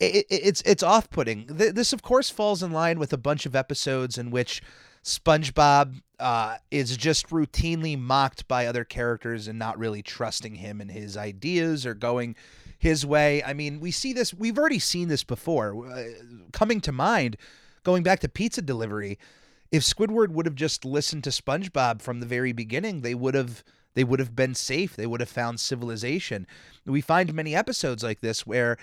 It, 0.00 0.16
it, 0.16 0.26
it's 0.28 0.60
it's 0.62 0.82
off-putting. 0.82 1.46
This, 1.46 1.92
of 1.92 2.02
course, 2.02 2.28
falls 2.28 2.64
in 2.64 2.72
line 2.72 2.98
with 2.98 3.12
a 3.12 3.16
bunch 3.16 3.46
of 3.46 3.54
episodes 3.54 4.18
in 4.18 4.32
which 4.32 4.60
SpongeBob 5.04 6.02
uh, 6.20 6.56
is 6.70 6.96
just 6.96 7.28
routinely 7.30 7.98
mocked 7.98 8.46
by 8.46 8.66
other 8.66 8.84
characters 8.84 9.48
and 9.48 9.58
not 9.58 9.78
really 9.78 10.02
trusting 10.02 10.56
him 10.56 10.80
and 10.80 10.90
his 10.90 11.16
ideas 11.16 11.84
or 11.84 11.94
going 11.94 12.36
his 12.78 13.04
way. 13.04 13.42
I 13.42 13.52
mean, 13.52 13.80
we 13.80 13.90
see 13.90 14.12
this. 14.12 14.32
We've 14.32 14.58
already 14.58 14.78
seen 14.78 15.08
this 15.08 15.24
before. 15.24 15.90
Uh, 15.90 16.04
coming 16.52 16.80
to 16.82 16.92
mind, 16.92 17.36
going 17.82 18.02
back 18.02 18.20
to 18.20 18.28
pizza 18.28 18.62
delivery, 18.62 19.18
if 19.72 19.82
Squidward 19.82 20.28
would 20.28 20.46
have 20.46 20.54
just 20.54 20.84
listened 20.84 21.24
to 21.24 21.30
SpongeBob 21.30 22.00
from 22.00 22.20
the 22.20 22.26
very 22.26 22.52
beginning, 22.52 23.00
they 23.00 23.14
would 23.14 23.34
have 23.34 23.64
they 23.94 24.04
would 24.04 24.18
have 24.18 24.34
been 24.36 24.54
safe. 24.54 24.96
They 24.96 25.06
would 25.06 25.20
have 25.20 25.28
found 25.28 25.60
civilization. 25.60 26.46
We 26.84 27.00
find 27.00 27.32
many 27.32 27.54
episodes 27.54 28.02
like 28.02 28.20
this 28.20 28.46
where 28.46 28.76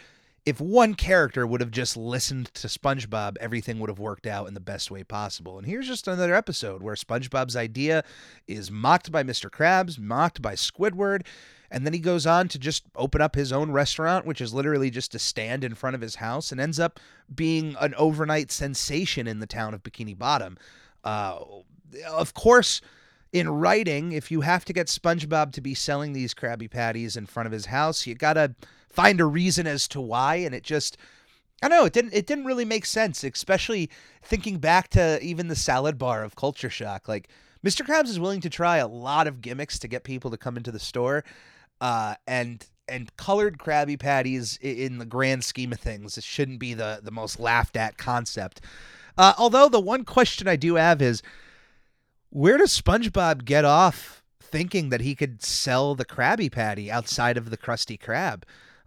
if 0.46 0.60
one 0.60 0.96
character 0.96 1.46
would 1.46 1.62
have 1.62 1.72
just 1.72 1.96
listened 1.96 2.48
to 2.56 2.68
SpongeBob, 2.68 3.38
everything 3.39 3.80
would 3.80 3.89
have 3.89 4.00
worked 4.00 4.26
out 4.26 4.48
in 4.48 4.56
the 4.56 4.60
best 4.60 4.89
way 4.89 5.04
possible. 5.04 5.58
And 5.58 5.68
here's 5.68 5.88
just 5.88 6.08
another 6.08 6.34
episode 6.34 6.82
where 6.82 6.96
SpongeBob's 6.96 7.56
idea 7.56 8.04
is 8.48 8.72
mocked 8.72 9.12
by 9.12 9.24
Mr. 9.24 9.52
Krabs, 9.52 10.00
mocked 10.00 10.42
by 10.42 10.56
Squidward, 10.56 11.28
and 11.70 11.86
then 11.86 11.94
he 11.94 12.00
goes 12.00 12.26
on 12.26 12.48
to 12.50 12.60
just 12.60 12.84
open 12.96 13.22
up 13.22 13.36
his 13.36 13.54
own 13.54 13.72
restaurant, 13.72 14.26
which 14.26 14.42
is 14.42 14.54
literally 14.54 14.89
just 14.89 15.14
a 15.14 15.20
stand 15.20 15.64
in 15.64 15.76
front 15.76 15.96
of 15.96 16.02
his 16.02 16.16
house, 16.16 16.52
and 16.52 16.60
ends 16.60 16.80
up 16.80 17.00
being 17.34 17.76
an 17.80 17.94
overnight 17.96 18.52
sensation 18.52 19.28
in 19.28 19.39
the 19.39 19.48
town 19.48 19.74
of 19.76 19.84
Bikini 19.84 20.18
Bottom. 20.18 20.58
Uh, 21.04 21.39
of 22.10 22.34
course, 22.34 22.82
in 23.34 23.49
writing, 23.49 24.11
if 24.11 24.32
you 24.32 24.41
have 24.41 24.65
to 24.65 24.73
get 24.73 24.88
SpongeBob 24.88 25.51
to 25.53 25.61
be 25.61 25.73
selling 25.73 26.13
these 26.13 26.34
Krabby 26.34 26.69
Patties 26.69 27.15
in 27.15 27.25
front 27.25 27.47
of 27.47 27.53
his 27.53 27.67
house, 27.67 28.05
you 28.05 28.15
gotta 28.15 28.55
find 28.89 29.21
a 29.21 29.25
reason 29.25 29.67
as 29.67 29.88
to 29.89 30.01
why, 30.01 30.36
and 30.36 30.53
it 30.53 30.63
just. 30.63 30.97
I 31.63 31.69
don't 31.69 31.77
know 31.77 31.86
it 31.86 31.93
didn't 31.93 32.15
it 32.15 32.25
didn't 32.25 32.45
really 32.45 32.65
make 32.65 32.88
sense, 32.88 33.23
especially 33.23 33.91
thinking 34.23 34.57
back 34.57 34.89
to 34.89 35.19
even 35.21 35.47
the 35.47 35.55
salad 35.55 35.99
bar 35.99 36.23
of 36.23 36.36
Culture 36.36 36.71
Shock. 36.71 37.07
Like 37.07 37.29
Mr. 37.63 37.86
Krabs 37.86 38.09
is 38.09 38.19
willing 38.19 38.41
to 38.41 38.49
try 38.49 38.77
a 38.77 38.88
lot 38.88 39.27
of 39.27 39.41
gimmicks 39.41 39.77
to 39.79 39.88
get 39.88 40.03
people 40.03 40.32
to 40.32 40.38
come 40.38 40.57
into 40.57 40.71
the 40.71 40.79
store, 40.79 41.23
uh, 41.79 42.15
and 42.25 42.65
and 42.88 43.15
colored 43.15 43.57
Krabby 43.57 43.97
Patties 43.97 44.57
in 44.61 44.97
the 44.97 45.05
grand 45.05 45.43
scheme 45.43 45.71
of 45.71 45.79
things, 45.79 46.17
it 46.17 46.23
shouldn't 46.23 46.59
be 46.59 46.73
the 46.73 46.99
the 47.01 47.11
most 47.11 47.39
laughed 47.39 47.77
at 47.77 47.97
concept. 47.97 48.61
Uh, 49.17 49.34
although 49.38 49.69
the 49.69 49.79
one 49.79 50.03
question 50.03 50.47
I 50.47 50.55
do 50.55 50.75
have 50.75 51.01
is, 51.01 51.21
where 52.32 52.57
does 52.57 52.79
SpongeBob 52.79 53.45
get 53.45 53.65
off 53.65 54.23
thinking 54.41 54.89
that 54.89 55.01
he 55.01 55.15
could 55.15 55.43
sell 55.43 55.95
the 55.95 56.05
Krabby 56.05 56.51
Patty 56.51 56.89
outside 56.89 57.38
of 57.38 57.49
the 57.49 57.57
Krusty 57.57 57.99
Krab? 57.99 58.43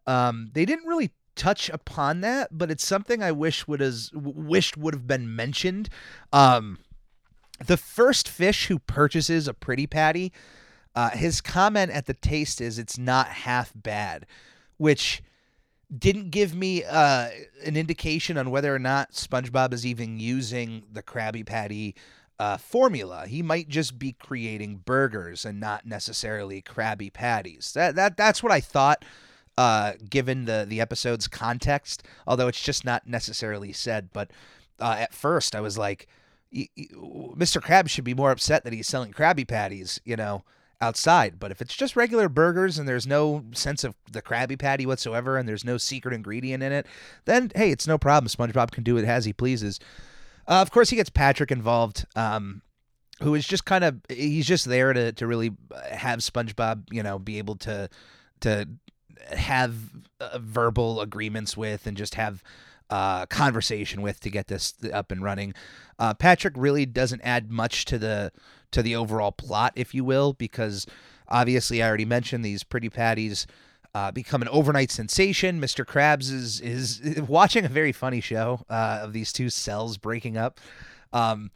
Um, 0.06 0.50
they 0.52 0.64
didn't 0.64 0.86
really 0.86 1.12
touch 1.36 1.68
upon 1.68 2.22
that, 2.22 2.56
but 2.56 2.70
it's 2.70 2.86
something 2.86 3.22
I 3.22 3.32
wish 3.32 3.68
would 3.68 3.80
has 3.80 4.10
wished 4.14 4.76
would 4.76 4.94
have 4.94 5.06
been 5.06 5.34
mentioned. 5.34 5.88
Um, 6.32 6.78
the 7.64 7.76
first 7.76 8.28
fish 8.28 8.66
who 8.66 8.78
purchases 8.78 9.46
a 9.46 9.54
pretty 9.54 9.86
patty, 9.86 10.32
uh, 10.94 11.10
his 11.10 11.40
comment 11.40 11.92
at 11.92 12.06
the 12.06 12.14
taste 12.14 12.60
is 12.60 12.78
it's 12.78 12.98
not 12.98 13.28
half 13.28 13.72
bad, 13.74 14.26
which 14.78 15.22
didn't 15.96 16.30
give 16.30 16.54
me 16.54 16.82
uh, 16.82 17.28
an 17.64 17.76
indication 17.76 18.38
on 18.38 18.50
whether 18.50 18.74
or 18.74 18.78
not 18.78 19.12
SpongeBob 19.12 19.72
is 19.74 19.84
even 19.84 20.18
using 20.18 20.84
the 20.90 21.02
Krabby 21.02 21.44
Patty 21.44 21.94
uh, 22.38 22.56
formula. 22.56 23.26
He 23.26 23.42
might 23.42 23.68
just 23.68 23.98
be 23.98 24.12
creating 24.12 24.82
burgers 24.84 25.44
and 25.44 25.60
not 25.60 25.86
necessarily 25.86 26.62
Krabby 26.62 27.12
Patties. 27.12 27.72
That 27.74 27.94
that 27.96 28.16
that's 28.16 28.42
what 28.42 28.52
I 28.52 28.60
thought. 28.60 29.04
Uh, 29.56 29.92
given 30.10 30.46
the 30.46 30.66
the 30.68 30.80
episode's 30.80 31.28
context, 31.28 32.02
although 32.26 32.48
it's 32.48 32.62
just 32.62 32.84
not 32.84 33.06
necessarily 33.06 33.72
said, 33.72 34.08
but 34.12 34.30
uh, 34.80 34.96
at 34.98 35.14
first 35.14 35.54
I 35.54 35.60
was 35.60 35.78
like, 35.78 36.08
Mr. 36.52 37.60
Krabs 37.60 37.90
should 37.90 38.04
be 38.04 38.14
more 38.14 38.32
upset 38.32 38.64
that 38.64 38.72
he's 38.72 38.88
selling 38.88 39.12
Krabby 39.12 39.46
Patties, 39.46 40.00
you 40.04 40.16
know, 40.16 40.42
outside. 40.80 41.38
But 41.38 41.50
if 41.50 41.60
it's 41.62 41.74
just 41.74 41.96
regular 41.96 42.28
burgers 42.28 42.78
and 42.78 42.88
there's 42.88 43.06
no 43.06 43.44
sense 43.52 43.84
of 43.84 43.94
the 44.10 44.22
Krabby 44.22 44.58
Patty 44.58 44.86
whatsoever 44.86 45.36
and 45.36 45.48
there's 45.48 45.64
no 45.64 45.78
secret 45.78 46.14
ingredient 46.14 46.62
in 46.62 46.72
it, 46.72 46.86
then 47.24 47.52
hey, 47.54 47.70
it's 47.70 47.86
no 47.86 47.98
problem. 47.98 48.28
SpongeBob 48.28 48.70
can 48.70 48.84
do 48.84 48.96
it 48.96 49.04
as 49.04 49.24
he 49.24 49.32
pleases. 49.32 49.78
Uh, 50.46 50.60
of 50.60 50.70
course, 50.70 50.90
he 50.90 50.96
gets 50.96 51.10
Patrick 51.10 51.50
involved, 51.50 52.06
um, 52.16 52.62
who 53.22 53.34
is 53.34 53.46
just 53.46 53.64
kind 53.64 53.84
of 53.84 54.00
he's 54.08 54.46
just 54.46 54.66
there 54.66 54.92
to 54.92 55.12
to 55.12 55.26
really 55.26 55.52
have 55.90 56.20
SpongeBob, 56.20 56.84
you 56.90 57.02
know, 57.02 57.18
be 57.18 57.38
able 57.38 57.56
to 57.56 57.88
to 58.40 58.68
have 59.30 59.74
uh, 60.20 60.38
verbal 60.38 61.00
agreements 61.00 61.56
with 61.56 61.86
and 61.86 61.96
just 61.96 62.14
have 62.16 62.42
uh, 62.90 63.26
conversation 63.26 64.02
with 64.02 64.20
to 64.20 64.30
get 64.30 64.48
this 64.48 64.74
up 64.92 65.10
and 65.10 65.22
running. 65.22 65.54
Uh, 65.98 66.14
Patrick 66.14 66.54
really 66.56 66.86
doesn't 66.86 67.22
add 67.22 67.50
much 67.50 67.84
to 67.86 67.98
the 67.98 68.32
to 68.72 68.82
the 68.82 68.96
overall 68.96 69.32
plot, 69.32 69.72
if 69.76 69.94
you 69.94 70.04
will, 70.04 70.32
because 70.32 70.86
obviously 71.28 71.82
I 71.82 71.88
already 71.88 72.04
mentioned 72.04 72.44
these 72.44 72.64
pretty 72.64 72.90
patties 72.90 73.46
uh, 73.94 74.10
become 74.10 74.42
an 74.42 74.48
overnight 74.48 74.90
sensation. 74.90 75.60
Mr. 75.60 75.84
Krabs 75.84 76.32
is 76.32 76.60
is 76.60 77.20
watching 77.28 77.64
a 77.64 77.68
very 77.68 77.92
funny 77.92 78.20
show 78.20 78.64
uh, 78.68 79.00
of 79.02 79.12
these 79.12 79.32
two 79.32 79.50
cells 79.50 79.96
breaking 79.96 80.36
up. 80.36 80.60
Um, 81.12 81.50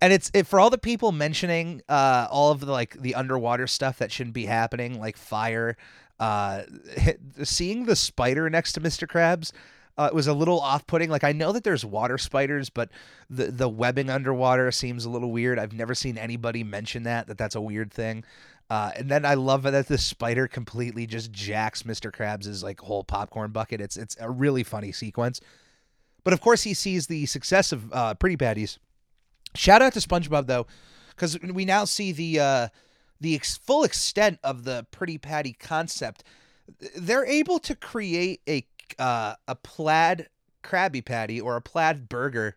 and 0.00 0.12
it's 0.12 0.30
it, 0.32 0.46
for 0.46 0.60
all 0.60 0.70
the 0.70 0.78
people 0.78 1.12
mentioning 1.12 1.82
uh, 1.88 2.28
all 2.30 2.52
of 2.52 2.60
the 2.60 2.72
like 2.72 3.00
the 3.00 3.14
underwater 3.14 3.66
stuff 3.66 3.98
that 3.98 4.12
shouldn't 4.12 4.34
be 4.34 4.46
happening, 4.46 4.98
like 5.00 5.16
fire. 5.16 5.76
Uh, 6.18 6.62
seeing 7.42 7.86
the 7.86 7.96
spider 7.96 8.48
next 8.50 8.74
to 8.74 8.80
Mr. 8.80 9.08
Krabs 9.08 9.52
uh, 9.96 10.10
was 10.12 10.26
a 10.26 10.34
little 10.34 10.60
off-putting. 10.60 11.10
Like 11.10 11.24
I 11.24 11.32
know 11.32 11.52
that 11.52 11.64
there's 11.64 11.84
water 11.84 12.18
spiders, 12.18 12.70
but 12.70 12.90
the 13.28 13.46
the 13.46 13.68
webbing 13.68 14.10
underwater 14.10 14.70
seems 14.70 15.04
a 15.04 15.10
little 15.10 15.32
weird. 15.32 15.58
I've 15.58 15.72
never 15.72 15.94
seen 15.94 16.16
anybody 16.16 16.62
mention 16.62 17.02
that 17.02 17.26
that 17.26 17.36
that's 17.36 17.54
a 17.54 17.60
weird 17.60 17.92
thing. 17.92 18.24
Uh, 18.70 18.92
and 18.94 19.08
then 19.08 19.24
I 19.24 19.34
love 19.34 19.64
that 19.64 19.88
the 19.88 19.98
spider 19.98 20.46
completely 20.46 21.04
just 21.04 21.32
jacks 21.32 21.82
Mr. 21.82 22.12
Krabs' 22.12 22.62
like 22.62 22.80
whole 22.80 23.02
popcorn 23.02 23.50
bucket. 23.50 23.80
It's 23.80 23.96
it's 23.96 24.16
a 24.20 24.30
really 24.30 24.62
funny 24.62 24.92
sequence. 24.92 25.40
But 26.22 26.32
of 26.32 26.40
course, 26.40 26.62
he 26.62 26.72
sees 26.72 27.08
the 27.08 27.26
success 27.26 27.72
of 27.72 27.92
uh, 27.92 28.14
Pretty 28.14 28.36
Patties. 28.36 28.78
Shout 29.56 29.82
out 29.82 29.92
to 29.94 29.98
SpongeBob 29.98 30.46
though, 30.46 30.68
because 31.10 31.36
we 31.40 31.64
now 31.64 31.84
see 31.84 32.12
the 32.12 32.38
uh, 32.38 32.68
the 33.20 33.34
ex- 33.34 33.56
full 33.56 33.82
extent 33.82 34.38
of 34.44 34.62
the 34.62 34.86
Pretty 34.92 35.18
Patty 35.18 35.52
concept. 35.52 36.22
They're 36.96 37.26
able 37.26 37.58
to 37.58 37.74
create 37.74 38.40
a 38.48 38.64
uh, 39.00 39.34
a 39.48 39.56
plaid 39.56 40.28
Krabby 40.62 41.04
Patty 41.04 41.40
or 41.40 41.56
a 41.56 41.62
plaid 41.62 42.08
burger, 42.08 42.56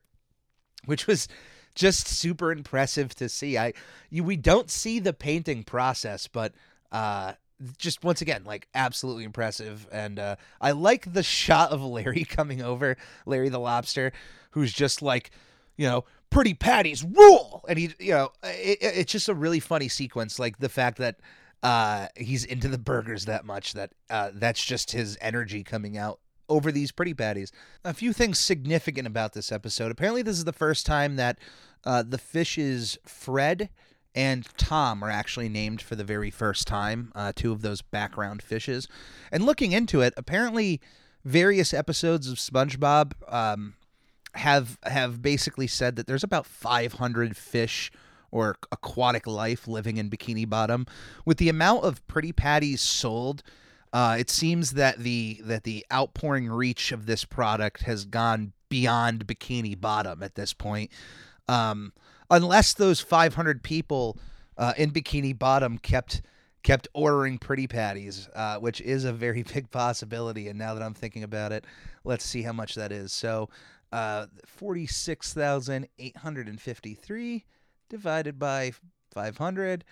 which 0.85 1.07
was 1.07 1.27
just 1.75 2.07
super 2.07 2.51
impressive 2.51 3.15
to 3.15 3.29
see. 3.29 3.57
I 3.57 3.73
you 4.09 4.23
we 4.23 4.37
don't 4.37 4.69
see 4.69 4.99
the 4.99 5.13
painting 5.13 5.63
process, 5.63 6.27
but 6.27 6.53
uh 6.91 7.33
just 7.77 8.03
once 8.03 8.21
again 8.21 8.43
like 8.43 8.67
absolutely 8.75 9.23
impressive 9.23 9.87
and 9.91 10.19
uh 10.19 10.35
I 10.59 10.71
like 10.71 11.13
the 11.13 11.23
shot 11.23 11.71
of 11.71 11.81
Larry 11.81 12.23
coming 12.29 12.61
over, 12.61 12.97
Larry 13.25 13.49
the 13.49 13.59
lobster, 13.59 14.11
who's 14.51 14.73
just 14.73 15.01
like, 15.01 15.31
you 15.77 15.87
know, 15.87 16.05
pretty 16.29 16.53
patties 16.53 17.03
rule 17.03 17.63
and 17.67 17.77
he 17.79 17.93
you 17.99 18.11
know, 18.11 18.31
it, 18.43 18.79
it- 18.81 18.97
it's 18.97 19.11
just 19.11 19.29
a 19.29 19.33
really 19.33 19.59
funny 19.59 19.87
sequence 19.87 20.39
like 20.39 20.57
the 20.59 20.69
fact 20.69 20.97
that 20.97 21.17
uh 21.63 22.07
he's 22.17 22.43
into 22.43 22.67
the 22.67 22.77
burgers 22.77 23.25
that 23.25 23.45
much 23.45 23.73
that 23.73 23.91
uh 24.09 24.29
that's 24.33 24.63
just 24.63 24.91
his 24.91 25.17
energy 25.21 25.63
coming 25.63 25.97
out 25.97 26.19
over 26.49 26.71
these 26.71 26.91
pretty 26.91 27.13
patties. 27.13 27.51
A 27.83 27.93
few 27.93 28.13
things 28.13 28.39
significant 28.39 29.07
about 29.07 29.33
this 29.33 29.51
episode. 29.51 29.91
Apparently, 29.91 30.21
this 30.21 30.37
is 30.37 30.45
the 30.45 30.53
first 30.53 30.85
time 30.85 31.15
that 31.15 31.39
uh, 31.85 32.03
the 32.03 32.17
fishes 32.17 32.97
Fred 33.05 33.69
and 34.15 34.47
Tom 34.57 35.03
are 35.03 35.09
actually 35.09 35.49
named 35.49 35.81
for 35.81 35.95
the 35.95 36.03
very 36.03 36.29
first 36.29 36.67
time. 36.67 37.11
Uh, 37.15 37.31
two 37.35 37.51
of 37.51 37.61
those 37.61 37.81
background 37.81 38.41
fishes. 38.41 38.87
And 39.31 39.45
looking 39.45 39.71
into 39.71 40.01
it, 40.01 40.13
apparently, 40.17 40.81
various 41.25 41.73
episodes 41.73 42.29
of 42.29 42.37
SpongeBob 42.37 43.13
um, 43.31 43.73
have 44.35 44.77
have 44.83 45.21
basically 45.21 45.67
said 45.67 45.95
that 45.95 46.07
there's 46.07 46.23
about 46.23 46.45
500 46.45 47.35
fish 47.37 47.91
or 48.31 48.57
aquatic 48.71 49.27
life 49.27 49.67
living 49.67 49.97
in 49.97 50.09
Bikini 50.09 50.49
Bottom. 50.49 50.87
With 51.23 51.37
the 51.37 51.49
amount 51.49 51.83
of 51.83 52.05
pretty 52.07 52.31
patties 52.31 52.81
sold, 52.81 53.43
Uh, 53.93 54.17
it 54.19 54.29
seems 54.29 54.71
that 54.71 54.97
the 54.97 55.39
that 55.43 55.63
the 55.63 55.85
outpouring 55.93 56.49
reach 56.49 56.91
of 56.91 57.05
this 57.05 57.23
product 57.23 57.83
has 57.83 58.03
gone 58.05 58.51
beyond 58.67 59.27
Bikini 59.27 59.79
Bottom 59.79 60.23
at 60.23 60.33
this 60.33 60.51
point. 60.51 60.89
Um, 61.47 61.93
unless 62.31 62.73
those 62.73 62.99
500 62.99 63.61
people 63.61 64.17
uh, 64.57 64.73
in 64.77 64.89
Bikini 64.91 65.37
Bottom 65.37 65.77
kept 65.77 66.23
kept 66.63 66.87
ordering 66.93 67.37
pretty 67.37 67.67
patties, 67.67 68.27
uh, 68.33 68.57
which 68.57 68.81
is 68.81 69.05
a 69.05 69.13
very 69.13 69.43
big 69.53 69.69
possibility. 69.69 70.47
And 70.47 70.57
now 70.57 70.73
that 70.73 70.81
I'm 70.81 70.95
thinking 70.95 71.21
about 71.23 71.51
it, 71.51 71.65
let's 72.03 72.25
see 72.25 72.41
how 72.41 72.53
much 72.53 72.73
that 72.75 72.91
is. 72.91 73.13
So, 73.13 73.49
uh, 73.91 74.25
46,853 74.47 77.45
divided 77.89 78.39
by 78.39 78.71
500. 79.13 79.83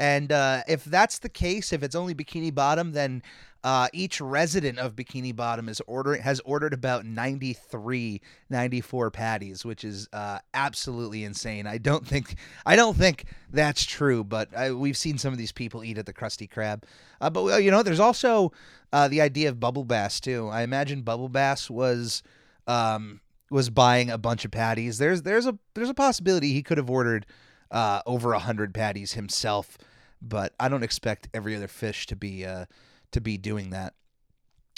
And 0.00 0.32
uh, 0.32 0.62
if 0.66 0.84
that's 0.86 1.18
the 1.18 1.28
case, 1.28 1.74
if 1.74 1.82
it's 1.82 1.94
only 1.94 2.14
Bikini 2.14 2.52
Bottom, 2.54 2.92
then 2.92 3.22
uh, 3.62 3.88
each 3.92 4.18
resident 4.18 4.78
of 4.78 4.96
Bikini 4.96 5.36
Bottom 5.36 5.68
is 5.68 5.82
ordering 5.86 6.22
has 6.22 6.40
ordered 6.40 6.72
about 6.72 7.04
93, 7.04 8.22
94 8.48 9.10
patties, 9.10 9.62
which 9.62 9.84
is 9.84 10.08
uh, 10.14 10.38
absolutely 10.54 11.22
insane. 11.22 11.66
I 11.66 11.76
don't 11.76 12.06
think 12.06 12.36
I 12.64 12.76
don't 12.76 12.96
think 12.96 13.26
that's 13.52 13.84
true, 13.84 14.24
but 14.24 14.56
I, 14.56 14.72
we've 14.72 14.96
seen 14.96 15.18
some 15.18 15.34
of 15.34 15.38
these 15.38 15.52
people 15.52 15.84
eat 15.84 15.98
at 15.98 16.06
the 16.06 16.14
Krusty 16.14 16.50
Krab. 16.50 16.84
Uh, 17.20 17.28
but 17.28 17.62
you 17.62 17.70
know, 17.70 17.82
there's 17.82 18.00
also 18.00 18.52
uh, 18.94 19.06
the 19.06 19.20
idea 19.20 19.50
of 19.50 19.60
Bubble 19.60 19.84
Bass 19.84 20.18
too. 20.18 20.48
I 20.48 20.62
imagine 20.62 21.02
Bubble 21.02 21.28
Bass 21.28 21.68
was 21.68 22.22
um, 22.66 23.20
was 23.50 23.68
buying 23.68 24.08
a 24.08 24.16
bunch 24.16 24.46
of 24.46 24.50
patties. 24.50 24.96
There's 24.96 25.20
there's 25.20 25.46
a 25.46 25.58
there's 25.74 25.90
a 25.90 25.94
possibility 25.94 26.54
he 26.54 26.62
could 26.62 26.78
have 26.78 26.88
ordered 26.88 27.26
uh, 27.70 28.02
over 28.06 28.32
a 28.32 28.38
hundred 28.38 28.74
patties 28.74 29.12
himself, 29.12 29.78
but 30.22 30.54
I 30.60 30.68
don't 30.68 30.82
expect 30.82 31.28
every 31.34 31.56
other 31.56 31.68
fish 31.68 32.06
to 32.08 32.16
be 32.16 32.44
uh, 32.44 32.66
to 33.12 33.20
be 33.20 33.36
doing 33.36 33.70
that. 33.70 33.94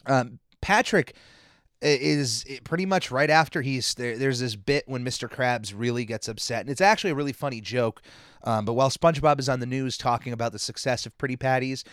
Um, 0.06 0.38
Patrick 0.60 1.14
is 1.82 2.44
pretty 2.64 2.86
much 2.86 3.10
right 3.10 3.30
after 3.30 3.60
he's 3.60 3.94
there. 3.94 4.16
There's 4.16 4.38
this 4.38 4.54
bit 4.54 4.84
when 4.86 5.04
Mr. 5.04 5.28
Krabs 5.28 5.74
really 5.76 6.04
gets 6.04 6.28
upset, 6.28 6.60
and 6.60 6.70
it's 6.70 6.80
actually 6.80 7.10
a 7.10 7.14
really 7.14 7.32
funny 7.32 7.60
joke. 7.60 8.00
Um, 8.44 8.64
but 8.64 8.74
while 8.74 8.90
SpongeBob 8.90 9.40
is 9.40 9.48
on 9.48 9.60
the 9.60 9.66
news 9.66 9.98
talking 9.98 10.32
about 10.32 10.52
the 10.52 10.58
success 10.58 11.06
of 11.06 11.16
Pretty 11.18 11.36
Patties, 11.36 11.84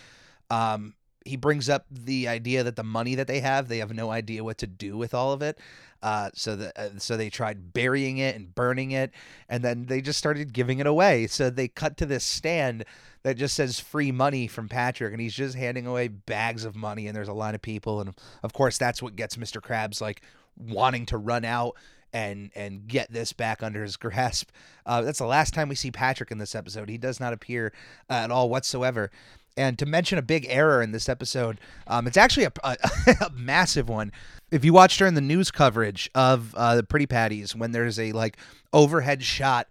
um, 0.49 0.93
he 1.25 1.35
brings 1.35 1.69
up 1.69 1.85
the 1.91 2.27
idea 2.27 2.63
that 2.63 2.75
the 2.75 2.83
money 2.83 3.15
that 3.15 3.27
they 3.27 3.39
have, 3.39 3.67
they 3.67 3.79
have 3.79 3.93
no 3.93 4.09
idea 4.09 4.43
what 4.43 4.57
to 4.59 4.67
do 4.67 4.97
with 4.97 5.13
all 5.13 5.33
of 5.33 5.41
it. 5.41 5.59
Uh, 6.01 6.29
so 6.33 6.55
that 6.55 6.77
uh, 6.77 6.89
so 6.97 7.17
they 7.17 7.29
tried 7.29 7.73
burying 7.73 8.19
it 8.19 8.35
and 8.35 8.55
burning 8.55 8.91
it, 8.91 9.11
and 9.49 9.63
then 9.63 9.85
they 9.87 10.01
just 10.01 10.17
started 10.17 10.53
giving 10.53 10.79
it 10.79 10.87
away. 10.87 11.27
So 11.27 11.49
they 11.49 11.67
cut 11.67 11.97
to 11.97 12.05
this 12.05 12.23
stand 12.23 12.85
that 13.23 13.37
just 13.37 13.55
says 13.55 13.79
free 13.79 14.11
money 14.11 14.47
from 14.47 14.69
Patrick, 14.69 15.11
and 15.11 15.21
he's 15.21 15.33
just 15.33 15.55
handing 15.55 15.85
away 15.85 16.07
bags 16.07 16.65
of 16.65 16.75
money, 16.75 17.07
and 17.07 17.15
there's 17.15 17.27
a 17.27 17.33
line 17.33 17.55
of 17.55 17.61
people, 17.61 18.01
and 18.01 18.13
of 18.43 18.53
course 18.53 18.77
that's 18.77 19.01
what 19.01 19.15
gets 19.15 19.35
Mr. 19.35 19.61
Krabs 19.61 20.01
like 20.01 20.21
wanting 20.57 21.05
to 21.07 21.17
run 21.17 21.45
out 21.45 21.75
and 22.11 22.51
and 22.55 22.87
get 22.87 23.11
this 23.11 23.33
back 23.33 23.61
under 23.61 23.83
his 23.83 23.97
grasp. 23.97 24.49
Uh, 24.85 25.01
that's 25.01 25.19
the 25.19 25.25
last 25.25 25.53
time 25.53 25.69
we 25.69 25.75
see 25.75 25.91
Patrick 25.91 26.31
in 26.31 26.37
this 26.37 26.55
episode. 26.55 26.89
He 26.89 26.97
does 26.97 27.19
not 27.19 27.33
appear 27.33 27.73
uh, 28.09 28.13
at 28.13 28.31
all 28.31 28.49
whatsoever. 28.49 29.11
And 29.57 29.77
to 29.79 29.85
mention 29.85 30.17
a 30.17 30.21
big 30.21 30.45
error 30.47 30.81
in 30.81 30.93
this 30.93 31.09
episode, 31.09 31.59
um, 31.85 32.07
it's 32.07 32.15
actually 32.15 32.45
a, 32.45 32.51
a, 32.63 32.77
a 33.25 33.29
massive 33.33 33.89
one. 33.89 34.13
If 34.51 34.63
you 34.63 34.71
watch 34.71 34.97
during 34.97 35.15
the 35.15 35.21
news 35.21 35.51
coverage 35.51 36.09
of 36.15 36.55
uh, 36.55 36.77
the 36.77 36.83
Pretty 36.83 37.07
Patties, 37.07 37.55
when 37.55 37.71
there's 37.71 37.99
a 37.99 38.13
like 38.13 38.37
overhead 38.71 39.21
shot 39.21 39.67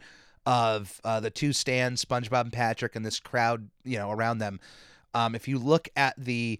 of 0.49 0.99
uh, 1.05 1.21
the 1.21 1.29
two 1.31 1.53
stands, 1.53 2.03
SpongeBob 2.03 2.41
and 2.41 2.53
Patrick, 2.53 2.97
and 2.97 3.05
this 3.05 3.21
crowd, 3.21 3.69
you 3.85 3.99
know, 3.99 4.11
around 4.11 4.39
them, 4.39 4.61
um, 5.13 5.35
if 5.35 5.47
you 5.47 5.59
look 5.59 5.91
at 5.95 6.15
the 6.17 6.59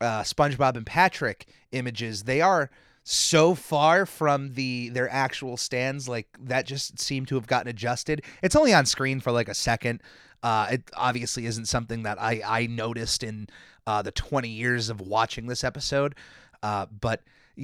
uh, 0.00 0.22
SpongeBob 0.22 0.76
and 0.76 0.86
Patrick 0.86 1.46
images, 1.72 2.22
they 2.22 2.40
are 2.40 2.70
so 3.02 3.56
far 3.56 4.06
from 4.06 4.54
the 4.54 4.90
their 4.90 5.08
actual 5.12 5.56
stands 5.56 6.08
like 6.08 6.28
that 6.40 6.66
just 6.66 7.00
seemed 7.00 7.26
to 7.26 7.34
have 7.34 7.48
gotten 7.48 7.68
adjusted. 7.68 8.22
It's 8.42 8.54
only 8.54 8.72
on 8.72 8.86
screen 8.86 9.18
for 9.18 9.32
like 9.32 9.48
a 9.48 9.54
second. 9.54 10.02
Uh 10.42 10.68
it 10.72 10.90
obviously 10.94 11.46
isn't 11.46 11.66
something 11.66 12.02
that 12.02 12.20
i 12.20 12.42
i 12.44 12.66
noticed 12.66 13.22
in 13.22 13.48
uh 13.86 14.02
the 14.02 14.10
20 14.10 14.48
years 14.48 14.90
of 14.90 15.00
watching 15.00 15.46
this 15.46 15.62
episode 15.62 16.16
uh 16.64 16.86
but 17.00 17.22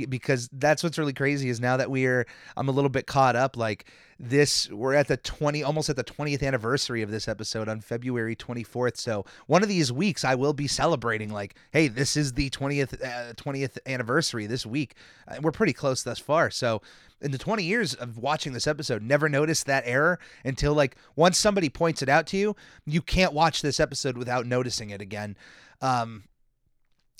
because 0.09 0.49
that's 0.53 0.82
what's 0.82 0.99
really 0.99 1.12
crazy 1.12 1.49
is 1.49 1.61
now 1.61 1.76
that 1.76 1.90
we're 1.90 2.26
I'm 2.57 2.68
a 2.68 2.72
little 2.72 2.90
bit 2.90 3.07
caught 3.07 3.36
up 3.36 3.57
like 3.57 3.86
this 4.18 4.70
we're 4.70 4.95
at 4.95 5.09
the 5.09 5.16
20 5.16 5.62
almost 5.62 5.90
at 5.90 5.97
the 5.97 6.05
20th 6.05 6.43
anniversary 6.43 7.03
of 7.03 7.11
this 7.11 7.28
episode 7.28 7.68
on 7.68 7.80
February 7.80 8.34
24th 8.34 8.97
so 8.97 9.24
one 9.47 9.62
of 9.62 9.68
these 9.68 9.93
weeks 9.93 10.24
I 10.24 10.34
will 10.34 10.53
be 10.55 10.66
celebrating 10.66 11.28
like 11.30 11.57
hey 11.72 11.88
this 11.88 12.16
is 12.16 12.32
the 12.32 12.49
20th 12.51 13.03
uh, 13.05 13.34
20th 13.34 13.78
anniversary 13.86 14.47
this 14.47 14.64
week. 14.64 14.95
Uh, 15.28 15.36
we're 15.43 15.53
pretty 15.53 15.72
close 15.72 16.03
thus 16.03 16.18
far. 16.18 16.51
So 16.51 16.80
in 17.20 17.30
the 17.30 17.38
20 17.38 17.62
years 17.62 17.95
of 17.95 18.18
watching 18.18 18.53
this 18.53 18.66
episode 18.66 19.03
never 19.03 19.28
noticed 19.28 19.66
that 19.66 19.84
error 19.86 20.18
until 20.45 20.72
like 20.74 20.97
once 21.16 21.38
somebody 21.38 21.68
points 21.68 22.03
it 22.03 22.09
out 22.09 22.26
to 22.28 22.36
you 22.36 22.57
you 22.86 23.03
can't 23.03 23.32
watch 23.32 23.61
this 23.62 23.78
episode 23.78 24.16
without 24.16 24.47
noticing 24.47 24.90
it 24.90 25.01
again. 25.03 25.36
Um 25.80 26.24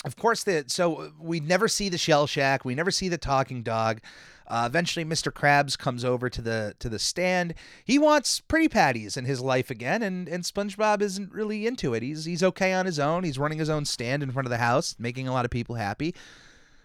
of 0.03 0.15
course 0.15 0.43
the 0.43 0.65
so 0.67 1.11
we 1.19 1.39
never 1.39 1.67
see 1.67 1.89
the 1.89 1.97
shell 1.97 2.27
shack. 2.27 2.65
We 2.65 2.75
never 2.75 2.91
see 2.91 3.09
the 3.09 3.17
talking 3.17 3.63
dog. 3.63 4.01
Uh, 4.45 4.65
eventually 4.67 5.05
mr 5.05 5.31
krabs 5.31 5.77
comes 5.77 6.03
over 6.03 6.29
to 6.29 6.41
the 6.41 6.75
to 6.79 6.89
the 6.89 6.99
stand. 6.99 7.53
He 7.85 7.97
wants 7.97 8.41
pretty 8.41 8.67
patties 8.67 9.15
in 9.15 9.25
his 9.25 9.41
life 9.41 9.69
again 9.69 10.03
and 10.03 10.27
and 10.27 10.43
spongebob 10.43 11.01
isn't 11.01 11.31
really 11.31 11.65
into 11.65 11.93
it. 11.93 12.03
He's 12.03 12.25
he's 12.25 12.43
okay 12.43 12.73
on 12.73 12.85
his 12.85 12.99
own. 12.99 13.23
He's 13.23 13.39
running 13.39 13.59
his 13.59 13.69
own 13.69 13.85
stand 13.85 14.21
in 14.21 14.31
front 14.31 14.45
of 14.45 14.51
the 14.51 14.57
house 14.57 14.95
making 14.99 15.27
a 15.27 15.33
lot 15.33 15.45
of 15.45 15.51
people 15.51 15.75
happy. 15.75 16.13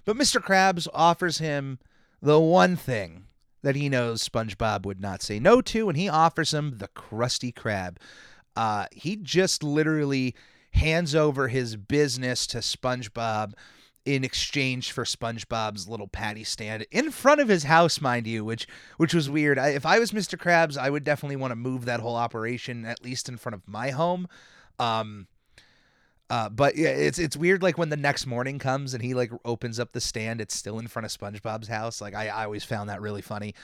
But 0.05 0.17
mr 0.17 0.41
krabs 0.41 0.87
offers 0.95 1.39
him 1.39 1.79
the 2.23 2.41
one 2.41 2.77
thing 2.77 3.25
that 3.63 3.77
he 3.77 3.89
knows 3.89 4.27
spongebob 4.27 4.87
would 4.87 5.01
not 5.01 5.23
say 5.23 5.41
no 5.41 5.61
to 5.63 5.89
and 5.89 5.99
he 5.99 6.09
offers 6.09 6.55
him 6.55 6.79
the 6.79 6.89
krusty 6.89 7.53
krab. 7.53 7.97
Uh, 8.55 8.87
he 8.93 9.17
just 9.17 9.63
literally 9.63 10.35
hands 10.73 11.15
over 11.15 11.49
his 11.49 11.77
business 11.77 12.47
to 12.49 12.59
SpongeBob 12.59 13.53
in 14.05 14.25
exchange 14.25 14.91
for 14.91 15.05
SpongeBob's 15.05 15.87
little 15.87 16.09
patty 16.09 16.45
stand 16.45 16.87
in 16.91 17.11
front 17.11 17.41
of 17.41 17.49
his 17.49 17.65
house, 17.65 18.01
mind 18.01 18.27
you, 18.27 18.45
which 18.45 18.67
which 18.97 19.13
was 19.13 19.29
weird. 19.29 19.59
I, 19.59 19.69
if 19.69 19.85
I 19.85 19.99
was 19.99 20.13
Mr. 20.13 20.39
Krabs, 20.39 20.79
I 20.79 20.89
would 20.89 21.05
definitely 21.05 21.37
want 21.37 21.51
to 21.51 21.57
move 21.57 21.85
that 21.85 22.01
whole 22.01 22.17
operation 22.17 22.87
at 22.87 23.05
least 23.05 23.29
in 23.29 23.37
front 23.37 23.55
of 23.55 23.69
my 23.69 23.91
home. 23.91 24.27
Um, 24.79 25.27
uh, 26.31 26.49
but 26.49 26.77
yeah, 26.77 26.89
it's 26.89 27.19
it's 27.19 27.37
weird. 27.37 27.63
Like 27.63 27.77
when 27.77 27.91
the 27.91 27.97
next 27.97 28.27
morning 28.27 28.59
comes 28.59 28.95
and 28.95 29.03
he 29.03 29.15
like 29.15 29.31
opens 29.45 29.79
up 29.79 29.93
the 29.93 30.01
stand, 30.01 30.41
it's 30.41 30.55
still 30.55 30.79
in 30.79 30.87
front 30.87 31.05
of 31.07 31.13
SpongeBob's 31.13 31.69
house. 31.69 32.01
Like 32.01 32.15
I, 32.15 32.29
I 32.29 32.45
always 32.45 32.65
found 32.65 32.89
that 32.89 33.03
really 33.03 33.23
funny. 33.23 33.55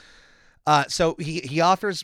Uh, 0.67 0.85
so 0.87 1.15
he 1.19 1.39
he 1.41 1.61
offers 1.61 2.03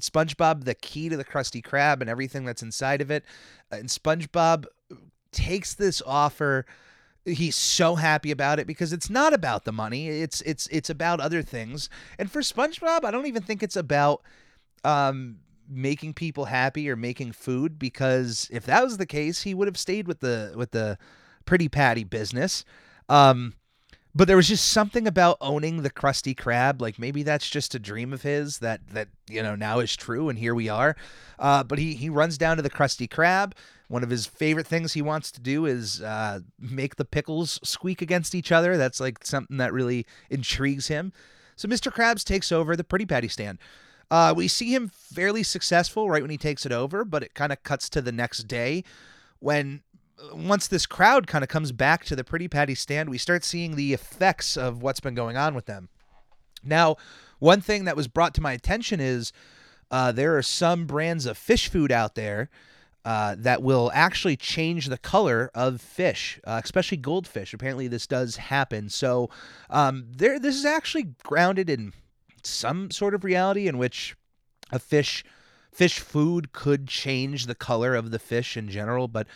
SpongeBob 0.00 0.64
the 0.64 0.74
key 0.74 1.08
to 1.08 1.16
the 1.16 1.24
Krusty 1.24 1.64
Krab 1.64 2.00
and 2.00 2.10
everything 2.10 2.44
that's 2.44 2.62
inside 2.62 3.00
of 3.00 3.10
it. 3.10 3.24
And 3.70 3.88
SpongeBob 3.88 4.66
takes 5.32 5.74
this 5.74 6.02
offer. 6.06 6.66
He's 7.24 7.56
so 7.56 7.96
happy 7.96 8.30
about 8.30 8.58
it 8.58 8.66
because 8.66 8.92
it's 8.92 9.10
not 9.10 9.32
about 9.32 9.64
the 9.64 9.72
money. 9.72 10.08
It's 10.08 10.40
it's 10.42 10.66
it's 10.68 10.90
about 10.90 11.20
other 11.20 11.42
things. 11.42 11.88
And 12.18 12.30
for 12.30 12.40
SpongeBob, 12.40 13.04
I 13.04 13.10
don't 13.10 13.26
even 13.26 13.42
think 13.42 13.62
it's 13.62 13.76
about 13.76 14.22
um 14.84 15.38
making 15.68 16.14
people 16.14 16.44
happy 16.44 16.88
or 16.88 16.94
making 16.94 17.32
food 17.32 17.78
because 17.78 18.48
if 18.52 18.66
that 18.66 18.84
was 18.84 18.98
the 18.98 19.06
case, 19.06 19.42
he 19.42 19.54
would 19.54 19.66
have 19.66 19.78
stayed 19.78 20.06
with 20.06 20.20
the 20.20 20.52
with 20.56 20.70
the 20.70 20.98
pretty 21.44 21.68
patty 21.68 22.04
business. 22.04 22.64
Um 23.08 23.54
but 24.16 24.26
there 24.26 24.36
was 24.36 24.48
just 24.48 24.68
something 24.68 25.06
about 25.06 25.36
owning 25.42 25.82
the 25.82 25.90
Krusty 25.90 26.34
Krab. 26.34 26.80
Like 26.80 26.98
maybe 26.98 27.22
that's 27.22 27.50
just 27.50 27.74
a 27.74 27.78
dream 27.78 28.14
of 28.14 28.22
his 28.22 28.58
that 28.58 28.80
that 28.88 29.08
you 29.28 29.42
know 29.42 29.54
now 29.54 29.80
is 29.80 29.94
true, 29.94 30.30
and 30.30 30.38
here 30.38 30.54
we 30.54 30.70
are. 30.70 30.96
Uh, 31.38 31.62
but 31.62 31.78
he 31.78 31.94
he 31.94 32.08
runs 32.08 32.38
down 32.38 32.56
to 32.56 32.62
the 32.62 32.70
Krusty 32.70 33.06
Krab. 33.06 33.52
One 33.88 34.02
of 34.02 34.08
his 34.08 34.26
favorite 34.26 34.66
things 34.66 34.94
he 34.94 35.02
wants 35.02 35.30
to 35.32 35.40
do 35.40 35.66
is 35.66 36.00
uh, 36.00 36.40
make 36.58 36.96
the 36.96 37.04
pickles 37.04 37.60
squeak 37.62 38.00
against 38.00 38.34
each 38.34 38.50
other. 38.50 38.78
That's 38.78 39.00
like 39.00 39.24
something 39.24 39.58
that 39.58 39.74
really 39.74 40.06
intrigues 40.30 40.88
him. 40.88 41.12
So 41.54 41.68
Mr. 41.68 41.92
Krabs 41.92 42.24
takes 42.24 42.50
over 42.50 42.74
the 42.74 42.84
Pretty 42.84 43.06
Patty 43.06 43.28
stand. 43.28 43.58
Uh, 44.10 44.32
we 44.34 44.48
see 44.48 44.74
him 44.74 44.88
fairly 44.88 45.42
successful 45.42 46.08
right 46.08 46.22
when 46.22 46.30
he 46.30 46.38
takes 46.38 46.64
it 46.64 46.72
over, 46.72 47.04
but 47.04 47.22
it 47.22 47.34
kind 47.34 47.52
of 47.52 47.62
cuts 47.64 47.90
to 47.90 48.00
the 48.00 48.12
next 48.12 48.44
day 48.44 48.82
when 49.40 49.82
once 50.32 50.66
this 50.66 50.86
crowd 50.86 51.26
kind 51.26 51.42
of 51.42 51.48
comes 51.48 51.72
back 51.72 52.04
to 52.06 52.16
the 52.16 52.24
Pretty 52.24 52.48
Patty 52.48 52.74
stand, 52.74 53.08
we 53.08 53.18
start 53.18 53.44
seeing 53.44 53.76
the 53.76 53.92
effects 53.92 54.56
of 54.56 54.82
what's 54.82 55.00
been 55.00 55.14
going 55.14 55.36
on 55.36 55.54
with 55.54 55.66
them. 55.66 55.88
Now, 56.62 56.96
one 57.38 57.60
thing 57.60 57.84
that 57.84 57.96
was 57.96 58.08
brought 58.08 58.34
to 58.34 58.40
my 58.40 58.52
attention 58.52 59.00
is 59.00 59.32
uh, 59.90 60.12
there 60.12 60.36
are 60.36 60.42
some 60.42 60.86
brands 60.86 61.26
of 61.26 61.38
fish 61.38 61.68
food 61.68 61.92
out 61.92 62.14
there 62.14 62.50
uh, 63.04 63.36
that 63.38 63.62
will 63.62 63.90
actually 63.94 64.36
change 64.36 64.86
the 64.86 64.98
color 64.98 65.50
of 65.54 65.80
fish, 65.80 66.40
uh, 66.44 66.60
especially 66.64 66.96
goldfish. 66.96 67.54
Apparently, 67.54 67.86
this 67.86 68.06
does 68.06 68.36
happen. 68.36 68.88
So, 68.88 69.30
um, 69.70 70.06
there, 70.10 70.40
this 70.40 70.56
is 70.56 70.64
actually 70.64 71.14
grounded 71.22 71.70
in 71.70 71.92
some 72.42 72.90
sort 72.90 73.14
of 73.14 73.22
reality 73.22 73.68
in 73.68 73.78
which 73.78 74.16
a 74.72 74.78
fish 74.78 75.24
fish 75.72 75.98
food 76.00 76.52
could 76.52 76.88
change 76.88 77.44
the 77.44 77.54
color 77.54 77.94
of 77.94 78.10
the 78.10 78.18
fish 78.18 78.56
in 78.56 78.70
general, 78.70 79.08
but 79.08 79.26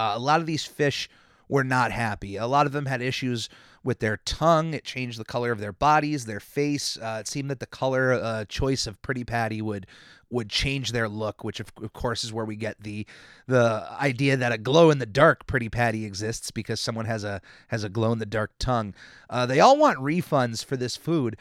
uh, 0.00 0.16
a 0.16 0.18
lot 0.18 0.40
of 0.40 0.46
these 0.46 0.64
fish 0.64 1.08
were 1.48 1.64
not 1.64 1.92
happy. 1.92 2.36
A 2.36 2.46
lot 2.46 2.66
of 2.66 2.72
them 2.72 2.86
had 2.86 3.02
issues 3.02 3.48
with 3.82 3.98
their 3.98 4.18
tongue. 4.18 4.72
It 4.72 4.84
changed 4.84 5.18
the 5.18 5.24
color 5.24 5.50
of 5.50 5.58
their 5.58 5.72
bodies, 5.72 6.26
their 6.26 6.40
face. 6.40 6.96
Uh, 6.96 7.18
it 7.20 7.28
seemed 7.28 7.50
that 7.50 7.60
the 7.60 7.66
color 7.66 8.12
uh, 8.12 8.44
choice 8.46 8.86
of 8.86 9.00
Pretty 9.02 9.24
Patty 9.24 9.60
would 9.60 9.86
would 10.32 10.48
change 10.48 10.92
their 10.92 11.08
look, 11.08 11.42
which 11.42 11.58
of, 11.58 11.72
of 11.82 11.92
course 11.92 12.22
is 12.22 12.32
where 12.32 12.44
we 12.44 12.56
get 12.56 12.80
the 12.82 13.06
the 13.46 13.84
idea 14.00 14.36
that 14.36 14.52
a 14.52 14.58
glow 14.58 14.90
in 14.90 14.98
the 14.98 15.06
dark 15.06 15.46
Pretty 15.46 15.68
Patty 15.68 16.04
exists 16.04 16.50
because 16.50 16.80
someone 16.80 17.06
has 17.06 17.24
a 17.24 17.40
has 17.68 17.84
a 17.84 17.88
glow 17.88 18.12
in 18.12 18.18
the 18.18 18.26
dark 18.26 18.52
tongue. 18.58 18.94
Uh, 19.28 19.44
they 19.46 19.60
all 19.60 19.76
want 19.76 19.98
refunds 19.98 20.64
for 20.64 20.76
this 20.76 20.96
food, 20.96 21.36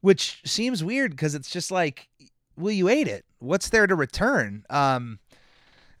which 0.00 0.40
seems 0.44 0.84
weird 0.84 1.10
because 1.10 1.34
it's 1.34 1.50
just 1.50 1.70
like, 1.70 2.08
well, 2.56 2.72
you 2.72 2.88
ate 2.88 3.08
it. 3.08 3.24
What's 3.40 3.70
there 3.70 3.86
to 3.86 3.94
return? 3.94 4.64
Um, 4.70 5.18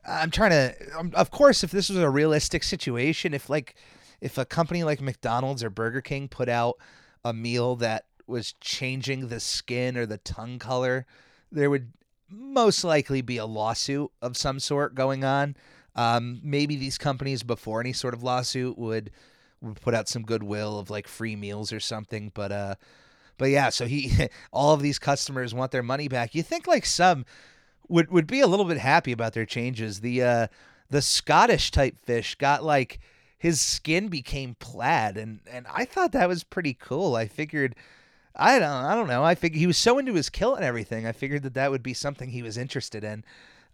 I'm 0.08 0.30
trying 0.30 0.50
to. 0.50 0.74
Um, 0.98 1.12
of 1.14 1.30
course, 1.30 1.62
if 1.62 1.70
this 1.70 1.88
was 1.88 1.98
a 1.98 2.10
realistic 2.10 2.62
situation, 2.62 3.34
if 3.34 3.50
like 3.50 3.74
if 4.20 4.38
a 4.38 4.44
company 4.44 4.84
like 4.84 5.00
McDonald's 5.00 5.62
or 5.62 5.70
Burger 5.70 6.00
King 6.00 6.28
put 6.28 6.48
out 6.48 6.76
a 7.24 7.32
meal 7.32 7.76
that 7.76 8.06
was 8.26 8.54
changing 8.60 9.28
the 9.28 9.40
skin 9.40 9.96
or 9.96 10.06
the 10.06 10.18
tongue 10.18 10.58
color, 10.58 11.06
there 11.50 11.70
would 11.70 11.92
most 12.28 12.84
likely 12.84 13.22
be 13.22 13.38
a 13.38 13.46
lawsuit 13.46 14.10
of 14.20 14.36
some 14.36 14.60
sort 14.60 14.94
going 14.94 15.24
on. 15.24 15.56
Um, 15.96 16.40
maybe 16.42 16.76
these 16.76 16.98
companies, 16.98 17.42
before 17.42 17.80
any 17.80 17.92
sort 17.92 18.14
of 18.14 18.22
lawsuit, 18.22 18.78
would 18.78 19.10
would 19.60 19.80
put 19.80 19.94
out 19.94 20.08
some 20.08 20.22
goodwill 20.22 20.78
of 20.78 20.90
like 20.90 21.08
free 21.08 21.36
meals 21.36 21.72
or 21.72 21.80
something. 21.80 22.30
But 22.34 22.52
uh, 22.52 22.74
but 23.36 23.50
yeah, 23.50 23.70
so 23.70 23.86
he 23.86 24.28
all 24.52 24.74
of 24.74 24.82
these 24.82 24.98
customers 24.98 25.54
want 25.54 25.72
their 25.72 25.82
money 25.82 26.08
back. 26.08 26.34
You 26.34 26.42
think 26.42 26.66
like 26.66 26.86
some 26.86 27.24
would 27.88 28.10
would 28.10 28.26
be 28.26 28.40
a 28.40 28.46
little 28.46 28.64
bit 28.64 28.78
happy 28.78 29.12
about 29.12 29.32
their 29.32 29.46
changes. 29.46 30.00
The 30.00 30.22
uh, 30.22 30.46
the 30.90 31.02
Scottish 31.02 31.70
type 31.70 31.98
fish 31.98 32.34
got 32.36 32.64
like 32.64 33.00
his 33.38 33.60
skin 33.60 34.08
became 34.08 34.56
plaid, 34.58 35.16
and 35.16 35.40
and 35.50 35.66
I 35.72 35.84
thought 35.84 36.12
that 36.12 36.28
was 36.28 36.44
pretty 36.44 36.74
cool. 36.74 37.16
I 37.16 37.26
figured. 37.26 37.74
I 38.40 38.60
don't, 38.60 38.70
I 38.70 38.94
don't 38.94 39.08
know. 39.08 39.24
I 39.24 39.34
figured 39.34 39.58
he 39.58 39.66
was 39.66 39.78
so 39.78 39.98
into 39.98 40.14
his 40.14 40.30
kill 40.30 40.54
and 40.54 40.64
everything. 40.64 41.06
I 41.06 41.12
figured 41.12 41.42
that 41.42 41.54
that 41.54 41.72
would 41.72 41.82
be 41.82 41.94
something 41.94 42.30
he 42.30 42.42
was 42.42 42.56
interested 42.56 43.02
in, 43.02 43.24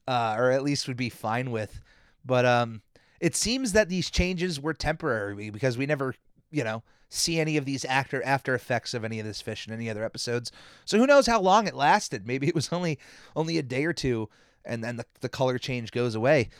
uh, 0.08 0.36
or 0.38 0.52
at 0.52 0.62
least 0.62 0.88
would 0.88 0.96
be 0.96 1.10
fine 1.10 1.50
with. 1.50 1.82
But 2.24 2.46
um, 2.46 2.80
it 3.20 3.36
seems 3.36 3.72
that 3.72 3.90
these 3.90 4.10
changes 4.10 4.58
were 4.58 4.72
temporary 4.72 5.50
because 5.50 5.76
we 5.76 5.84
never, 5.84 6.14
you 6.50 6.64
know, 6.64 6.82
see 7.14 7.38
any 7.38 7.56
of 7.56 7.64
these 7.64 7.84
after 7.84 8.22
after 8.24 8.54
effects 8.54 8.94
of 8.94 9.04
any 9.04 9.20
of 9.20 9.26
this 9.26 9.40
fish 9.40 9.66
in 9.66 9.72
any 9.72 9.88
other 9.88 10.04
episodes. 10.04 10.52
So 10.84 10.98
who 10.98 11.06
knows 11.06 11.26
how 11.26 11.40
long 11.40 11.66
it 11.66 11.74
lasted? 11.74 12.26
Maybe 12.26 12.48
it 12.48 12.54
was 12.54 12.70
only 12.72 12.98
only 13.36 13.58
a 13.58 13.62
day 13.62 13.84
or 13.84 13.92
two, 13.92 14.28
and 14.64 14.82
then 14.82 14.96
the 14.96 15.06
the 15.20 15.28
color 15.28 15.58
change 15.58 15.90
goes 15.90 16.14
away. 16.14 16.50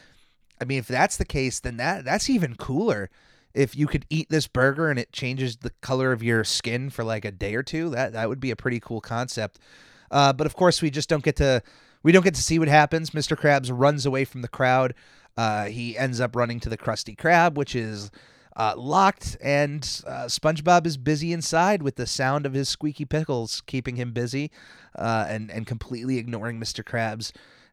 I 0.61 0.65
mean, 0.65 0.79
if 0.79 0.87
that's 0.87 1.17
the 1.17 1.25
case, 1.25 1.61
then 1.61 1.77
that 1.79 2.05
that's 2.05 2.31
even 2.31 2.55
cooler. 2.55 3.11
If 3.55 3.77
you 3.77 3.87
could 3.87 4.05
eat 4.11 4.31
this 4.31 4.49
burger 4.49 4.91
and 4.91 4.99
it 4.99 5.13
changes 5.13 5.59
the 5.59 5.71
color 5.81 6.11
of 6.11 6.25
your 6.25 6.43
skin 6.43 6.91
for 6.91 7.05
like 7.05 7.25
a 7.25 7.31
day 7.31 7.55
or 7.55 7.63
two, 7.63 7.91
that 7.91 8.13
that 8.13 8.29
would 8.29 8.41
be 8.41 8.51
a 8.51 8.57
pretty 8.57 8.81
cool 8.81 9.01
concept. 9.01 9.61
Uh, 10.11 10.33
but 10.33 10.47
of 10.47 10.57
course, 10.57 10.83
we 10.83 10.91
just 10.91 11.09
don't 11.09 11.23
get 11.23 11.37
to 11.37 11.63
we 12.03 12.13
don't 12.13 12.23
get 12.23 12.35
to 12.35 12.43
see 12.43 12.59
what 12.59 12.69
happens. 12.69 13.11
Mr. 13.11 13.37
Krabs 13.37 13.71
runs 13.73 14.07
away 14.07 14.25
from 14.25 14.43
the 14.43 14.49
crowd. 14.49 14.95
Uh, 15.37 15.65
he 15.65 15.99
ends 15.99 16.21
up 16.21 16.37
running 16.37 16.61
to 16.61 16.69
the 16.69 16.79
Krusty 16.79 17.17
Krab, 17.17 17.55
which 17.55 17.75
is 17.75 18.11
uh, 18.57 18.75
locked, 18.77 19.37
and 19.43 19.83
uh, 20.07 20.25
SpongeBob 20.25 20.87
is 20.87 20.97
busy 20.97 21.33
inside 21.33 21.83
with 21.83 21.97
the 21.97 22.07
sound 22.07 22.47
of 22.47 22.53
his 22.53 22.69
squeaky 22.69 23.05
pickles 23.05 23.63
keeping 23.67 23.97
him 23.97 24.13
busy, 24.13 24.51
uh, 24.97 25.27
and 25.29 25.51
and 25.51 25.67
completely 25.67 26.19
ignoring 26.19 26.61
Mr. 26.61 26.85
Krabs 26.85 27.33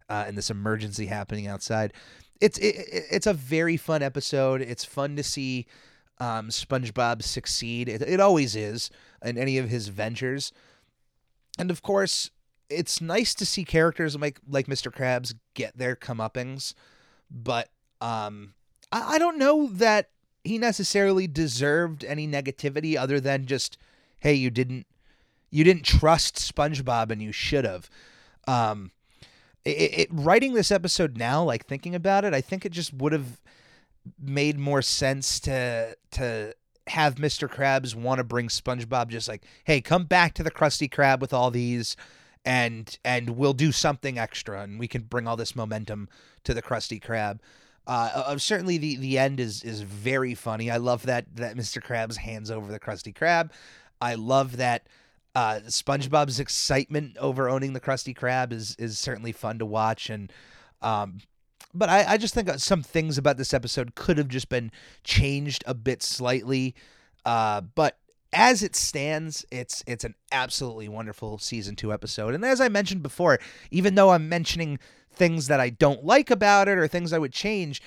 uh, 0.09 0.25
and 0.27 0.37
this 0.37 0.49
emergency 0.49 1.05
happening 1.07 1.47
outside 1.47 1.93
it's 2.41 2.57
it, 2.57 2.75
it's 2.89 3.27
a 3.27 3.33
very 3.33 3.77
fun 3.77 4.01
episode. 4.01 4.61
It's 4.61 4.83
fun 4.83 5.15
to 5.15 5.23
see 5.23 5.67
um, 6.17 6.49
SpongeBob 6.49 7.21
succeed. 7.21 7.87
It, 7.87 8.01
it 8.01 8.19
always 8.19 8.55
is 8.55 8.89
in 9.23 9.37
any 9.37 9.57
of 9.59 9.69
his 9.69 9.87
ventures, 9.87 10.51
and 11.57 11.71
of 11.71 11.83
course, 11.83 12.31
it's 12.69 12.99
nice 12.99 13.33
to 13.35 13.45
see 13.45 13.63
characters 13.63 14.17
like 14.17 14.39
like 14.49 14.65
Mr. 14.65 14.91
Krabs 14.91 15.35
get 15.53 15.77
their 15.77 15.95
comeuppings. 15.95 16.73
But 17.29 17.69
um, 18.01 18.55
I, 18.91 19.15
I 19.15 19.19
don't 19.19 19.37
know 19.37 19.67
that 19.67 20.09
he 20.43 20.57
necessarily 20.57 21.27
deserved 21.27 22.03
any 22.03 22.27
negativity 22.27 22.97
other 22.97 23.19
than 23.19 23.45
just, 23.45 23.77
hey, 24.19 24.33
you 24.33 24.49
didn't 24.49 24.87
you 25.51 25.63
didn't 25.63 25.83
trust 25.83 26.35
SpongeBob 26.35 27.11
and 27.11 27.21
you 27.21 27.33
should 27.33 27.65
have. 27.65 27.89
Um, 28.47 28.91
it, 29.65 29.99
it, 29.99 30.09
writing 30.11 30.53
this 30.53 30.71
episode 30.71 31.17
now, 31.17 31.43
like 31.43 31.65
thinking 31.65 31.93
about 31.93 32.23
it, 32.23 32.33
I 32.33 32.41
think 32.41 32.65
it 32.65 32.71
just 32.71 32.93
would 32.93 33.11
have 33.11 33.41
made 34.19 34.57
more 34.57 34.81
sense 34.81 35.39
to 35.41 35.95
to 36.11 36.55
have 36.87 37.15
Mr. 37.15 37.47
Krabs 37.47 37.93
want 37.93 38.17
to 38.17 38.23
bring 38.23 38.47
SpongeBob 38.47 39.09
just 39.09 39.27
like, 39.27 39.43
hey, 39.65 39.81
come 39.81 40.05
back 40.05 40.33
to 40.33 40.43
the 40.43 40.51
Krusty 40.51 40.89
Krab 40.89 41.19
with 41.19 41.33
all 41.33 41.51
these 41.51 41.95
and 42.43 42.97
and 43.05 43.31
we'll 43.31 43.53
do 43.53 43.71
something 43.71 44.17
extra 44.17 44.61
and 44.61 44.79
we 44.79 44.87
can 44.87 45.03
bring 45.03 45.27
all 45.27 45.37
this 45.37 45.55
momentum 45.55 46.09
to 46.43 46.53
the 46.53 46.61
Krusty 46.61 47.01
Krab. 47.01 47.39
Uh, 47.87 48.11
uh, 48.13 48.37
certainly 48.37 48.77
the 48.77 48.95
the 48.97 49.17
end 49.17 49.39
is 49.39 49.63
is 49.63 49.81
very 49.81 50.35
funny. 50.35 50.69
I 50.69 50.77
love 50.77 51.03
that 51.03 51.25
that 51.35 51.55
Mr. 51.55 51.81
Krabs 51.81 52.17
hands 52.17 52.51
over 52.51 52.71
the 52.71 52.79
Krusty 52.79 53.13
Krab. 53.13 53.51
I 53.99 54.15
love 54.15 54.57
that 54.57 54.87
uh, 55.33 55.61
SpongeBob's 55.67 56.39
excitement 56.39 57.17
over 57.17 57.49
owning 57.49 57.73
the 57.73 57.79
Krusty 57.79 58.15
Krab 58.15 58.51
is 58.51 58.75
is 58.77 58.99
certainly 58.99 59.31
fun 59.31 59.59
to 59.59 59.65
watch, 59.65 60.09
and 60.09 60.31
um, 60.81 61.19
but 61.73 61.89
I, 61.89 62.13
I 62.13 62.17
just 62.17 62.33
think 62.33 62.49
some 62.57 62.83
things 62.83 63.17
about 63.17 63.37
this 63.37 63.53
episode 63.53 63.95
could 63.95 64.17
have 64.17 64.27
just 64.27 64.49
been 64.49 64.71
changed 65.03 65.63
a 65.65 65.73
bit 65.73 66.03
slightly. 66.03 66.75
Uh, 67.25 67.61
but 67.61 67.97
as 68.33 68.63
it 68.63 68.75
stands, 68.75 69.45
it's 69.51 69.83
it's 69.87 70.03
an 70.03 70.15
absolutely 70.31 70.87
wonderful 70.89 71.37
season 71.37 71.75
two 71.75 71.93
episode. 71.93 72.33
And 72.33 72.45
as 72.45 72.61
I 72.61 72.69
mentioned 72.69 73.03
before, 73.03 73.39
even 73.71 73.95
though 73.95 74.11
I'm 74.11 74.29
mentioning 74.29 74.79
things 75.13 75.47
that 75.47 75.59
I 75.59 75.69
don't 75.69 76.03
like 76.03 76.31
about 76.31 76.67
it 76.67 76.77
or 76.77 76.87
things 76.87 77.13
I 77.13 77.19
would 77.19 77.33
change, 77.33 77.81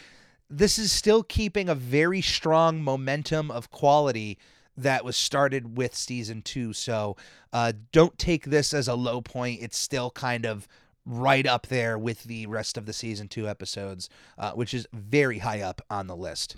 this 0.51 0.79
is 0.79 0.93
still 0.93 1.23
keeping 1.23 1.69
a 1.69 1.75
very 1.75 2.21
strong 2.21 2.83
momentum 2.83 3.51
of 3.51 3.71
quality 3.71 4.39
that 4.77 5.05
was 5.05 5.17
started 5.17 5.77
with 5.77 5.95
season 5.95 6.43
two. 6.43 6.73
So 6.73 7.17
uh, 7.53 7.73
don't 7.93 8.19
take 8.19 8.47
this 8.47 8.75
as 8.75 8.89
a 8.89 8.95
low 8.95 9.21
point. 9.21 9.63
It's 9.63 9.79
still 9.79 10.11
kind 10.11 10.45
of 10.45 10.67
right 11.07 11.47
up 11.47 11.67
there 11.67 11.99
with 11.99 12.25
the 12.25 12.47
rest 12.47 12.77
of 12.77 12.87
the 12.87 12.93
season 12.93 13.29
two 13.29 13.49
episodes, 13.49 14.09
uh, 14.39 14.53
which 14.53 14.75
is 14.75 14.87
very 14.93 15.39
high 15.39 15.61
up 15.61 15.83
on 15.91 16.07
the 16.07 16.17
list. 16.17 16.57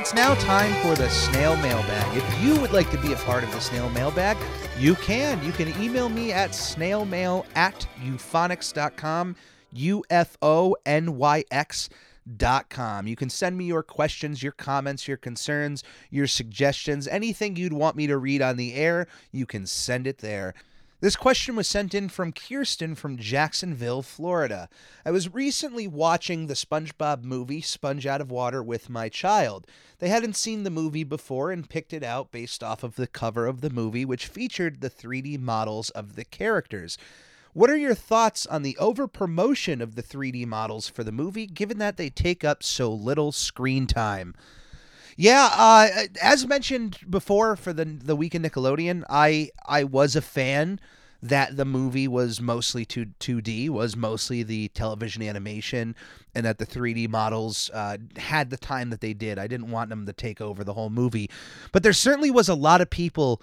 It's 0.00 0.14
now 0.14 0.32
time 0.36 0.72
for 0.80 0.94
the 0.94 1.10
snail 1.10 1.56
mailbag. 1.58 2.16
If 2.16 2.42
you 2.42 2.58
would 2.58 2.72
like 2.72 2.90
to 2.90 2.96
be 2.96 3.12
a 3.12 3.16
part 3.16 3.44
of 3.44 3.52
the 3.52 3.60
snail 3.60 3.90
mailbag, 3.90 4.38
you 4.78 4.94
can. 4.94 5.44
You 5.44 5.52
can 5.52 5.78
email 5.78 6.08
me 6.08 6.32
at 6.32 6.52
snailmail 6.52 7.44
at 7.54 7.86
ufonyx.com. 8.02 9.36
U 9.72 10.02
F 10.08 10.38
O 10.40 10.74
N 10.86 11.18
Y 11.18 11.44
X 11.50 11.90
dot 12.38 12.70
com. 12.70 13.06
You 13.06 13.14
can 13.14 13.28
send 13.28 13.58
me 13.58 13.66
your 13.66 13.82
questions, 13.82 14.42
your 14.42 14.52
comments, 14.52 15.06
your 15.06 15.18
concerns, 15.18 15.84
your 16.08 16.26
suggestions, 16.26 17.06
anything 17.06 17.56
you'd 17.56 17.74
want 17.74 17.94
me 17.94 18.06
to 18.06 18.16
read 18.16 18.40
on 18.40 18.56
the 18.56 18.72
air, 18.72 19.06
you 19.32 19.44
can 19.44 19.66
send 19.66 20.06
it 20.06 20.18
there. 20.18 20.54
This 21.02 21.16
question 21.16 21.56
was 21.56 21.66
sent 21.66 21.94
in 21.94 22.10
from 22.10 22.30
Kirsten 22.30 22.94
from 22.94 23.16
Jacksonville, 23.16 24.02
Florida. 24.02 24.68
I 25.02 25.10
was 25.10 25.32
recently 25.32 25.88
watching 25.88 26.46
the 26.46 26.52
SpongeBob 26.52 27.22
movie, 27.22 27.62
Sponge 27.62 28.06
Out 28.06 28.20
of 28.20 28.30
Water, 28.30 28.62
with 28.62 28.90
my 28.90 29.08
child. 29.08 29.66
They 29.98 30.10
hadn't 30.10 30.36
seen 30.36 30.62
the 30.62 30.68
movie 30.68 31.04
before 31.04 31.52
and 31.52 31.70
picked 31.70 31.94
it 31.94 32.02
out 32.02 32.30
based 32.30 32.62
off 32.62 32.82
of 32.82 32.96
the 32.96 33.06
cover 33.06 33.46
of 33.46 33.62
the 33.62 33.70
movie, 33.70 34.04
which 34.04 34.26
featured 34.26 34.82
the 34.82 34.90
3D 34.90 35.40
models 35.40 35.88
of 35.88 36.16
the 36.16 36.24
characters. 36.26 36.98
What 37.54 37.70
are 37.70 37.78
your 37.78 37.94
thoughts 37.94 38.44
on 38.44 38.62
the 38.62 38.76
over 38.76 39.08
promotion 39.08 39.80
of 39.80 39.94
the 39.94 40.02
3D 40.02 40.44
models 40.44 40.90
for 40.90 41.02
the 41.02 41.10
movie, 41.10 41.46
given 41.46 41.78
that 41.78 41.96
they 41.96 42.10
take 42.10 42.44
up 42.44 42.62
so 42.62 42.92
little 42.92 43.32
screen 43.32 43.86
time? 43.86 44.34
Yeah, 45.20 45.50
uh, 45.52 46.06
as 46.22 46.46
mentioned 46.46 46.96
before 47.10 47.54
for 47.54 47.74
the 47.74 47.84
the 47.84 48.16
week 48.16 48.34
in 48.34 48.40
Nickelodeon, 48.40 49.04
I 49.10 49.50
I 49.66 49.84
was 49.84 50.16
a 50.16 50.22
fan 50.22 50.80
that 51.22 51.58
the 51.58 51.66
movie 51.66 52.08
was 52.08 52.40
mostly 52.40 52.86
2 52.86 53.04
2D, 53.20 53.68
was 53.68 53.94
mostly 53.96 54.42
the 54.42 54.68
television 54.68 55.22
animation, 55.22 55.94
and 56.34 56.46
that 56.46 56.56
the 56.56 56.64
3D 56.64 57.06
models 57.10 57.70
uh, 57.74 57.98
had 58.16 58.48
the 58.48 58.56
time 58.56 58.88
that 58.88 59.02
they 59.02 59.12
did. 59.12 59.38
I 59.38 59.46
didn't 59.46 59.70
want 59.70 59.90
them 59.90 60.06
to 60.06 60.14
take 60.14 60.40
over 60.40 60.64
the 60.64 60.72
whole 60.72 60.88
movie, 60.88 61.28
but 61.70 61.82
there 61.82 61.92
certainly 61.92 62.30
was 62.30 62.48
a 62.48 62.54
lot 62.54 62.80
of 62.80 62.88
people 62.88 63.42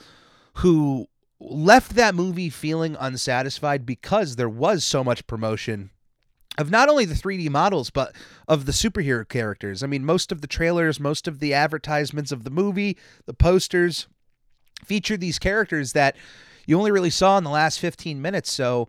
who 0.56 1.06
left 1.40 1.94
that 1.94 2.16
movie 2.16 2.50
feeling 2.50 2.98
unsatisfied 3.00 3.86
because 3.86 4.36
there 4.36 4.50
was 4.50 4.84
so 4.84 5.04
much 5.04 5.28
promotion 5.28 5.92
of 6.58 6.72
not 6.72 6.90
only 6.90 7.06
the 7.06 7.14
3D 7.16 7.50
models, 7.50 7.90
but 7.90 8.16
of 8.48 8.66
the 8.66 8.72
superhero 8.72 9.28
characters. 9.28 9.84
I 9.84 9.88
mean, 9.88 10.04
most 10.06 10.32
of 10.32 10.42
the 10.42 10.48
trailers, 10.48 11.00
most 11.00 11.28
of 11.28 11.40
the 11.40 11.54
advertisements 11.54 12.32
of 12.32 12.44
the 12.44 12.50
movie, 12.50 12.98
the 13.26 13.34
posters 13.34 14.08
featured 14.84 15.22
these 15.22 15.40
characters 15.40 15.94
that 15.94 16.16
you 16.66 16.78
only 16.78 16.92
really 16.92 17.10
saw 17.10 17.38
in 17.38 17.44
the 17.44 17.50
last 17.50 17.80
15 17.80 18.22
minutes. 18.22 18.52
So 18.52 18.88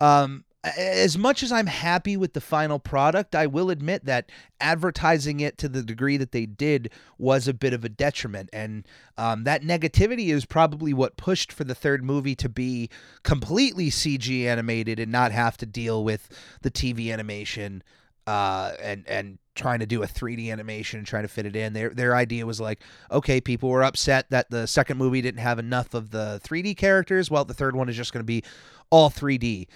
Um, 0.00 0.44
as 0.62 1.16
much 1.16 1.42
as 1.42 1.50
I'm 1.50 1.66
happy 1.66 2.16
with 2.16 2.34
the 2.34 2.40
final 2.40 2.78
product, 2.78 3.34
I 3.34 3.46
will 3.46 3.70
admit 3.70 4.04
that 4.04 4.30
advertising 4.60 5.40
it 5.40 5.56
to 5.58 5.68
the 5.68 5.82
degree 5.82 6.18
that 6.18 6.32
they 6.32 6.44
did 6.44 6.90
was 7.16 7.48
a 7.48 7.54
bit 7.54 7.72
of 7.72 7.82
a 7.82 7.88
detriment. 7.88 8.50
And 8.52 8.86
um, 9.16 9.44
that 9.44 9.62
negativity 9.62 10.28
is 10.28 10.44
probably 10.44 10.92
what 10.92 11.16
pushed 11.16 11.50
for 11.50 11.64
the 11.64 11.74
third 11.74 12.04
movie 12.04 12.34
to 12.36 12.48
be 12.48 12.90
completely 13.22 13.90
CG 13.90 14.44
animated 14.44 14.98
and 14.98 15.10
not 15.10 15.32
have 15.32 15.56
to 15.58 15.66
deal 15.66 16.04
with 16.04 16.28
the 16.60 16.70
TV 16.70 17.10
animation 17.10 17.82
uh, 18.26 18.72
and 18.80 19.08
and 19.08 19.38
trying 19.54 19.80
to 19.80 19.86
do 19.86 20.02
a 20.02 20.06
3D 20.06 20.52
animation 20.52 20.98
and 20.98 21.06
trying 21.06 21.24
to 21.24 21.28
fit 21.28 21.46
it 21.46 21.56
in. 21.56 21.72
Their 21.72 21.90
their 21.90 22.14
idea 22.14 22.46
was 22.46 22.60
like, 22.60 22.80
okay, 23.10 23.40
people 23.40 23.70
were 23.70 23.82
upset 23.82 24.26
that 24.30 24.50
the 24.50 24.66
second 24.66 24.98
movie 24.98 25.22
didn't 25.22 25.40
have 25.40 25.58
enough 25.58 25.94
of 25.94 26.10
the 26.10 26.40
3D 26.44 26.76
characters. 26.76 27.30
Well, 27.30 27.44
the 27.44 27.54
third 27.54 27.74
one 27.74 27.88
is 27.88 27.96
just 27.96 28.12
going 28.12 28.20
to 28.20 28.26
be 28.26 28.44
all 28.90 29.10
3D, 29.10 29.66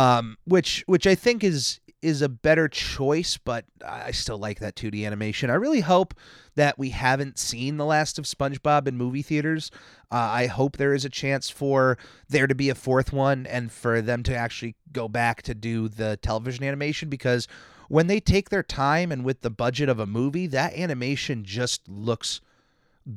um, 0.00 0.38
which 0.44 0.82
which 0.86 1.06
I 1.06 1.14
think 1.14 1.44
is 1.44 1.78
is 2.00 2.22
a 2.22 2.28
better 2.30 2.66
choice, 2.66 3.36
but 3.36 3.66
I 3.86 4.12
still 4.12 4.38
like 4.38 4.60
that 4.60 4.74
2D 4.74 5.04
animation. 5.04 5.50
I 5.50 5.54
really 5.54 5.80
hope 5.80 6.14
that 6.54 6.78
we 6.78 6.90
haven't 6.90 7.38
seen 7.38 7.76
the 7.76 7.84
last 7.84 8.18
of 8.18 8.24
SpongeBob 8.24 8.88
in 8.88 8.96
movie 8.96 9.20
theaters. 9.20 9.70
Uh, 10.10 10.16
I 10.16 10.46
hope 10.46 10.78
there 10.78 10.94
is 10.94 11.04
a 11.04 11.10
chance 11.10 11.50
for 11.50 11.98
there 12.26 12.46
to 12.46 12.54
be 12.54 12.70
a 12.70 12.74
fourth 12.74 13.12
one 13.12 13.46
and 13.46 13.70
for 13.70 14.00
them 14.00 14.22
to 14.22 14.34
actually 14.34 14.76
go 14.90 15.08
back 15.08 15.42
to 15.42 15.54
do 15.54 15.88
the 15.88 16.16
television 16.22 16.64
animation 16.64 17.10
because 17.10 17.46
when 17.88 18.06
they 18.06 18.20
take 18.20 18.48
their 18.48 18.62
time 18.62 19.12
and 19.12 19.22
with 19.22 19.42
the 19.42 19.50
budget 19.50 19.90
of 19.90 19.98
a 19.98 20.06
movie, 20.06 20.46
that 20.46 20.72
animation 20.72 21.44
just 21.44 21.86
looks 21.86 22.40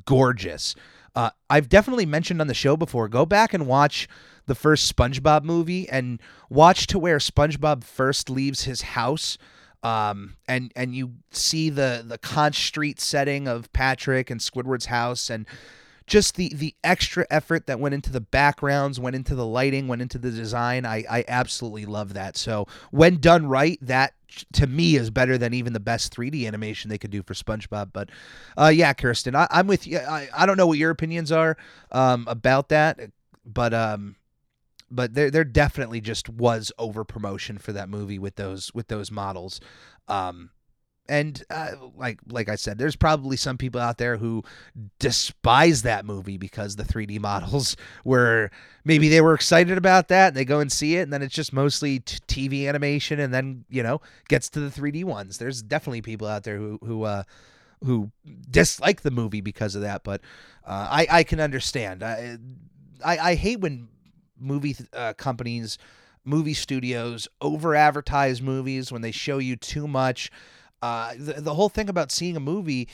gorgeous. 0.03 0.75
Uh, 1.15 1.29
I've 1.49 1.69
definitely 1.69 2.05
mentioned 2.05 2.41
on 2.41 2.47
the 2.47 2.53
show 2.53 2.75
before. 2.75 3.07
Go 3.07 3.25
back 3.25 3.53
and 3.53 3.67
watch 3.67 4.07
the 4.45 4.55
first 4.55 4.93
SpongeBob 4.93 5.43
movie 5.43 5.87
and 5.89 6.19
watch 6.49 6.87
to 6.87 6.99
where 6.99 7.17
SpongeBob 7.17 7.83
first 7.83 8.29
leaves 8.29 8.63
his 8.63 8.81
house. 8.81 9.37
Um, 9.83 10.37
and 10.47 10.71
and 10.75 10.95
you 10.95 11.15
see 11.31 11.69
the 11.69 12.03
the 12.07 12.17
Conch 12.17 12.67
Street 12.67 13.01
setting 13.01 13.47
of 13.47 13.71
Patrick 13.73 14.29
and 14.29 14.39
Squidward's 14.39 14.85
house, 14.85 15.29
and 15.29 15.45
just 16.07 16.35
the 16.35 16.53
the 16.55 16.73
extra 16.85 17.27
effort 17.29 17.67
that 17.67 17.81
went 17.81 17.93
into 17.93 18.09
the 18.09 18.21
backgrounds, 18.21 18.97
went 18.97 19.15
into 19.15 19.35
the 19.35 19.45
lighting, 19.45 19.89
went 19.89 20.01
into 20.01 20.17
the 20.17 20.31
design. 20.31 20.85
I 20.85 21.03
I 21.09 21.25
absolutely 21.27 21.85
love 21.85 22.13
that. 22.13 22.37
So 22.37 22.65
when 22.91 23.17
done 23.17 23.45
right, 23.47 23.77
that 23.81 24.13
to 24.53 24.67
me 24.67 24.95
is 24.95 25.09
better 25.09 25.37
than 25.37 25.53
even 25.53 25.73
the 25.73 25.79
best 25.79 26.15
3D 26.15 26.47
animation 26.47 26.89
they 26.89 26.97
could 26.97 27.11
do 27.11 27.23
for 27.23 27.33
SpongeBob. 27.33 27.91
But 27.93 28.09
uh, 28.57 28.71
yeah, 28.73 28.93
Kirsten, 28.93 29.35
I, 29.35 29.47
I'm 29.49 29.67
with 29.67 29.87
you. 29.87 29.99
I, 29.99 30.29
I 30.35 30.45
don't 30.45 30.57
know 30.57 30.67
what 30.67 30.77
your 30.77 30.91
opinions 30.91 31.31
are 31.31 31.57
um, 31.91 32.25
about 32.27 32.69
that, 32.69 32.99
but 33.45 33.73
um, 33.73 34.15
but 34.89 35.13
there 35.13 35.31
there 35.31 35.43
definitely 35.43 36.01
just 36.01 36.29
was 36.29 36.71
over 36.77 37.03
promotion 37.03 37.57
for 37.57 37.73
that 37.73 37.89
movie 37.89 38.19
with 38.19 38.35
those 38.35 38.73
with 38.73 38.87
those 38.87 39.11
models. 39.11 39.59
Um, 40.07 40.51
and 41.09 41.43
uh, 41.49 41.71
like 41.95 42.19
like 42.29 42.49
I 42.49 42.55
said, 42.55 42.77
there's 42.77 42.95
probably 42.95 43.35
some 43.37 43.57
people 43.57 43.81
out 43.81 43.97
there 43.97 44.17
who 44.17 44.43
despise 44.99 45.81
that 45.81 46.05
movie 46.05 46.37
because 46.37 46.75
the 46.75 46.83
3D 46.83 47.19
models 47.19 47.75
were 48.05 48.51
maybe 48.85 49.09
they 49.09 49.21
were 49.21 49.33
excited 49.33 49.77
about 49.77 50.07
that 50.07 50.29
and 50.29 50.35
they 50.35 50.45
go 50.45 50.59
and 50.59 50.71
see 50.71 50.95
it, 50.95 51.01
and 51.01 51.13
then 51.13 51.21
it's 51.21 51.35
just 51.35 51.53
mostly 51.53 51.99
t- 51.99 52.19
TV 52.27 52.67
animation, 52.69 53.19
and 53.19 53.33
then 53.33 53.65
you 53.69 53.83
know 53.83 54.01
gets 54.29 54.49
to 54.49 54.59
the 54.59 54.69
3D 54.69 55.03
ones. 55.03 55.37
There's 55.37 55.61
definitely 55.61 56.01
people 56.01 56.27
out 56.27 56.43
there 56.43 56.57
who 56.57 56.79
who 56.83 57.03
uh, 57.03 57.23
who 57.83 58.11
dislike 58.49 59.01
the 59.01 59.11
movie 59.11 59.41
because 59.41 59.75
of 59.75 59.81
that, 59.81 60.03
but 60.03 60.21
uh, 60.65 60.87
I 60.89 61.07
I 61.09 61.23
can 61.23 61.39
understand. 61.39 62.03
I, 62.03 62.37
I 63.03 63.17
I 63.17 63.35
hate 63.35 63.59
when 63.59 63.89
movie 64.39 64.75
uh, 64.93 65.13
companies, 65.13 65.77
movie 66.23 66.53
studios 66.53 67.27
over 67.41 67.75
advertise 67.75 68.41
movies 68.41 68.91
when 68.91 69.01
they 69.01 69.11
show 69.11 69.37
you 69.37 69.55
too 69.55 69.87
much. 69.87 70.31
Uh, 70.83 71.13
the, 71.17 71.33
the 71.39 71.53
whole 71.53 71.69
thing 71.69 71.87
about 71.87 72.11
seeing 72.11 72.35
a 72.35 72.41
movie 72.41 72.89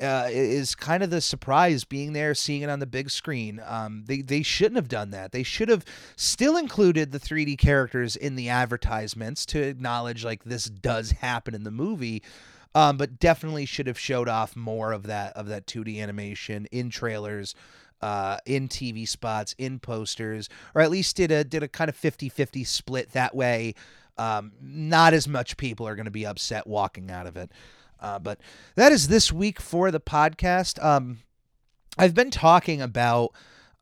uh, 0.00 0.28
is 0.30 0.76
kind 0.76 1.02
of 1.02 1.10
the 1.10 1.20
surprise 1.20 1.82
being 1.82 2.12
there, 2.12 2.36
seeing 2.36 2.62
it 2.62 2.70
on 2.70 2.78
the 2.78 2.86
big 2.86 3.10
screen. 3.10 3.60
Um, 3.66 4.04
they, 4.06 4.22
they 4.22 4.42
shouldn't 4.44 4.76
have 4.76 4.86
done 4.86 5.10
that. 5.10 5.32
They 5.32 5.42
should 5.42 5.68
have 5.68 5.84
still 6.14 6.56
included 6.56 7.10
the 7.10 7.18
3D 7.18 7.58
characters 7.58 8.14
in 8.14 8.36
the 8.36 8.48
advertisements 8.48 9.44
to 9.46 9.60
acknowledge 9.60 10.24
like 10.24 10.44
this 10.44 10.66
does 10.66 11.10
happen 11.10 11.52
in 11.52 11.64
the 11.64 11.72
movie. 11.72 12.22
Um, 12.76 12.96
but 12.96 13.18
definitely 13.18 13.66
should 13.66 13.88
have 13.88 13.98
showed 13.98 14.28
off 14.28 14.54
more 14.54 14.92
of 14.92 15.02
that 15.02 15.36
of 15.36 15.48
that 15.48 15.66
2D 15.66 16.00
animation 16.00 16.66
in 16.72 16.90
trailers, 16.90 17.56
uh, 18.00 18.38
in 18.46 18.68
TV 18.68 19.06
spots, 19.06 19.54
in 19.58 19.80
posters, 19.80 20.48
or 20.74 20.80
at 20.80 20.92
least 20.92 21.16
did 21.16 21.32
a 21.32 21.42
did 21.42 21.64
a 21.64 21.68
kind 21.68 21.90
of 21.90 21.96
50-50 22.00 22.64
split 22.66 23.10
that 23.12 23.34
way. 23.34 23.74
Um, 24.22 24.52
not 24.60 25.14
as 25.14 25.26
much 25.26 25.56
people 25.56 25.88
are 25.88 25.96
going 25.96 26.04
to 26.04 26.12
be 26.12 26.24
upset 26.24 26.64
walking 26.64 27.10
out 27.10 27.26
of 27.26 27.36
it. 27.36 27.50
Uh, 27.98 28.20
but 28.20 28.38
that 28.76 28.92
is 28.92 29.08
this 29.08 29.32
week 29.32 29.60
for 29.60 29.90
the 29.90 29.98
podcast. 29.98 30.82
Um, 30.84 31.18
I've 31.98 32.14
been 32.14 32.30
talking 32.30 32.80
about 32.80 33.32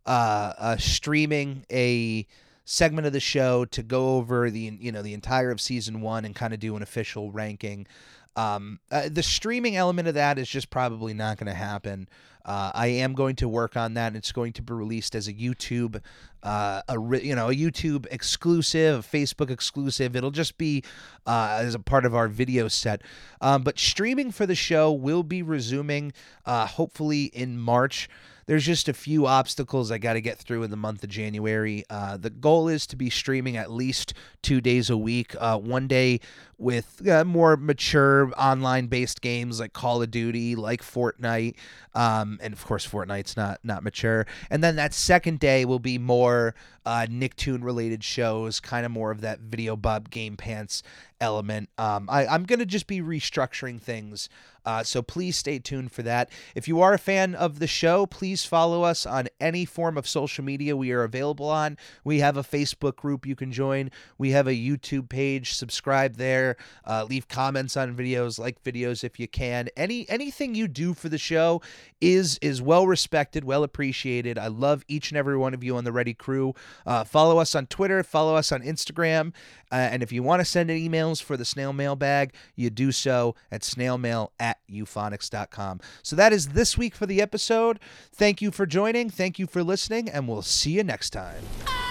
uh, 0.07 0.55
uh, 0.57 0.77
streaming 0.79 1.67
a 1.71 2.27
segment 2.65 3.07
of 3.07 3.13
the 3.13 3.21
show 3.21 3.67
to 3.67 3.83
go 3.83 4.17
over 4.17 4.51
the 4.51 4.79
you 4.81 4.91
know 4.91 5.03
the 5.03 5.13
entire 5.13 5.51
of 5.51 5.61
season 5.61 6.01
one 6.01 6.25
and 6.25 6.35
kind 6.35 6.55
of 6.55 6.61
do 6.61 6.75
an 6.75 6.83
official 6.83 7.31
ranking. 7.31 7.87
Um, 8.35 8.81
uh, 8.91 9.11
the 9.11 9.23
streaming 9.23 9.77
element 9.77 10.09
of 10.09 10.15
that 10.15 10.39
is 10.39 10.49
just 10.49 10.71
probably 10.71 11.13
not 11.13 11.37
going 11.37 11.49
to 11.49 11.55
happen. 11.55 12.09
Uh, 12.45 12.71
I 12.75 12.89
am 12.89 13.15
going 13.15 13.37
to 13.37 13.49
work 13.49 13.77
on 13.77 13.95
that. 13.95 14.09
And 14.09 14.17
It's 14.17 14.33
going 14.33 14.53
to 14.55 14.63
be 14.63 14.73
released 14.73 15.15
as 15.15 15.29
a 15.29 15.33
YouTube, 15.33 16.01
uh, 16.43 16.83
a 16.89 16.99
ri- 16.99 17.23
you 17.23 17.35
know, 17.35 17.49
a 17.49 17.55
YouTube 17.55 18.07
exclusive, 18.11 18.99
a 19.01 19.17
Facebook 19.17 19.51
exclusive. 19.51 20.17
It'll 20.17 20.31
just 20.31 20.59
be 20.59 20.83
uh, 21.27 21.59
as 21.61 21.75
a 21.75 21.79
part 21.79 22.05
of 22.05 22.15
our 22.15 22.29
video 22.29 22.69
set. 22.69 23.03
Um, 23.41 23.63
but 23.63 23.79
streaming 23.79 24.31
for 24.31 24.47
the 24.47 24.55
show 24.55 24.93
will 24.93 25.23
be 25.23 25.43
resuming, 25.43 26.13
uh, 26.47 26.67
hopefully 26.67 27.25
in 27.25 27.59
March. 27.59 28.09
There's 28.47 28.67
just 28.67 28.89
a 28.89 28.93
few 28.93 29.27
obstacles 29.27 29.93
I 29.93 29.99
got 29.99 30.15
to 30.15 30.21
get 30.21 30.37
through 30.37 30.65
in 30.65 30.73
the 30.73 30.77
month 30.77 31.05
of 31.05 31.11
January. 31.11 31.85
Uh, 31.89 32.17
the 32.17 32.31
goal 32.31 32.67
is 32.67 32.85
to 32.89 32.97
be 32.97 33.09
streaming 33.09 33.57
at 33.57 33.71
least 33.71 34.13
two 34.43 34.61
days 34.61 34.91
a 34.91 34.97
week. 34.97 35.37
Uh, 35.39 35.57
one 35.57 35.87
day 35.87 36.19
with 36.61 37.09
uh, 37.09 37.25
more 37.25 37.57
mature 37.57 38.31
online 38.39 38.87
based 38.87 39.23
games 39.23 39.59
like 39.59 39.73
Call 39.73 40.03
of 40.03 40.11
Duty, 40.11 40.55
like 40.55 40.83
Fortnite, 40.83 41.55
um, 41.95 42.39
and 42.43 42.53
of 42.53 42.65
course 42.65 42.87
Fortnite's 42.87 43.37
not 43.37 43.59
not 43.65 43.83
mature. 43.83 44.27
And 44.51 44.63
then 44.63 44.77
that 44.77 44.93
second 44.93 45.41
day 45.41 45.65
will 45.65 45.79
be 45.79 45.97
more 45.97 46.55
uh, 46.85 47.07
Nicktoon 47.11 47.65
related 47.65 48.05
shows, 48.05 48.61
kind 48.61 48.85
of 48.85 48.93
more 48.93 49.11
of 49.11 49.23
that 49.23 49.41
video 49.41 49.75
Bob 49.75 50.11
Game 50.11 50.37
Pants 50.37 50.83
element. 51.21 51.71
Um, 51.79 52.09
I, 52.11 52.27
I'm 52.27 52.45
gonna 52.45 52.67
just 52.67 52.87
be 52.87 53.01
restructuring 53.01 53.81
things. 53.81 54.29
Uh, 54.65 54.83
so 54.83 55.01
please 55.01 55.37
stay 55.37 55.59
tuned 55.59 55.91
for 55.91 56.03
that. 56.03 56.31
If 56.55 56.69
you 56.69 56.81
are 56.83 56.93
a 56.93 56.99
fan 56.99 57.35
of 57.35 57.59
the 57.59 57.67
show, 57.67 58.05
please 58.07 58.45
follow 58.45 58.83
us 58.83 59.07
on 59.07 59.29
any 59.41 59.65
form 59.65 59.97
of 59.97 60.07
social 60.07 60.45
media 60.45 60.77
we 60.77 60.93
are 60.93 61.03
available 61.03 61.49
on. 61.49 61.79
We 62.05 62.21
have 62.21 62.37
a 62.37 62.43
Facebook 62.43 62.97
group 62.97 63.27
you 63.27 63.35
can 63.35 63.53
join. 63.53 63.91
We 64.19 64.31
have 64.33 64.47
a 64.47 64.53
YouTube 64.53 65.09
page. 65.09 65.55
Subscribe 65.55 66.17
there. 66.17 66.50
Uh, 66.85 67.07
leave 67.09 67.29
comments 67.29 67.77
on 67.77 67.95
videos, 67.95 68.39
like 68.39 68.63
videos 68.63 69.05
if 69.05 69.19
you 69.19 69.29
can. 69.29 69.69
Any 69.77 70.09
anything 70.09 70.55
you 70.55 70.69
do 70.69 70.95
for 70.95 71.09
the 71.09 71.19
show 71.19 71.63
is 72.01 72.39
is 72.43 72.63
well 72.63 72.87
respected, 72.87 73.45
well 73.45 73.63
appreciated. 73.63 74.39
I 74.39 74.49
love 74.49 74.85
each 74.89 75.11
and 75.11 75.19
every 75.19 75.37
one 75.37 75.55
of 75.55 75.63
you 75.63 75.77
on 75.77 75.85
the 75.85 75.93
Ready 75.93 76.15
Crew. 76.15 76.55
Uh, 76.87 77.05
follow 77.05 77.39
us 77.39 77.55
on 77.55 77.67
Twitter. 77.67 78.03
Follow 78.03 78.37
us 78.37 78.53
on 78.53 78.63
Instagram. 78.63 79.33
Uh, 79.73 79.77
and 79.77 80.03
if 80.03 80.13
you 80.13 80.23
want 80.23 80.41
to 80.41 80.45
send 80.45 80.71
emails 80.71 81.23
for 81.23 81.37
the 81.37 81.45
snail 81.45 81.73
mail 81.73 81.97
bag, 81.97 82.35
you 82.57 82.71
do 82.71 82.93
so 82.93 83.35
at 83.51 83.63
snailmail 83.63 84.31
at 84.39 84.59
ufonyx.com. 84.71 85.81
So 86.03 86.17
that 86.17 86.33
is 86.33 86.49
this 86.49 86.77
week 86.77 86.95
for 86.95 87.07
the 87.07 87.21
episode. 87.21 87.79
Thank 88.13 88.43
you 88.43 88.51
for 88.51 88.67
joining. 88.67 89.11
Thank 89.11 89.39
you 89.39 89.47
for 89.47 89.63
listening, 89.63 90.09
and 90.09 90.29
we'll 90.29 90.43
see 90.43 90.73
you 90.73 90.85
next 90.85 91.11
time. 91.11 91.90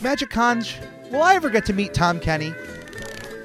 Magic 0.00 0.30
Conch, 0.30 0.78
will 1.10 1.22
I 1.22 1.34
ever 1.34 1.50
get 1.50 1.66
to 1.66 1.72
meet 1.72 1.92
Tom 1.92 2.20
Kenny? 2.20 2.54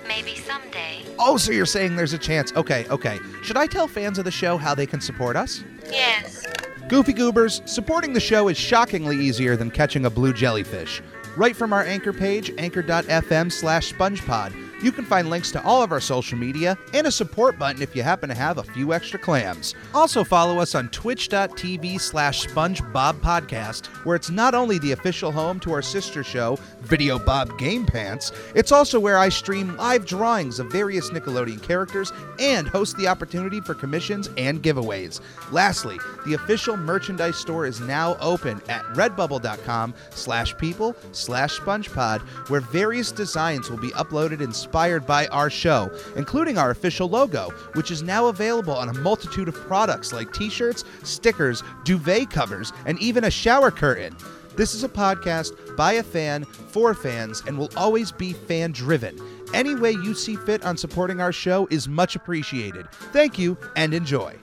Maybe 0.07 0.35
someday. 0.35 1.03
Oh, 1.17 1.37
so 1.37 1.51
you're 1.51 1.65
saying 1.65 1.95
there's 1.95 2.13
a 2.13 2.17
chance. 2.17 2.53
Okay, 2.53 2.85
okay. 2.89 3.17
Should 3.41 3.57
I 3.57 3.65
tell 3.65 3.87
fans 3.87 4.19
of 4.19 4.25
the 4.25 4.31
show 4.31 4.57
how 4.57 4.75
they 4.75 4.85
can 4.85 5.01
support 5.01 5.35
us? 5.35 5.63
Yes. 5.89 6.45
Goofy 6.89 7.13
Goobers, 7.13 7.63
supporting 7.65 8.13
the 8.13 8.19
show 8.19 8.49
is 8.49 8.57
shockingly 8.57 9.17
easier 9.17 9.55
than 9.55 9.71
catching 9.71 10.05
a 10.05 10.09
blue 10.11 10.31
jellyfish. 10.31 11.01
Right 11.35 11.55
from 11.55 11.73
our 11.73 11.83
anchor 11.83 12.13
page, 12.13 12.51
anchor.fm 12.59 13.51
slash 13.51 13.91
spongepod, 13.91 14.53
You 14.83 14.91
can 14.91 15.05
find 15.05 15.29
links 15.29 15.49
to 15.51 15.63
all 15.63 15.81
of 15.81 15.93
our 15.93 16.01
social 16.01 16.37
media 16.37 16.77
and 16.93 17.07
a 17.07 17.11
support 17.11 17.57
button 17.57 17.81
if 17.81 17.95
you 17.95 18.03
happen 18.03 18.27
to 18.27 18.35
have 18.35 18.57
a 18.57 18.63
few 18.63 18.91
extra 18.91 19.17
clams. 19.17 19.75
Also 19.93 20.25
follow 20.25 20.59
us 20.59 20.75
on 20.75 20.89
twitch.tv 20.89 22.01
slash 22.01 22.45
SpongeBob 22.47 23.21
Podcast, 23.21 23.85
where 24.03 24.17
it's 24.17 24.29
not 24.29 24.53
only 24.53 24.79
the 24.79 24.91
official 24.91 25.31
home 25.31 25.57
to 25.61 25.71
our 25.71 25.81
sister 25.81 26.21
show, 26.21 26.59
Video 26.81 27.17
Bob 27.17 27.57
Game 27.57 27.85
Pants, 27.85 28.33
it's 28.55 28.73
also 28.73 28.99
where 28.99 29.17
I 29.17 29.29
stream 29.29 29.77
live 29.77 30.05
drawings 30.05 30.59
of 30.59 30.69
various 30.69 31.11
Nickelodeon 31.11 31.63
characters 31.63 32.11
and 32.37 32.67
host 32.67 32.97
the 32.97 33.07
opportunity 33.07 33.61
for 33.61 33.73
commissions 33.75 34.29
and 34.37 34.61
giveaways. 34.61 35.21
Lastly, 35.49 35.97
the 36.25 36.33
official 36.33 36.75
merchandise 36.75 37.37
store 37.37 37.65
is 37.65 37.79
now 37.79 38.17
open 38.19 38.61
at 38.67 38.83
redbubble.com 38.95 39.93
slash 40.09 40.57
people 40.57 40.93
slash 41.13 41.57
spongepod, 41.61 42.19
where 42.49 42.59
various 42.59 43.13
designs 43.13 43.69
will 43.69 43.77
be 43.77 43.91
uploaded 43.91 44.41
inspired 44.73 45.05
by 45.05 45.27
our 45.27 45.51
show, 45.51 45.91
including 46.15 46.57
our 46.57 46.71
official 46.71 47.07
logo, 47.07 47.51
which 47.75 47.91
is 47.91 48.01
now 48.01 48.25
available 48.25 48.73
on 48.73 48.89
a 48.89 48.93
multitude 49.01 49.47
of 49.47 49.53
products 49.53 50.11
like 50.11 50.33
t-shirts, 50.33 50.83
stickers, 51.03 51.61
duvet 51.83 52.31
covers, 52.31 52.73
and 52.87 52.97
even 52.99 53.25
a 53.25 53.29
shower 53.29 53.69
curtain. 53.69 54.17
This 54.55 54.73
is 54.73 54.83
a 54.83 54.89
podcast 54.89 55.77
by 55.77 55.93
a 55.93 56.03
fan 56.03 56.45
for 56.45 56.95
fans 56.95 57.43
and 57.45 57.55
will 57.55 57.69
always 57.77 58.11
be 58.11 58.33
fan 58.33 58.71
driven. 58.71 59.15
Any 59.53 59.75
way 59.75 59.91
you 59.91 60.15
see 60.15 60.37
fit 60.37 60.65
on 60.65 60.75
supporting 60.75 61.21
our 61.21 61.31
show 61.31 61.67
is 61.69 61.87
much 61.87 62.15
appreciated. 62.15 62.89
Thank 63.11 63.37
you 63.37 63.55
and 63.75 63.93
enjoy. 63.93 64.42